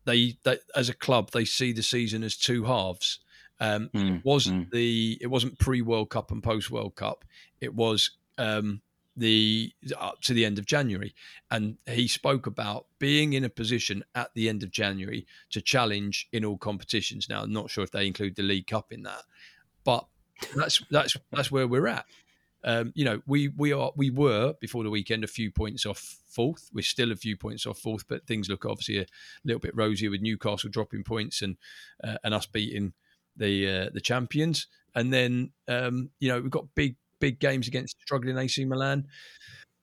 they, 0.05 0.37
they, 0.43 0.57
as 0.75 0.89
a 0.89 0.93
club 0.93 1.31
they 1.31 1.45
see 1.45 1.71
the 1.71 1.83
season 1.83 2.23
as 2.23 2.35
two 2.35 2.65
halves. 2.65 3.19
Um, 3.59 3.89
mm, 3.93 4.17
it 4.17 4.25
wasn't 4.25 4.69
mm. 4.69 4.71
the 4.71 5.17
it 5.21 5.27
wasn't 5.27 5.59
pre 5.59 5.81
World 5.81 6.09
Cup 6.09 6.31
and 6.31 6.43
post 6.43 6.69
World 6.69 6.95
Cup. 6.95 7.23
It 7.61 7.73
was 7.73 8.11
um, 8.37 8.81
the 9.15 9.71
up 9.97 10.21
to 10.21 10.33
the 10.33 10.45
end 10.45 10.57
of 10.57 10.65
January, 10.65 11.13
and 11.51 11.77
he 11.87 12.07
spoke 12.07 12.47
about 12.47 12.87
being 12.99 13.33
in 13.33 13.43
a 13.43 13.49
position 13.49 14.03
at 14.15 14.31
the 14.33 14.49
end 14.49 14.63
of 14.63 14.71
January 14.71 15.27
to 15.51 15.61
challenge 15.61 16.27
in 16.31 16.43
all 16.43 16.57
competitions. 16.57 17.27
Now, 17.29 17.43
I'm 17.43 17.53
not 17.53 17.69
sure 17.69 17.83
if 17.83 17.91
they 17.91 18.07
include 18.07 18.35
the 18.35 18.43
League 18.43 18.67
Cup 18.67 18.91
in 18.91 19.03
that, 19.03 19.23
but 19.83 20.05
that's 20.55 20.81
that's 20.89 21.15
that's 21.31 21.51
where 21.51 21.67
we're 21.67 21.87
at. 21.87 22.05
Um, 22.65 22.93
you 22.95 23.05
know, 23.05 23.21
we 23.27 23.49
we 23.49 23.73
are 23.73 23.91
we 23.95 24.09
were 24.09 24.53
before 24.59 24.83
the 24.83 24.89
weekend 24.89 25.23
a 25.23 25.27
few 25.27 25.51
points 25.51 25.85
off 25.85 26.17
fourth. 26.27 26.69
We're 26.73 26.81
still 26.81 27.11
a 27.11 27.15
few 27.15 27.37
points 27.37 27.65
off 27.65 27.79
fourth, 27.79 28.07
but 28.07 28.25
things 28.25 28.49
look 28.49 28.65
obviously 28.65 28.99
a 28.99 29.05
little 29.43 29.59
bit 29.59 29.75
rosier 29.75 30.09
with 30.09 30.21
Newcastle 30.21 30.69
dropping 30.69 31.03
points 31.03 31.41
and 31.41 31.57
uh, 32.03 32.17
and 32.23 32.33
us 32.33 32.45
beating 32.45 32.93
the 33.35 33.69
uh, 33.69 33.89
the 33.93 34.01
champions. 34.01 34.67
And 34.95 35.11
then 35.11 35.51
um, 35.67 36.11
you 36.19 36.29
know 36.29 36.39
we've 36.39 36.51
got 36.51 36.73
big 36.75 36.95
big 37.23 37.39
games 37.39 37.69
against 37.69 38.01
struggling 38.01 38.37
AC 38.37 38.65
Milan, 38.65 39.07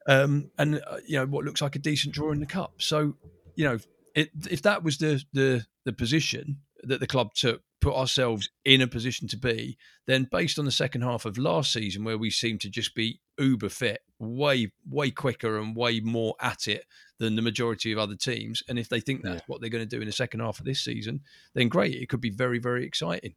um, 0.06 0.50
and 0.58 0.82
uh, 0.86 0.98
you 1.06 1.16
know 1.16 1.24
what 1.24 1.46
looks 1.46 1.62
like 1.62 1.74
a 1.74 1.78
decent 1.78 2.12
draw 2.14 2.32
in 2.32 2.38
the 2.38 2.44
cup. 2.44 2.74
So 2.76 3.14
you 3.56 3.64
know 3.64 3.78
it, 4.14 4.28
if 4.50 4.60
that 4.62 4.84
was 4.84 4.98
the 4.98 5.24
the 5.32 5.64
the 5.86 5.94
position 5.94 6.58
that 6.82 7.00
the 7.00 7.06
club 7.06 7.32
took, 7.32 7.62
put 7.80 7.94
ourselves 7.94 8.50
in 8.66 8.82
a 8.82 8.86
position 8.86 9.26
to 9.28 9.38
be, 9.38 9.78
then 10.06 10.28
based 10.30 10.58
on 10.58 10.66
the 10.66 10.70
second 10.70 11.00
half 11.00 11.24
of 11.24 11.38
last 11.38 11.72
season, 11.72 12.04
where 12.04 12.18
we 12.18 12.28
seemed 12.28 12.60
to 12.60 12.68
just 12.68 12.94
be 12.94 13.20
uber 13.38 13.70
fit, 13.70 14.02
way 14.18 14.70
way 14.86 15.10
quicker 15.10 15.58
and 15.58 15.74
way 15.74 16.00
more 16.00 16.34
at 16.42 16.68
it 16.68 16.84
than 17.18 17.36
the 17.36 17.42
majority 17.42 17.90
of 17.90 17.98
other 17.98 18.16
teams, 18.16 18.62
and 18.68 18.78
if 18.78 18.90
they 18.90 19.00
think 19.00 19.22
that's 19.22 19.36
yeah. 19.36 19.44
what 19.46 19.62
they're 19.62 19.70
going 19.70 19.88
to 19.88 19.96
do 19.96 20.02
in 20.02 20.06
the 20.06 20.12
second 20.12 20.40
half 20.40 20.58
of 20.58 20.66
this 20.66 20.84
season, 20.84 21.22
then 21.54 21.68
great, 21.68 21.94
it 21.94 22.10
could 22.10 22.20
be 22.20 22.28
very 22.28 22.58
very 22.58 22.84
exciting. 22.84 23.34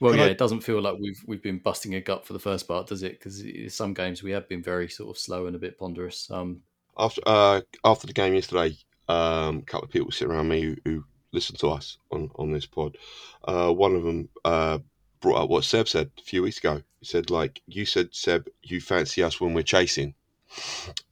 Well, 0.00 0.12
Can 0.12 0.20
yeah, 0.20 0.26
I... 0.26 0.30
it 0.30 0.38
doesn't 0.38 0.60
feel 0.60 0.80
like 0.80 0.98
we've 0.98 1.22
we've 1.26 1.42
been 1.42 1.58
busting 1.58 1.94
a 1.94 2.00
gut 2.00 2.26
for 2.26 2.32
the 2.32 2.38
first 2.38 2.66
part, 2.66 2.86
does 2.86 3.02
it? 3.02 3.18
Because 3.18 3.42
some 3.74 3.94
games 3.94 4.22
we 4.22 4.32
have 4.32 4.48
been 4.48 4.62
very 4.62 4.88
sort 4.88 5.10
of 5.10 5.18
slow 5.18 5.46
and 5.46 5.56
a 5.56 5.58
bit 5.58 5.78
ponderous. 5.78 6.30
Um, 6.30 6.62
after 6.98 7.20
uh, 7.26 7.60
after 7.84 8.06
the 8.06 8.12
game 8.12 8.34
yesterday, 8.34 8.76
um, 9.08 9.58
a 9.58 9.62
couple 9.62 9.86
of 9.86 9.90
people 9.90 10.10
sit 10.10 10.28
around 10.28 10.48
me 10.48 10.60
who, 10.60 10.76
who 10.84 11.04
listen 11.32 11.56
to 11.56 11.68
us 11.68 11.98
on 12.10 12.30
on 12.36 12.52
this 12.52 12.66
pod. 12.66 12.96
Uh, 13.44 13.72
one 13.72 13.94
of 13.94 14.02
them 14.02 14.28
uh, 14.44 14.78
brought 15.20 15.42
up 15.42 15.50
what 15.50 15.64
Seb 15.64 15.88
said 15.88 16.10
a 16.18 16.22
few 16.22 16.42
weeks 16.42 16.58
ago. 16.58 16.82
He 17.00 17.06
said, 17.06 17.30
like 17.30 17.62
you 17.66 17.84
said, 17.84 18.14
Seb, 18.14 18.48
you 18.62 18.80
fancy 18.80 19.22
us 19.22 19.40
when 19.40 19.54
we're 19.54 19.62
chasing, 19.62 20.14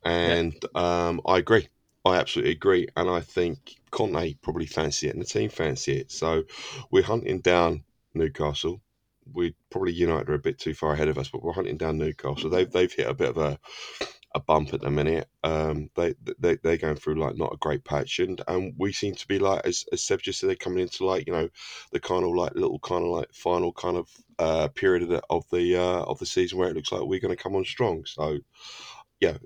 and 0.04 0.54
yeah. 0.74 1.08
um, 1.08 1.20
I 1.26 1.38
agree. 1.38 1.68
I 2.04 2.16
absolutely 2.16 2.52
agree, 2.52 2.88
and 2.96 3.08
I 3.08 3.20
think 3.20 3.76
Conte 3.92 4.34
probably 4.42 4.66
fancy 4.66 5.08
it, 5.08 5.14
and 5.14 5.22
the 5.22 5.26
team 5.26 5.50
fancy 5.50 5.98
it. 5.98 6.10
So 6.10 6.42
we're 6.90 7.04
hunting 7.04 7.40
down 7.40 7.84
Newcastle. 8.14 8.80
We 9.32 9.54
probably 9.70 9.92
United 9.92 10.28
are 10.30 10.34
a 10.34 10.38
bit 10.38 10.58
too 10.58 10.74
far 10.74 10.94
ahead 10.94 11.08
of 11.08 11.18
us, 11.18 11.28
but 11.28 11.42
we're 11.42 11.52
hunting 11.52 11.76
down 11.76 11.98
Newcastle. 11.98 12.50
They've 12.50 12.70
they've 12.70 12.92
hit 12.92 13.08
a 13.08 13.14
bit 13.14 13.30
of 13.30 13.38
a 13.38 13.58
a 14.34 14.40
bump 14.40 14.72
at 14.72 14.80
the 14.80 14.90
minute. 14.90 15.28
Um, 15.44 15.90
they 15.94 16.14
they 16.38 16.56
they're 16.56 16.76
going 16.76 16.96
through 16.96 17.16
like 17.16 17.36
not 17.36 17.52
a 17.52 17.58
great 17.58 17.84
patch, 17.84 18.18
and 18.18 18.40
and 18.48 18.74
we 18.78 18.92
seem 18.92 19.14
to 19.14 19.28
be 19.28 19.38
like 19.38 19.64
as 19.64 19.84
as 19.92 20.02
Seb 20.02 20.22
just 20.22 20.40
said, 20.40 20.48
they're 20.48 20.56
coming 20.56 20.80
into 20.80 21.04
like 21.04 21.26
you 21.26 21.32
know 21.32 21.48
the 21.92 22.00
kind 22.00 22.24
of 22.24 22.30
like 22.30 22.54
little 22.54 22.78
kind 22.80 23.04
of 23.04 23.10
like 23.10 23.32
final 23.32 23.72
kind 23.72 23.96
of 23.96 24.08
uh, 24.38 24.68
period 24.68 25.02
of 25.02 25.08
the 25.08 25.22
of 25.30 25.44
the 25.50 25.76
uh, 25.76 26.02
of 26.02 26.18
the 26.18 26.26
season 26.26 26.58
where 26.58 26.68
it 26.68 26.76
looks 26.76 26.92
like 26.92 27.02
we're 27.02 27.20
going 27.20 27.36
to 27.36 27.42
come 27.42 27.54
on 27.54 27.64
strong. 27.64 28.04
So 28.06 28.38
yeah, 29.20 29.36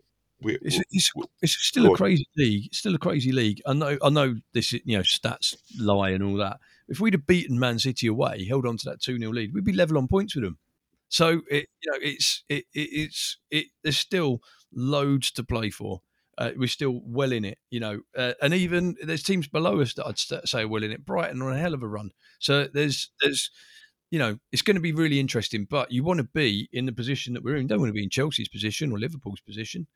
we, 0.41 0.59
it's, 0.63 0.81
it's, 0.91 1.13
it's, 1.43 1.57
still 1.67 1.93
a 1.93 1.97
crazy 1.97 2.27
league. 2.37 2.67
It's 2.67 2.79
still 2.79 2.95
a 2.95 2.99
crazy 2.99 3.33
league. 3.33 3.63
I 3.67 3.73
know. 3.73 3.99
I 4.03 4.11
know 4.11 4.37
this. 4.53 4.73
You 4.73 4.99
know, 4.99 5.01
stats 5.01 5.57
lie 5.79 6.11
and 6.11 6.23
all 6.23 6.37
that. 6.37 6.59
If 6.89 7.01
we'd 7.01 7.15
have 7.15 7.27
beaten 7.27 7.59
Man 7.59 7.79
City 7.79 8.07
away, 8.07 8.45
held 8.45 8.67
on 8.67 8.77
to 8.79 8.91
that 8.91 9.01
two 9.01 9.19
0 9.19 9.33
lead, 9.33 9.53
we'd 9.53 9.65
be 9.65 9.73
level 9.73 9.99
on 9.99 10.09
points 10.09 10.35
with 10.35 10.45
them. 10.45 10.59
So 11.09 11.43
it, 11.51 11.69
you 11.83 11.91
know, 11.91 11.99
it's 12.01 12.45
it, 12.49 12.65
it 12.75 12.89
it's 12.93 13.39
it. 13.51 13.67
There's 13.83 13.99
still 13.99 14.41
loads 14.73 15.31
to 15.33 15.45
play 15.45 15.71
for. 15.71 16.03
Uh, 16.39 16.51
we're 16.57 16.69
still 16.69 17.01
well 17.03 17.33
in 17.33 17.47
it, 17.47 17.57
you 17.71 17.81
know, 17.81 18.01
uh, 18.15 18.35
and 18.43 18.53
even 18.53 18.95
there's 19.03 19.23
teams 19.23 19.49
below 19.49 19.81
us 19.81 19.95
that 19.95 20.07
I'd 20.07 20.19
say 20.19 20.63
are 20.63 20.69
well 20.69 20.83
in 20.83 20.91
it. 20.91 21.07
Brighton 21.07 21.41
on 21.41 21.55
a 21.55 21.59
hell 21.59 21.73
of 21.73 21.83
a 21.83 21.89
run. 21.89 22.11
So 22.41 22.69
there's 22.73 23.11
there's 23.23 23.51
you 24.11 24.19
know, 24.19 24.39
it's 24.53 24.63
going 24.63 24.77
to 24.77 24.81
be 24.81 24.93
really 24.93 25.19
interesting. 25.19 25.67
But 25.69 25.91
you 25.91 26.05
want 26.05 26.19
to 26.19 26.25
be 26.25 26.69
in 26.73 26.87
the 26.87 26.93
position 26.93 27.35
that 27.35 27.43
we're 27.43 27.57
in. 27.57 27.67
Don't 27.67 27.81
want 27.81 27.89
to 27.91 27.95
be 27.95 28.03
in 28.03 28.11
Chelsea's 28.11 28.49
position 28.49 28.93
or 28.93 28.99
Liverpool's 28.99 29.41
position. 29.41 29.87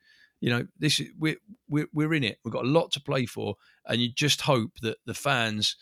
You 0.41 0.51
know, 0.51 0.67
this 0.79 1.01
we're 1.19 1.37
we're 1.69 1.89
we're 1.93 2.15
in 2.15 2.25
it. 2.25 2.39
We've 2.45 2.53
got 2.53 2.65
a 2.65 2.69
lot 2.69 2.91
to 2.93 3.01
play 3.01 3.27
for, 3.27 3.57
and 3.87 4.01
you 4.01 4.09
just 4.11 4.41
hope 4.43 4.73
that 4.83 4.97
the 5.05 5.15
fans 5.15 5.77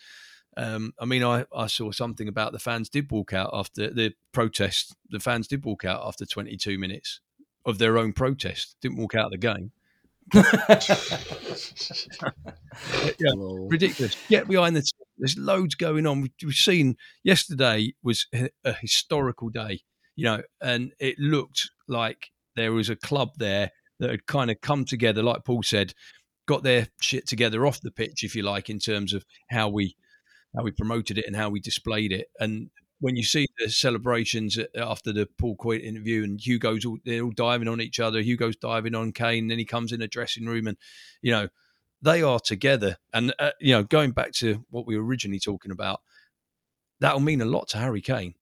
um, 0.59 0.93
I 0.99 1.05
mean, 1.05 1.23
I, 1.23 1.45
I 1.55 1.69
saw 1.69 1.93
something 1.93 2.27
about 2.27 2.51
the 2.51 2.59
fans 2.59 2.89
did 2.89 3.13
walk 3.13 3.33
out 3.33 3.51
after 3.53 3.91
the 3.91 4.15
protest. 4.33 4.97
The 5.09 5.21
fans 5.21 5.47
did 5.47 5.65
walk 5.65 5.85
out 5.85 6.03
after 6.05 6.27
22 6.27 6.79
minutes 6.79 7.21
of 7.65 7.79
their 7.79 7.97
own 7.97 8.13
protest. 8.13 8.75
Didn't 8.83 8.99
walk 8.99 9.15
out 9.15 9.27
of 9.27 9.31
the 9.31 9.39
game. 9.39 9.71
yeah, 13.19 13.31
ridiculous. 13.71 14.17
Get 14.29 14.49
behind 14.49 14.75
the. 14.75 14.83
T- 14.83 14.91
There's 15.17 15.39
loads 15.39 15.77
going 15.77 16.07
on. 16.07 16.29
We've 16.43 16.55
seen 16.55 16.97
yesterday 17.23 17.95
was 18.03 18.27
a 18.65 18.73
historical 18.73 19.51
day, 19.51 19.83
you 20.17 20.25
know, 20.25 20.43
and 20.61 20.93
it 20.99 21.21
looked 21.21 21.71
like 21.87 22.31
there 22.57 22.73
was 22.73 22.91
a 22.91 22.97
club 22.97 23.31
there 23.39 23.71
that 24.01 24.11
had 24.11 24.27
kind 24.27 24.51
of 24.51 24.61
come 24.61 24.85
together, 24.85 25.23
like 25.23 25.45
Paul 25.45 25.63
said, 25.63 25.95
got 26.47 26.65
their 26.65 26.89
shit 27.01 27.29
together 27.29 27.65
off 27.65 27.81
the 27.81 27.93
pitch, 27.93 28.25
if 28.25 28.35
you 28.35 28.43
like, 28.43 28.69
in 28.69 28.81
terms 28.81 29.15
of 29.15 29.25
how 29.51 29.69
we 29.69 29.95
how 30.57 30.63
we 30.63 30.71
promoted 30.71 31.19
it 31.19 31.27
and 31.27 31.37
how 31.37 31.51
we 31.51 31.61
displayed 31.61 32.13
it. 32.13 32.29
And 32.41 32.71
when 33.01 33.17
you 33.17 33.23
see 33.23 33.47
the 33.59 33.71
celebrations 33.71 34.59
after 34.77 35.13
the 35.13 35.29
Paul 35.39 35.57
Coyte 35.57 35.85
interview 35.85 36.25
and 36.25 36.41
Hugo's 36.41 36.85
all, 36.85 36.99
they're 37.05 37.23
all 37.23 37.31
diving 37.31 37.69
on 37.69 37.81
each 37.81 38.01
other, 38.01 38.21
Hugo's 38.21 38.57
diving 38.57 38.95
on 38.95 39.13
Kane, 39.13 39.45
and 39.45 39.51
then 39.51 39.59
he 39.59 39.65
comes 39.65 39.93
in 39.93 40.03
a 40.03 40.09
dressing 40.09 40.47
room 40.47 40.67
and, 40.67 40.77
you 41.23 41.31
know, 41.31 41.49
they 42.03 42.23
are 42.23 42.41
together. 42.41 42.97
And, 43.13 43.33
uh, 43.39 43.51
you 43.61 43.73
know, 43.73 43.85
going 43.85 44.13
back 44.13 44.33
to 44.35 44.65
what 44.71 44.87
we 44.87 44.97
were 44.97 45.05
originally 45.05 45.41
talking 45.41 45.71
about, 45.71 46.01
that'll 47.01 47.21
mean 47.21 47.41
a 47.41 47.45
lot 47.45 47.69
to 47.69 47.79
Harry 47.79 48.01
Kane. 48.01 48.35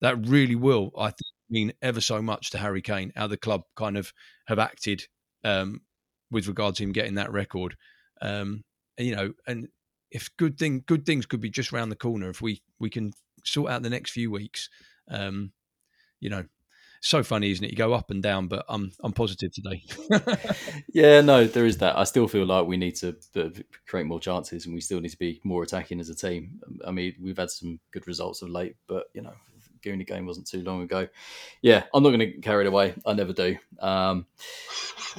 That 0.00 0.26
really 0.26 0.56
will, 0.56 0.92
I 0.98 1.06
think, 1.06 1.32
mean 1.48 1.72
ever 1.80 2.00
so 2.00 2.20
much 2.20 2.50
to 2.50 2.58
Harry 2.58 2.82
Kane, 2.82 3.12
how 3.16 3.26
the 3.26 3.36
club 3.36 3.62
kind 3.76 3.96
of 3.96 4.12
have 4.46 4.58
acted 4.58 5.06
um, 5.44 5.82
with 6.30 6.48
regards 6.48 6.78
to 6.78 6.84
him 6.84 6.92
getting 6.92 7.14
that 7.14 7.32
record. 7.32 7.76
Um, 8.20 8.64
and, 8.98 9.06
you 9.06 9.16
know, 9.16 9.32
and 9.46 9.68
if 10.12 10.30
good 10.36 10.58
thing 10.58 10.84
good 10.86 11.04
things 11.06 11.26
could 11.26 11.40
be 11.40 11.50
just 11.50 11.72
around 11.72 11.88
the 11.88 11.96
corner 11.96 12.28
if 12.28 12.40
we 12.40 12.62
we 12.78 12.90
can 12.90 13.12
sort 13.44 13.70
out 13.70 13.82
the 13.82 13.90
next 13.90 14.10
few 14.10 14.30
weeks. 14.30 14.68
Um, 15.08 15.52
you 16.20 16.30
know, 16.30 16.44
so 17.00 17.24
funny, 17.24 17.50
isn't 17.50 17.64
it? 17.64 17.72
You 17.72 17.76
go 17.76 17.92
up 17.92 18.10
and 18.10 18.22
down, 18.22 18.46
but 18.46 18.64
I'm 18.68 18.92
I'm 19.02 19.12
positive 19.12 19.50
today. 19.52 19.82
yeah, 20.92 21.20
no, 21.20 21.46
there 21.46 21.66
is 21.66 21.78
that. 21.78 21.98
I 21.98 22.04
still 22.04 22.28
feel 22.28 22.46
like 22.46 22.66
we 22.66 22.76
need 22.76 22.94
to 22.96 23.16
uh, 23.36 23.48
create 23.86 24.06
more 24.06 24.20
chances, 24.20 24.66
and 24.66 24.74
we 24.74 24.80
still 24.80 25.00
need 25.00 25.10
to 25.10 25.18
be 25.18 25.40
more 25.44 25.62
attacking 25.64 25.98
as 25.98 26.08
a 26.08 26.14
team. 26.14 26.60
I 26.86 26.92
mean, 26.92 27.14
we've 27.20 27.36
had 27.36 27.50
some 27.50 27.80
good 27.92 28.06
results 28.06 28.42
of 28.42 28.50
late, 28.50 28.76
but 28.86 29.06
you 29.14 29.22
know, 29.22 29.34
Goonie 29.82 30.06
game 30.06 30.26
wasn't 30.26 30.46
too 30.46 30.62
long 30.62 30.82
ago. 30.82 31.08
Yeah, 31.60 31.84
I'm 31.92 32.02
not 32.02 32.10
going 32.10 32.20
to 32.20 32.26
get 32.26 32.42
carried 32.42 32.66
away. 32.66 32.94
I 33.04 33.12
never 33.12 33.32
do. 33.32 33.56
Um, 33.80 34.26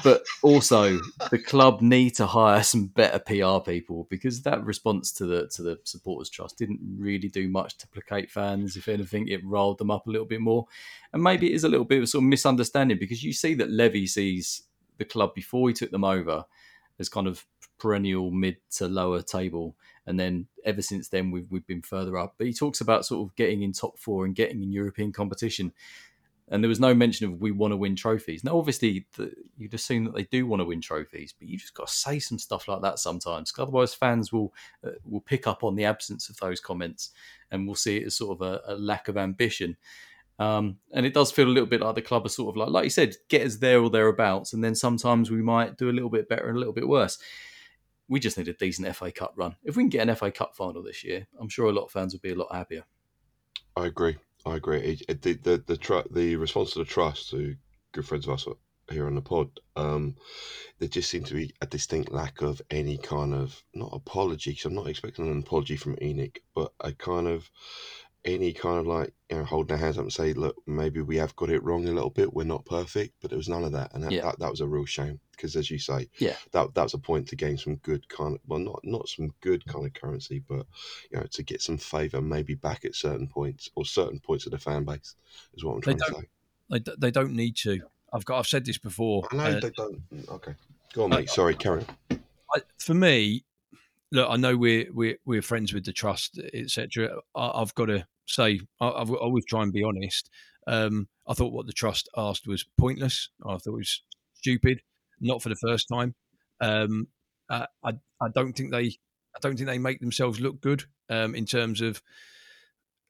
but 0.03 0.24
also, 0.41 0.99
the 1.30 1.38
club 1.38 1.82
need 1.82 2.11
to 2.16 2.26
hire 2.26 2.64
some 2.64 2.88
better 2.88 3.20
PR 3.20 3.59
people 3.70 4.07
because 4.09 4.41
that 4.43 4.64
response 4.64 5.11
to 5.14 5.26
the 5.26 5.47
to 5.49 5.61
the 5.61 5.80
supporters 5.84 6.30
trust 6.30 6.57
didn't 6.57 6.80
really 6.97 7.28
do 7.28 7.47
much 7.47 7.78
to 7.80 7.88
placate 7.88 8.32
fans. 8.32 8.76
If 8.76 8.88
anything, 8.88 9.28
it 9.28 9.45
rolled 9.45 9.78
them 9.78 9.91
up 9.91 10.07
a 10.07 10.11
little 10.11 10.28
bit 10.28 10.41
more, 10.41 10.66
and 11.11 11.22
maybe 11.22 11.51
it 11.51 11.55
is 11.55 11.64
a 11.64 11.70
little 11.70 11.86
bit 11.86 11.97
of 11.97 12.03
a 12.03 12.07
sort 12.07 12.24
of 12.24 12.30
misunderstanding 12.30 12.97
because 12.99 13.24
you 13.24 13.34
see 13.34 13.53
that 13.55 13.70
Levy 13.70 14.07
sees 14.07 14.64
the 14.97 15.05
club 15.05 15.34
before 15.36 15.68
he 15.70 15.74
took 15.74 15.91
them 15.91 16.03
over 16.03 16.45
as 16.99 17.09
kind 17.09 17.28
of 17.28 17.45
perennial 17.84 18.32
mid 18.32 18.56
to 18.72 18.88
lower 18.88 19.22
table. 19.22 19.76
And 20.08 20.18
then 20.18 20.48
ever 20.64 20.82
since 20.82 21.10
then, 21.10 21.32
we've, 21.32 21.48
we've 21.50 21.68
been 21.68 21.82
further 21.82 22.18
up. 22.18 22.36
But 22.38 22.48
he 22.48 22.54
talks 22.54 22.82
about 22.82 23.06
sort 23.06 23.28
of 23.28 23.36
getting 23.36 23.62
in 23.62 23.74
top 23.74 24.00
four 24.00 24.26
and 24.26 24.34
getting 24.36 24.64
in 24.64 24.72
European 24.72 25.12
competition. 25.12 25.74
And 26.50 26.64
there 26.64 26.70
was 26.70 26.80
no 26.80 26.94
mention 26.94 27.28
of 27.28 27.42
we 27.42 27.52
want 27.52 27.72
to 27.72 27.78
win 27.78 27.96
trophies. 27.96 28.44
Now, 28.44 28.58
obviously, 28.58 29.06
the, 29.18 29.34
you'd 29.58 29.74
assume 29.74 30.06
that 30.06 30.16
they 30.16 30.24
do 30.24 30.48
want 30.48 30.62
to 30.62 30.66
win 30.66 30.82
trophies, 30.82 31.34
but 31.38 31.48
you 31.48 31.58
just 31.58 31.74
got 31.74 31.88
to 31.88 31.94
say 31.94 32.20
some 32.20 32.40
stuff 32.40 32.68
like 32.68 32.82
that 32.82 33.00
sometimes, 33.00 33.52
because 33.52 33.64
otherwise 33.64 33.94
fans 33.94 34.32
will 34.32 34.54
uh, 34.86 34.92
will 35.10 35.22
pick 35.22 35.48
up 35.48 35.64
on 35.64 35.76
the 35.76 35.86
absence 35.86 36.30
of 36.30 36.38
those 36.38 36.60
comments, 36.60 37.12
and 37.52 37.66
we'll 37.66 37.76
see 37.76 37.98
it 37.98 38.08
as 38.08 38.16
sort 38.16 38.40
of 38.40 38.42
a, 38.42 38.74
a 38.74 38.76
lack 38.76 39.08
of 39.08 39.18
ambition. 39.18 39.78
Um, 40.38 40.78
and 40.92 41.06
it 41.06 41.14
does 41.14 41.32
feel 41.32 41.48
a 41.48 41.56
little 41.56 41.70
bit 41.70 41.82
like 41.82 41.96
the 41.96 42.02
club 42.02 42.26
are 42.26 42.30
sort 42.30 42.50
of 42.50 42.58
like, 42.58 42.70
like 42.70 42.84
you 42.84 42.90
said, 42.90 43.16
get 43.30 43.46
us 43.48 43.58
there 43.58 43.80
or 43.80 43.90
thereabouts, 43.90 44.52
and 44.54 44.64
then 44.64 44.76
sometimes 44.76 45.32
we 45.32 45.42
might 45.42 45.78
do 45.78 45.90
a 45.90 45.96
little 45.96 46.10
bit 46.10 46.28
better 46.28 46.48
and 46.48 46.58
a 46.58 46.60
little 46.60 46.74
bit 46.74 46.88
worse. 46.88 47.20
We 48.08 48.20
just 48.20 48.38
need 48.38 48.47
a 48.47 48.54
decent 48.54 48.93
FA 48.95 49.12
Cup 49.12 49.34
run. 49.36 49.56
If 49.64 49.76
we 49.76 49.84
can 49.84 49.89
get 49.89 50.08
an 50.08 50.16
FA 50.16 50.32
Cup 50.32 50.56
final 50.56 50.84
this 50.84 51.04
year, 51.04 51.28
I'm 51.39 51.49
sure 51.49 51.68
a 51.68 51.72
lot 51.72 51.86
of 51.86 51.91
fans 51.91 52.14
would 52.14 52.22
be 52.22 52.32
a 52.32 52.36
lot 52.36 52.54
happier. 52.54 52.84
I 53.76 53.88
agree. 53.88 54.18
I 54.45 54.56
agree. 54.56 54.80
It, 55.08 55.22
the 55.22 55.34
the 55.34 55.64
the, 55.66 55.78
tr- 55.78 56.10
the 56.12 56.36
response 56.36 56.74
to 56.74 56.80
the 56.80 56.86
trust 56.86 57.30
to 57.32 57.56
good 57.91 58.06
friends 58.06 58.28
of 58.28 58.34
us 58.34 58.47
here 58.91 59.08
on 59.08 59.16
the 59.16 59.22
pod, 59.22 59.49
um, 59.76 60.16
there 60.80 60.89
just 60.89 61.10
seemed 61.10 61.26
to 61.28 61.34
be 61.34 61.54
a 61.62 61.66
distinct 61.66 62.12
lack 62.12 62.41
of 62.41 62.62
any 62.70 62.97
kind 62.97 63.34
of 63.34 63.64
not 63.74 63.91
apology. 63.93 64.51
Because 64.51 64.66
I'm 64.66 64.76
not 64.76 64.88
expecting 64.88 65.28
an 65.28 65.39
apology 65.39 65.78
from 65.78 65.95
ENIC, 65.95 66.39
but 66.54 66.74
a 66.82 66.91
kind 66.91 67.28
of 67.28 67.49
any 68.26 68.54
kind 68.54 68.80
of 68.80 68.88
like 68.88 69.14
you 69.30 69.38
know 69.38 69.44
holding 69.44 69.68
their 69.76 69.78
hands 69.78 69.98
up 69.98 70.04
and 70.04 70.14
say, 70.14 70.34
look, 70.34 70.56
maybe 70.66 71.02
we 71.02 71.18
have 71.18 71.36
got 71.36 71.50
it 71.50 71.64
wrong 71.64 71.88
a 71.88 71.92
little 71.92 72.10
bit. 72.10 72.34
We're 72.34 72.44
not 72.46 72.66
perfect, 72.66 73.16
but 73.22 73.30
there 73.30 73.38
was 73.38 73.50
none 73.50 73.64
of 73.64 73.72
that, 73.74 73.94
and 73.94 74.04
that, 74.04 74.12
Yeah. 74.12 74.22
that, 74.24 74.40
that 74.40 74.52
was 74.52 74.62
a 74.62 74.68
real 74.68 74.86
shame 74.86 75.20
because, 75.32 75.56
as 75.56 75.70
you 75.70 75.80
say, 75.80 76.10
Yeah. 76.20 76.36
that 76.52 76.74
that 76.76 76.84
was 76.84 76.94
a 76.94 76.98
point 77.00 77.28
to 77.30 77.36
gain 77.36 77.58
some 77.58 77.76
good 77.78 78.08
kind 78.10 78.36
of 78.36 78.42
well, 78.48 78.60
not 78.60 78.80
not 78.84 79.10
some 79.10 79.34
good 79.42 79.66
kind 79.66 79.86
of 79.86 79.94
currency, 79.94 80.40
but 80.48 80.66
you 81.12 81.20
know 81.20 81.26
to 81.32 81.44
get 81.44 81.62
some 81.62 81.78
favour 81.78 82.22
maybe 82.22 82.56
back 82.56 82.86
at 82.86 82.96
certain 82.96 83.28
points 83.28 83.70
or 83.76 83.86
certain 83.86 84.20
points 84.20 84.46
of 84.46 84.52
the 84.52 84.58
fan 84.60 84.84
base 84.84 85.16
is 85.56 85.64
what 85.64 85.74
I'm 85.76 85.82
trying 85.82 85.98
to 85.98 86.06
say. 86.06 86.28
They, 86.70 86.80
d- 86.80 86.96
they 86.98 87.12
don't 87.12 87.34
need 87.36 87.56
to. 87.58 87.82
I've 88.14 88.26
got. 88.26 88.40
I've 88.40 88.48
said 88.48 88.66
this 88.66 88.78
before. 88.78 89.28
I 89.32 89.36
know 89.36 89.44
uh, 89.44 89.60
they 89.60 89.70
don't. 89.72 90.02
Okay, 90.30 90.54
go 90.94 91.04
on, 91.06 91.14
I- 91.14 91.18
mate. 91.22 91.30
Sorry, 91.30 91.56
carry 91.56 91.82
on. 92.10 92.20
I, 92.56 92.62
for 92.78 92.94
me, 92.94 93.44
look, 94.14 94.30
I 94.30 94.38
know 94.38 94.55
we're 94.55 94.86
we're 94.93 95.18
we're 95.26 95.41
friends 95.41 95.74
with 95.74 95.84
the 95.84 95.91
trust, 95.91 96.39
etc. 96.53 97.09
I've 97.36 97.76
got 97.76 97.88
to 97.88 98.05
say, 98.28 98.61
I, 98.80 98.89
I've 98.89 99.11
I 99.11 99.16
always 99.16 99.45
try 99.45 99.64
and 99.64 99.74
be 99.74 99.84
honest. 99.84 100.30
Um, 100.68 101.09
I 101.28 101.34
thought 101.34 101.51
what 101.51 101.66
the 101.66 101.74
trust 101.74 102.07
asked 102.16 102.47
was 102.47 102.66
pointless. 102.78 103.30
I 103.45 103.57
thought 103.57 103.68
it 103.68 103.72
was 103.72 104.01
stupid. 104.36 104.82
Not 105.20 105.41
for 105.41 105.49
the 105.49 105.55
first 105.55 105.88
time. 105.91 106.16
Um, 106.61 107.07
uh, 107.49 107.66
I 107.84 107.93
I 108.22 108.28
don't 108.34 108.53
think 108.53 108.72
they 108.72 108.86
I 109.36 109.39
don't 109.41 109.57
think 109.57 109.68
they 109.68 109.80
make 109.80 109.99
themselves 109.99 110.39
look 110.39 110.61
good 110.61 110.86
um, 111.09 111.36
in 111.36 111.45
terms 111.45 111.82
of. 111.82 112.01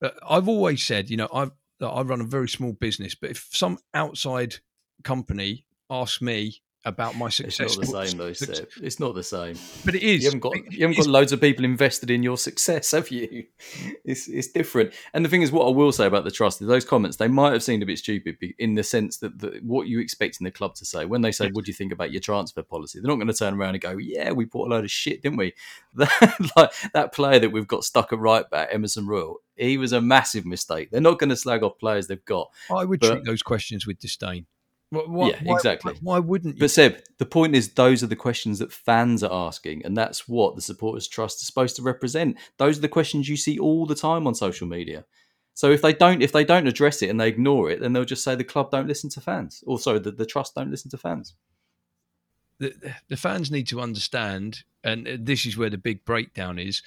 Uh, 0.02 0.10
I've 0.28 0.48
always 0.48 0.84
said, 0.84 1.10
you 1.10 1.18
know, 1.18 1.30
I've 1.34 1.52
I 1.82 2.02
run 2.02 2.22
a 2.22 2.26
very 2.26 2.48
small 2.48 2.72
business, 2.72 3.14
but 3.14 3.32
if 3.32 3.50
some 3.52 3.78
outside 3.94 4.56
company 5.04 5.66
asks 5.90 6.22
me 6.22 6.63
about 6.86 7.16
my 7.16 7.30
success. 7.30 7.78
It's 7.78 7.92
not 7.92 8.02
the 8.02 8.08
same, 8.08 8.18
though, 8.18 8.34
Seb. 8.34 8.68
It's 8.82 9.00
not 9.00 9.16
the 9.16 9.24
same. 9.24 9.56
but 9.86 9.96
it 9.96 10.04
is. 10.04 10.22
You 10.24 10.28
haven't 10.28 10.40
got 10.42 10.72
you 10.72 10.82
haven't 10.82 10.98
got 10.98 11.08
loads 11.08 11.32
of 11.32 11.40
people 11.40 11.64
invested 11.66 12.10
in 12.12 12.24
your 12.24 12.38
success, 12.38 12.92
have 12.98 13.10
you? 13.10 13.46
It's 14.04 14.28
it's 14.28 14.50
different. 14.50 14.94
And 15.14 15.24
the 15.24 15.30
thing 15.30 15.42
is, 15.42 15.52
what 15.52 15.66
I 15.68 15.72
will 15.72 15.92
say 15.92 16.06
about 16.06 16.24
the 16.26 16.32
trust 16.32 16.62
is 16.62 16.68
those 16.68 16.86
comments 16.86 17.18
they 17.18 17.28
might 17.28 17.54
have 17.54 17.64
seemed 17.64 17.84
a 17.84 17.86
bit 17.86 18.00
stupid 18.00 18.38
in 18.60 18.76
the 18.76 18.84
sense 18.84 19.18
that 19.18 19.40
the, 19.40 19.60
what 19.64 19.88
you 19.88 20.00
expect 20.00 20.40
in 20.40 20.44
the 20.44 20.52
club 20.52 20.76
to 20.76 20.86
say 20.86 21.06
when 21.06 21.22
they 21.22 21.32
say, 21.32 21.50
"What 21.52 21.66
do 21.66 21.70
you 21.70 21.76
think 21.76 21.92
about 21.94 22.12
your 22.12 22.22
transfer 22.22 22.64
policy?" 22.64 23.00
They're 23.00 23.08
not 23.10 23.16
going 23.16 23.28
to 23.28 23.34
turn 23.34 23.54
around 23.54 23.76
and 23.76 23.82
go, 23.82 23.98
"Yeah, 23.98 24.32
we 24.32 24.46
bought 24.46 24.68
a 24.68 24.72
load 24.72 24.84
of 24.84 24.92
shit, 24.92 25.22
didn't 25.22 25.38
we?" 25.38 25.54
That, 25.96 26.52
like 26.58 26.72
that 26.94 27.14
player 27.14 27.40
that 27.40 27.52
we've 27.52 27.68
got 27.68 27.84
stuck 27.84 28.12
at 28.12 28.20
right 28.20 28.50
back, 28.50 28.70
Emerson 28.72 29.08
Royal, 29.08 29.38
he 29.56 29.78
was 29.78 29.94
a 29.94 30.02
massive 30.02 30.46
mistake. 30.46 30.90
They're 30.92 31.02
not 31.02 31.20
going 31.20 31.30
to 31.30 31.36
slag 31.38 31.64
off 31.64 31.78
players 31.80 32.08
they've 32.08 32.26
got. 32.26 32.50
I 32.72 32.84
would 32.84 33.00
But- 33.00 33.12
treat 33.12 33.26
those 33.26 33.42
questions 33.44 33.86
with 33.88 34.00
disdain. 34.00 34.48
Wh- 34.94 35.10
why- 35.10 35.30
Yeah, 35.30 35.42
why- 35.44 35.56
exactly. 35.56 35.94
Why, 36.02 36.20
wouldn't 36.20 36.56
you? 36.56 36.60
But 36.60 36.72
Seb, 36.72 36.98
the 37.18 37.26
point 37.26 37.56
is, 37.56 37.74
those 37.74 38.04
are 38.04 38.08
the 38.08 38.16
questions 38.16 38.60
that 38.60 38.72
fans 38.72 39.24
are 39.24 39.48
asking, 39.48 39.86
and 39.86 39.98
that's 39.98 40.28
what 40.28 40.56
the 40.56 40.62
supporters 40.62 41.08
trust 41.08 41.42
is 41.42 41.48
supposed 41.48 41.76
to 41.78 41.82
represent. 41.82 42.38
Those 42.58 42.78
are 42.78 42.82
the 42.82 42.90
questions 42.90 43.28
you 43.30 43.38
see 43.38 43.58
all 43.60 43.86
the 43.86 43.96
time 43.96 44.28
on 44.28 44.36
social 44.36 44.68
media. 44.68 45.06
So 45.56 45.72
if 45.72 45.82
they 45.82 45.94
don't, 45.94 46.22
if 46.24 46.32
they 46.32 46.44
don't 46.44 46.68
address 46.68 47.02
it 47.02 47.10
and 47.10 47.20
they 47.20 47.28
ignore 47.28 47.70
it, 47.70 47.80
then 47.80 47.94
they'll 47.94 48.06
just 48.06 48.24
say 48.24 48.36
the 48.36 48.44
club 48.44 48.72
don't 48.72 48.88
listen 48.88 49.10
to 49.12 49.22
fans. 49.22 49.64
Also, 49.68 50.00
the, 50.00 50.12
the 50.12 50.26
trust 50.26 50.56
don't 50.56 50.72
listen 50.72 50.90
to 50.92 50.98
fans. 50.98 51.36
the, 52.60 52.74
the 53.10 53.18
fans 53.18 53.52
need 53.52 53.68
to 53.68 53.82
understand, 53.82 54.64
and 54.84 55.08
uh, 55.08 55.18
this 55.20 55.46
is 55.46 55.58
where 55.58 55.70
the 55.70 55.78
big 55.78 56.06
breakdown 56.06 56.58
is. 56.60 56.82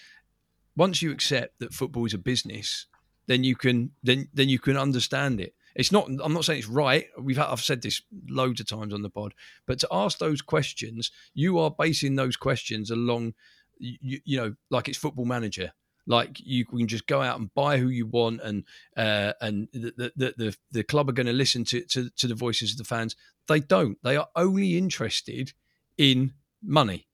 Once 0.76 1.00
you 1.02 1.10
accept 1.12 1.58
that 1.58 1.72
football 1.72 2.04
is 2.06 2.14
a 2.14 2.18
business, 2.18 2.86
then 3.26 3.42
you 3.44 3.56
can 3.56 3.90
then 4.02 4.28
then 4.34 4.48
you 4.48 4.58
can 4.58 4.76
understand 4.76 5.40
it. 5.40 5.54
It's 5.76 5.92
not. 5.92 6.08
I'm 6.22 6.32
not 6.32 6.44
saying 6.44 6.60
it's 6.60 6.68
right. 6.68 7.06
We've 7.20 7.36
had, 7.36 7.48
I've 7.48 7.60
said 7.60 7.82
this 7.82 8.02
loads 8.28 8.60
of 8.60 8.66
times 8.66 8.94
on 8.94 9.02
the 9.02 9.10
pod, 9.10 9.34
but 9.66 9.78
to 9.80 9.88
ask 9.92 10.18
those 10.18 10.40
questions, 10.40 11.10
you 11.34 11.58
are 11.58 11.70
basing 11.70 12.16
those 12.16 12.36
questions 12.36 12.90
along, 12.90 13.34
you, 13.78 14.20
you 14.24 14.36
know, 14.38 14.54
like 14.70 14.88
it's 14.88 14.98
Football 14.98 15.26
Manager. 15.26 15.72
Like 16.06 16.40
you 16.40 16.64
can 16.64 16.86
just 16.86 17.06
go 17.06 17.20
out 17.20 17.38
and 17.38 17.52
buy 17.54 17.78
who 17.78 17.88
you 17.88 18.06
want, 18.06 18.40
and 18.42 18.64
uh, 18.96 19.34
and 19.40 19.68
the 19.72 20.12
the, 20.16 20.34
the 20.36 20.56
the 20.70 20.82
club 20.82 21.08
are 21.10 21.12
going 21.12 21.26
to 21.26 21.32
listen 21.32 21.64
to, 21.64 21.82
to 21.82 22.08
to 22.10 22.26
the 22.26 22.34
voices 22.34 22.72
of 22.72 22.78
the 22.78 22.84
fans. 22.84 23.14
They 23.46 23.60
don't. 23.60 23.98
They 24.02 24.16
are 24.16 24.28
only 24.34 24.78
interested 24.78 25.52
in 25.98 26.32
money. 26.62 27.06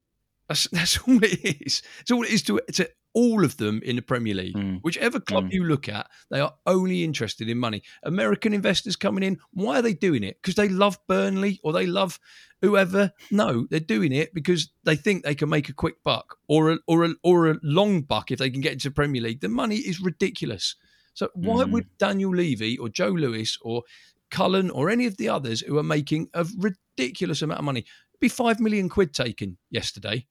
That's 0.48 0.64
that's 0.72 0.98
all 0.98 1.18
it 1.22 1.64
is. 1.66 1.82
It's 2.00 2.10
all 2.10 2.22
it 2.22 2.30
is 2.30 2.42
to 2.42 2.60
to 2.74 2.88
all 3.14 3.44
of 3.44 3.56
them 3.58 3.80
in 3.84 3.96
the 3.96 4.02
Premier 4.02 4.34
League. 4.34 4.54
Mm. 4.56 4.80
Whichever 4.82 5.20
club 5.20 5.44
Mm. 5.44 5.52
you 5.52 5.64
look 5.64 5.88
at, 5.88 6.08
they 6.30 6.40
are 6.40 6.54
only 6.66 7.04
interested 7.04 7.48
in 7.48 7.58
money. 7.58 7.82
American 8.04 8.52
investors 8.54 8.96
coming 8.96 9.22
in, 9.22 9.38
why 9.52 9.78
are 9.78 9.82
they 9.82 9.92
doing 9.94 10.24
it? 10.24 10.38
Because 10.40 10.54
they 10.54 10.68
love 10.68 10.98
Burnley 11.08 11.60
or 11.62 11.72
they 11.72 11.86
love 11.86 12.18
whoever? 12.62 13.12
No, 13.30 13.66
they're 13.70 13.80
doing 13.80 14.12
it 14.12 14.32
because 14.32 14.70
they 14.84 14.96
think 14.96 15.24
they 15.24 15.34
can 15.34 15.48
make 15.50 15.68
a 15.68 15.74
quick 15.74 16.02
buck 16.02 16.38
or 16.48 16.72
a 16.72 16.78
or 16.86 17.04
a 17.04 17.14
or 17.22 17.50
a 17.50 17.58
long 17.62 18.02
buck 18.02 18.30
if 18.30 18.38
they 18.38 18.50
can 18.50 18.60
get 18.62 18.72
into 18.72 18.88
the 18.88 18.94
Premier 18.94 19.20
League. 19.22 19.40
The 19.40 19.48
money 19.48 19.76
is 19.76 20.00
ridiculous. 20.00 20.74
So 21.14 21.28
why 21.34 21.64
Mm. 21.64 21.70
would 21.72 21.98
Daniel 21.98 22.34
Levy 22.34 22.78
or 22.78 22.88
Joe 22.88 23.10
Lewis 23.10 23.58
or 23.60 23.82
Cullen 24.30 24.70
or 24.70 24.88
any 24.88 25.04
of 25.04 25.18
the 25.18 25.28
others 25.28 25.60
who 25.60 25.76
are 25.76 25.82
making 25.82 26.28
a 26.32 26.46
ridiculous 26.56 27.42
amount 27.42 27.58
of 27.58 27.64
money 27.66 27.84
be 28.20 28.28
five 28.28 28.58
million 28.60 28.88
quid 28.88 29.12
taken 29.12 29.58
yesterday? 29.70 30.26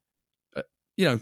Uh, 0.56 0.64
you 0.98 1.06
know, 1.06 1.20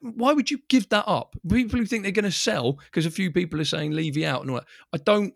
Why 0.00 0.32
would 0.32 0.50
you 0.50 0.58
give 0.68 0.88
that 0.90 1.04
up? 1.06 1.36
People 1.48 1.78
who 1.78 1.86
think 1.86 2.02
they're 2.02 2.12
going 2.12 2.24
to 2.24 2.32
sell 2.32 2.74
because 2.74 3.06
a 3.06 3.10
few 3.10 3.30
people 3.30 3.60
are 3.60 3.64
saying 3.64 3.92
Levy 3.92 4.24
out 4.24 4.42
and 4.42 4.50
all 4.50 4.56
that. 4.56 4.66
I 4.92 4.98
don't. 4.98 5.34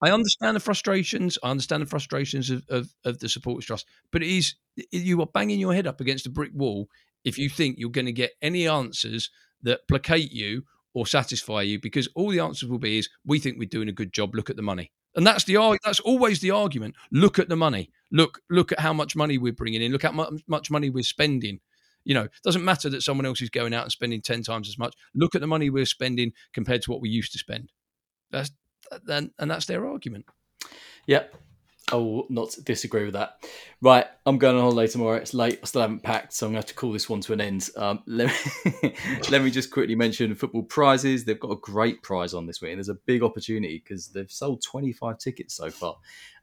I 0.00 0.10
understand 0.12 0.54
the 0.54 0.60
frustrations. 0.60 1.38
I 1.42 1.50
understand 1.50 1.82
the 1.82 1.86
frustrations 1.86 2.50
of, 2.50 2.64
of, 2.68 2.94
of 3.04 3.18
the 3.18 3.28
supporters 3.28 3.66
trust, 3.66 3.86
but 4.12 4.22
it 4.22 4.28
is 4.28 4.54
you 4.92 5.20
are 5.20 5.26
banging 5.26 5.58
your 5.58 5.74
head 5.74 5.88
up 5.88 6.00
against 6.00 6.26
a 6.26 6.30
brick 6.30 6.52
wall 6.54 6.88
if 7.24 7.36
you 7.36 7.48
think 7.48 7.78
you're 7.78 7.90
going 7.90 8.06
to 8.06 8.12
get 8.12 8.32
any 8.40 8.68
answers 8.68 9.30
that 9.62 9.88
placate 9.88 10.32
you 10.32 10.62
or 10.94 11.06
satisfy 11.06 11.62
you, 11.62 11.80
because 11.80 12.08
all 12.14 12.30
the 12.30 12.40
answers 12.40 12.68
will 12.68 12.78
be 12.78 12.98
is 12.98 13.08
we 13.24 13.38
think 13.38 13.58
we're 13.58 13.68
doing 13.68 13.88
a 13.88 13.92
good 13.92 14.12
job. 14.12 14.34
Look 14.34 14.50
at 14.50 14.56
the 14.56 14.62
money, 14.62 14.92
and 15.14 15.26
that's 15.26 15.44
the 15.44 15.78
that's 15.84 16.00
always 16.00 16.40
the 16.40 16.52
argument. 16.52 16.94
Look 17.10 17.38
at 17.38 17.48
the 17.48 17.56
money. 17.56 17.90
Look 18.10 18.40
look 18.50 18.72
at 18.72 18.80
how 18.80 18.92
much 18.92 19.16
money 19.16 19.36
we're 19.36 19.52
bringing 19.52 19.82
in. 19.82 19.92
Look 19.92 20.04
at 20.04 20.14
how 20.14 20.30
much 20.46 20.70
money 20.70 20.90
we're 20.90 21.02
spending. 21.02 21.60
You 22.08 22.14
know, 22.14 22.22
it 22.22 22.32
doesn't 22.42 22.64
matter 22.64 22.88
that 22.88 23.02
someone 23.02 23.26
else 23.26 23.42
is 23.42 23.50
going 23.50 23.74
out 23.74 23.82
and 23.82 23.92
spending 23.92 24.22
ten 24.22 24.42
times 24.42 24.66
as 24.66 24.78
much. 24.78 24.94
Look 25.14 25.34
at 25.34 25.42
the 25.42 25.46
money 25.46 25.68
we're 25.68 25.84
spending 25.84 26.32
compared 26.54 26.80
to 26.82 26.90
what 26.90 27.02
we 27.02 27.10
used 27.10 27.32
to 27.32 27.38
spend. 27.38 27.70
That's 28.30 28.50
and, 29.06 29.30
and 29.38 29.50
that's 29.50 29.66
their 29.66 29.86
argument. 29.86 30.24
Yep. 31.06 31.34
I 31.90 31.96
will 31.96 32.26
not 32.28 32.54
disagree 32.64 33.04
with 33.04 33.14
that. 33.14 33.46
Right, 33.80 34.06
I'm 34.26 34.38
going 34.38 34.56
on 34.56 34.62
holiday 34.62 34.90
tomorrow. 34.90 35.16
It's 35.16 35.32
late. 35.32 35.58
I 35.62 35.66
still 35.66 35.80
haven't 35.80 36.02
packed, 36.02 36.34
so 36.34 36.46
I'm 36.46 36.52
going 36.52 36.62
to 36.62 36.66
have 36.66 36.74
to 36.74 36.74
call 36.74 36.92
this 36.92 37.08
one 37.08 37.20
to 37.22 37.32
an 37.32 37.40
end. 37.40 37.68
Um, 37.76 38.02
let, 38.06 38.28
me, 38.82 38.94
let 39.30 39.42
me 39.42 39.50
just 39.50 39.70
quickly 39.70 39.94
mention 39.94 40.34
football 40.34 40.64
prizes. 40.64 41.24
They've 41.24 41.40
got 41.40 41.52
a 41.52 41.56
great 41.56 42.02
prize 42.02 42.34
on 42.34 42.46
this 42.46 42.60
week, 42.60 42.72
and 42.72 42.78
there's 42.78 42.90
a 42.90 42.94
big 43.06 43.22
opportunity 43.22 43.82
because 43.82 44.08
they've 44.08 44.30
sold 44.30 44.62
25 44.62 45.18
tickets 45.18 45.54
so 45.54 45.70
far. 45.70 45.96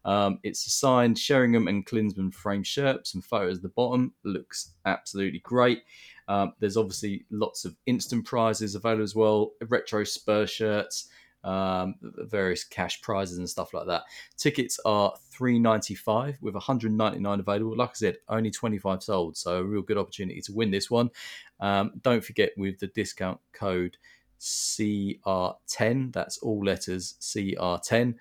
Um, 0.06 0.40
it's 0.44 0.66
a 0.68 0.70
signed 0.70 1.18
Sheringham 1.20 1.68
and 1.68 1.86
Klinsmann 1.86 2.34
frame 2.34 2.64
shirt. 2.64 3.08
Some 3.08 3.22
photos 3.22 3.58
at 3.58 3.64
the 3.64 3.70
bottom. 3.70 4.14
Looks 4.24 4.72
absolutely 4.86 5.40
great. 5.40 5.82
Um, 6.28 6.54
there's 6.60 6.78
obviously 6.78 7.26
lots 7.30 7.66
of 7.66 7.76
instant 7.86 8.26
prizes 8.26 8.76
available 8.76 9.04
as 9.04 9.16
well. 9.16 9.52
Retro 9.68 10.04
Spurs 10.04 10.50
shirts. 10.50 11.10
um, 11.46 11.96
various 12.02 12.64
cash 12.64 13.02
prizes 13.02 13.38
and 13.38 13.50
stuff 13.50 13.74
like 13.74 13.86
that. 13.88 14.04
Tickets 14.36 14.80
are 14.84 15.14
three 15.30 15.60
ninety 15.60 15.94
five 15.96 16.38
with 16.42 16.56
one 16.56 16.64
hundred 16.64 16.92
ninety 16.92 17.20
nine 17.20 17.40
available. 17.40 17.76
Like 17.78 17.92
I 17.92 17.94
said, 17.94 18.18
only 18.28 18.52
twenty 18.52 18.80
five 18.80 19.04
sold, 19.04 19.38
so 19.38 19.58
a 19.58 19.64
real 19.64 19.84
good 19.84 19.98
opportunity 19.98 20.42
to 20.42 20.54
win 20.54 20.72
this 20.72 20.90
one. 20.90 21.12
Um, 21.60 21.92
don't 22.02 22.24
forget 22.24 22.52
with 22.58 22.80
the 22.80 22.88
discount 22.88 23.40
code 23.54 23.98
CR10, 24.42 26.12
that's 26.14 26.38
all 26.40 26.64
letters 26.66 27.16
CR10 27.22 28.16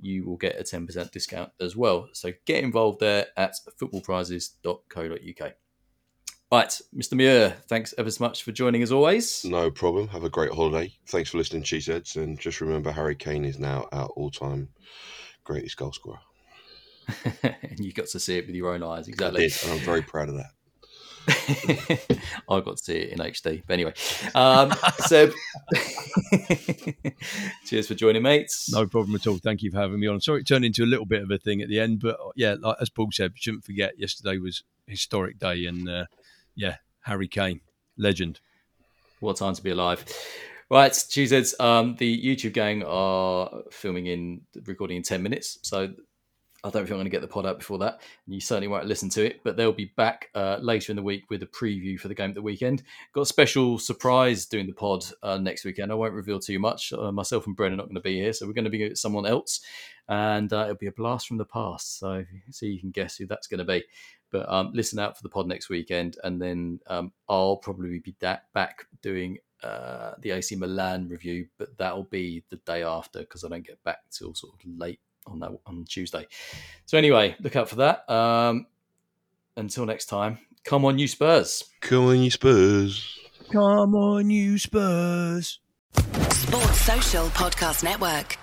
you 0.00 0.24
will 0.24 0.36
get 0.36 0.60
a 0.60 0.62
10% 0.62 1.10
discount 1.10 1.50
as 1.60 1.76
well. 1.76 2.08
So 2.12 2.32
get 2.44 2.62
involved 2.62 3.00
there 3.00 3.26
at 3.36 3.54
footballprizes.co.uk. 3.80 5.52
Right, 6.50 6.80
Mr. 6.96 7.12
Muir, 7.12 7.50
thanks 7.68 7.92
ever 7.98 8.10
so 8.10 8.24
much 8.24 8.42
for 8.42 8.52
joining 8.52 8.82
as 8.82 8.90
always. 8.90 9.44
No 9.44 9.70
problem. 9.70 10.08
Have 10.08 10.24
a 10.24 10.30
great 10.30 10.52
holiday. 10.52 10.94
Thanks 11.08 11.30
for 11.30 11.38
listening, 11.38 11.62
Cheeseheads. 11.62 12.16
And 12.16 12.40
just 12.40 12.62
remember, 12.62 12.90
Harry 12.90 13.14
Kane 13.14 13.44
is 13.44 13.58
now 13.58 13.86
our 13.92 14.06
all 14.06 14.30
time 14.30 14.70
greatest 15.44 15.76
goal 15.76 15.92
scorer. 15.92 16.20
and 17.42 17.78
you 17.78 17.92
got 17.92 18.06
to 18.06 18.20
see 18.20 18.38
it 18.38 18.46
with 18.46 18.54
your 18.54 18.72
own 18.72 18.82
eyes, 18.82 19.08
exactly. 19.08 19.44
I 19.44 19.48
did, 19.48 19.58
and 19.64 19.72
I'm 19.72 19.78
very 19.80 20.02
proud 20.02 20.30
of 20.30 20.36
that. 20.36 20.52
I 22.48 22.60
got 22.60 22.76
to 22.76 22.82
see 22.82 22.94
it 22.94 23.10
in 23.10 23.18
HD. 23.18 23.62
But 23.66 23.74
anyway, 23.74 23.92
um, 24.34 24.72
Seb, 25.00 25.32
cheers 27.66 27.86
for 27.86 27.94
joining, 27.94 28.22
mates. 28.22 28.72
No 28.72 28.86
problem 28.86 29.14
at 29.14 29.26
all. 29.26 29.38
Thank 29.38 29.62
you 29.62 29.70
for 29.70 29.78
having 29.78 30.00
me 30.00 30.06
on. 30.06 30.20
Sorry, 30.20 30.40
it 30.40 30.46
turned 30.46 30.64
into 30.64 30.84
a 30.84 30.86
little 30.86 31.06
bit 31.06 31.22
of 31.22 31.30
a 31.30 31.38
thing 31.38 31.60
at 31.60 31.68
the 31.68 31.80
end, 31.80 32.00
but 32.00 32.18
yeah, 32.34 32.56
like, 32.58 32.76
as 32.80 32.88
Paul 32.88 33.08
said, 33.12 33.32
shouldn't 33.36 33.64
forget 33.64 33.98
yesterday 33.98 34.38
was 34.38 34.62
historic 34.86 35.38
day, 35.38 35.66
and 35.66 35.88
uh, 35.88 36.06
yeah, 36.54 36.76
Harry 37.02 37.28
Kane, 37.28 37.60
legend. 37.96 38.40
What 39.20 39.36
time 39.36 39.54
to 39.54 39.62
be 39.62 39.70
alive. 39.70 40.04
Right, 40.70 40.92
Cheeseheads, 40.92 41.58
um, 41.60 41.96
the 41.96 42.22
YouTube 42.22 42.52
gang 42.52 42.84
are 42.84 43.62
filming 43.70 44.06
in, 44.06 44.42
recording 44.66 44.98
in 44.98 45.02
10 45.02 45.22
minutes. 45.22 45.58
So 45.62 45.94
I 46.64 46.70
don't 46.70 46.82
think 46.82 46.90
I'm 46.90 46.96
going 46.96 47.04
to 47.04 47.10
get 47.10 47.20
the 47.20 47.28
pod 47.28 47.46
out 47.46 47.60
before 47.60 47.78
that. 47.78 48.00
And 48.26 48.34
you 48.34 48.40
certainly 48.40 48.66
won't 48.66 48.86
listen 48.86 49.08
to 49.10 49.24
it, 49.24 49.44
but 49.44 49.56
they'll 49.56 49.72
be 49.72 49.92
back 49.96 50.28
uh, 50.34 50.58
later 50.60 50.90
in 50.90 50.96
the 50.96 51.02
week 51.02 51.30
with 51.30 51.42
a 51.44 51.46
preview 51.46 51.98
for 51.98 52.08
the 52.08 52.16
game 52.16 52.30
at 52.30 52.34
the 52.34 52.42
weekend. 52.42 52.82
Got 53.14 53.22
a 53.22 53.26
special 53.26 53.78
surprise 53.78 54.44
doing 54.46 54.66
the 54.66 54.72
pod 54.72 55.04
uh, 55.22 55.38
next 55.38 55.64
weekend. 55.64 55.92
I 55.92 55.94
won't 55.94 56.14
reveal 56.14 56.40
too 56.40 56.58
much. 56.58 56.92
Uh, 56.92 57.12
myself 57.12 57.46
and 57.46 57.56
Bren 57.56 57.72
are 57.72 57.76
not 57.76 57.86
going 57.86 57.94
to 57.94 58.00
be 58.00 58.20
here, 58.20 58.32
so 58.32 58.44
we're 58.44 58.54
going 58.54 58.64
to 58.64 58.70
be 58.70 58.94
someone 58.96 59.24
else, 59.24 59.60
and 60.08 60.52
uh, 60.52 60.62
it'll 60.62 60.74
be 60.74 60.88
a 60.88 60.92
blast 60.92 61.28
from 61.28 61.38
the 61.38 61.44
past. 61.44 62.00
So, 62.00 62.24
so 62.50 62.66
you 62.66 62.80
can 62.80 62.90
guess 62.90 63.16
who 63.16 63.26
that's 63.26 63.46
going 63.46 63.58
to 63.58 63.64
be. 63.64 63.84
But 64.32 64.50
um, 64.50 64.72
listen 64.74 64.98
out 64.98 65.16
for 65.16 65.22
the 65.22 65.28
pod 65.28 65.46
next 65.46 65.68
weekend, 65.68 66.16
and 66.24 66.42
then 66.42 66.80
um, 66.88 67.12
I'll 67.28 67.56
probably 67.56 68.00
be 68.00 68.16
back 68.52 68.86
doing 69.00 69.38
uh, 69.62 70.12
the 70.20 70.32
AC 70.32 70.56
Milan 70.56 71.08
review, 71.08 71.46
but 71.56 71.78
that'll 71.78 72.04
be 72.04 72.44
the 72.50 72.56
day 72.56 72.82
after 72.82 73.20
because 73.20 73.44
I 73.44 73.48
don't 73.48 73.66
get 73.66 73.82
back 73.84 73.98
till 74.10 74.34
sort 74.34 74.54
of 74.54 74.60
late 74.78 75.00
on 75.28 75.40
that 75.40 75.50
on 75.66 75.84
Tuesday. 75.84 76.26
So 76.86 76.98
anyway, 76.98 77.36
look 77.40 77.56
out 77.56 77.68
for 77.68 77.76
that. 77.76 78.08
Um, 78.10 78.66
until 79.56 79.86
next 79.86 80.06
time, 80.06 80.38
come 80.64 80.84
on, 80.84 80.98
you 80.98 81.08
Spurs! 81.08 81.64
Come 81.80 82.06
on, 82.06 82.22
you 82.22 82.30
Spurs! 82.30 83.18
Come 83.50 83.94
on, 83.94 84.30
you 84.30 84.58
Spurs! 84.58 85.60
Sports 86.30 86.80
Social 86.80 87.26
Podcast 87.28 87.82
Network. 87.82 88.36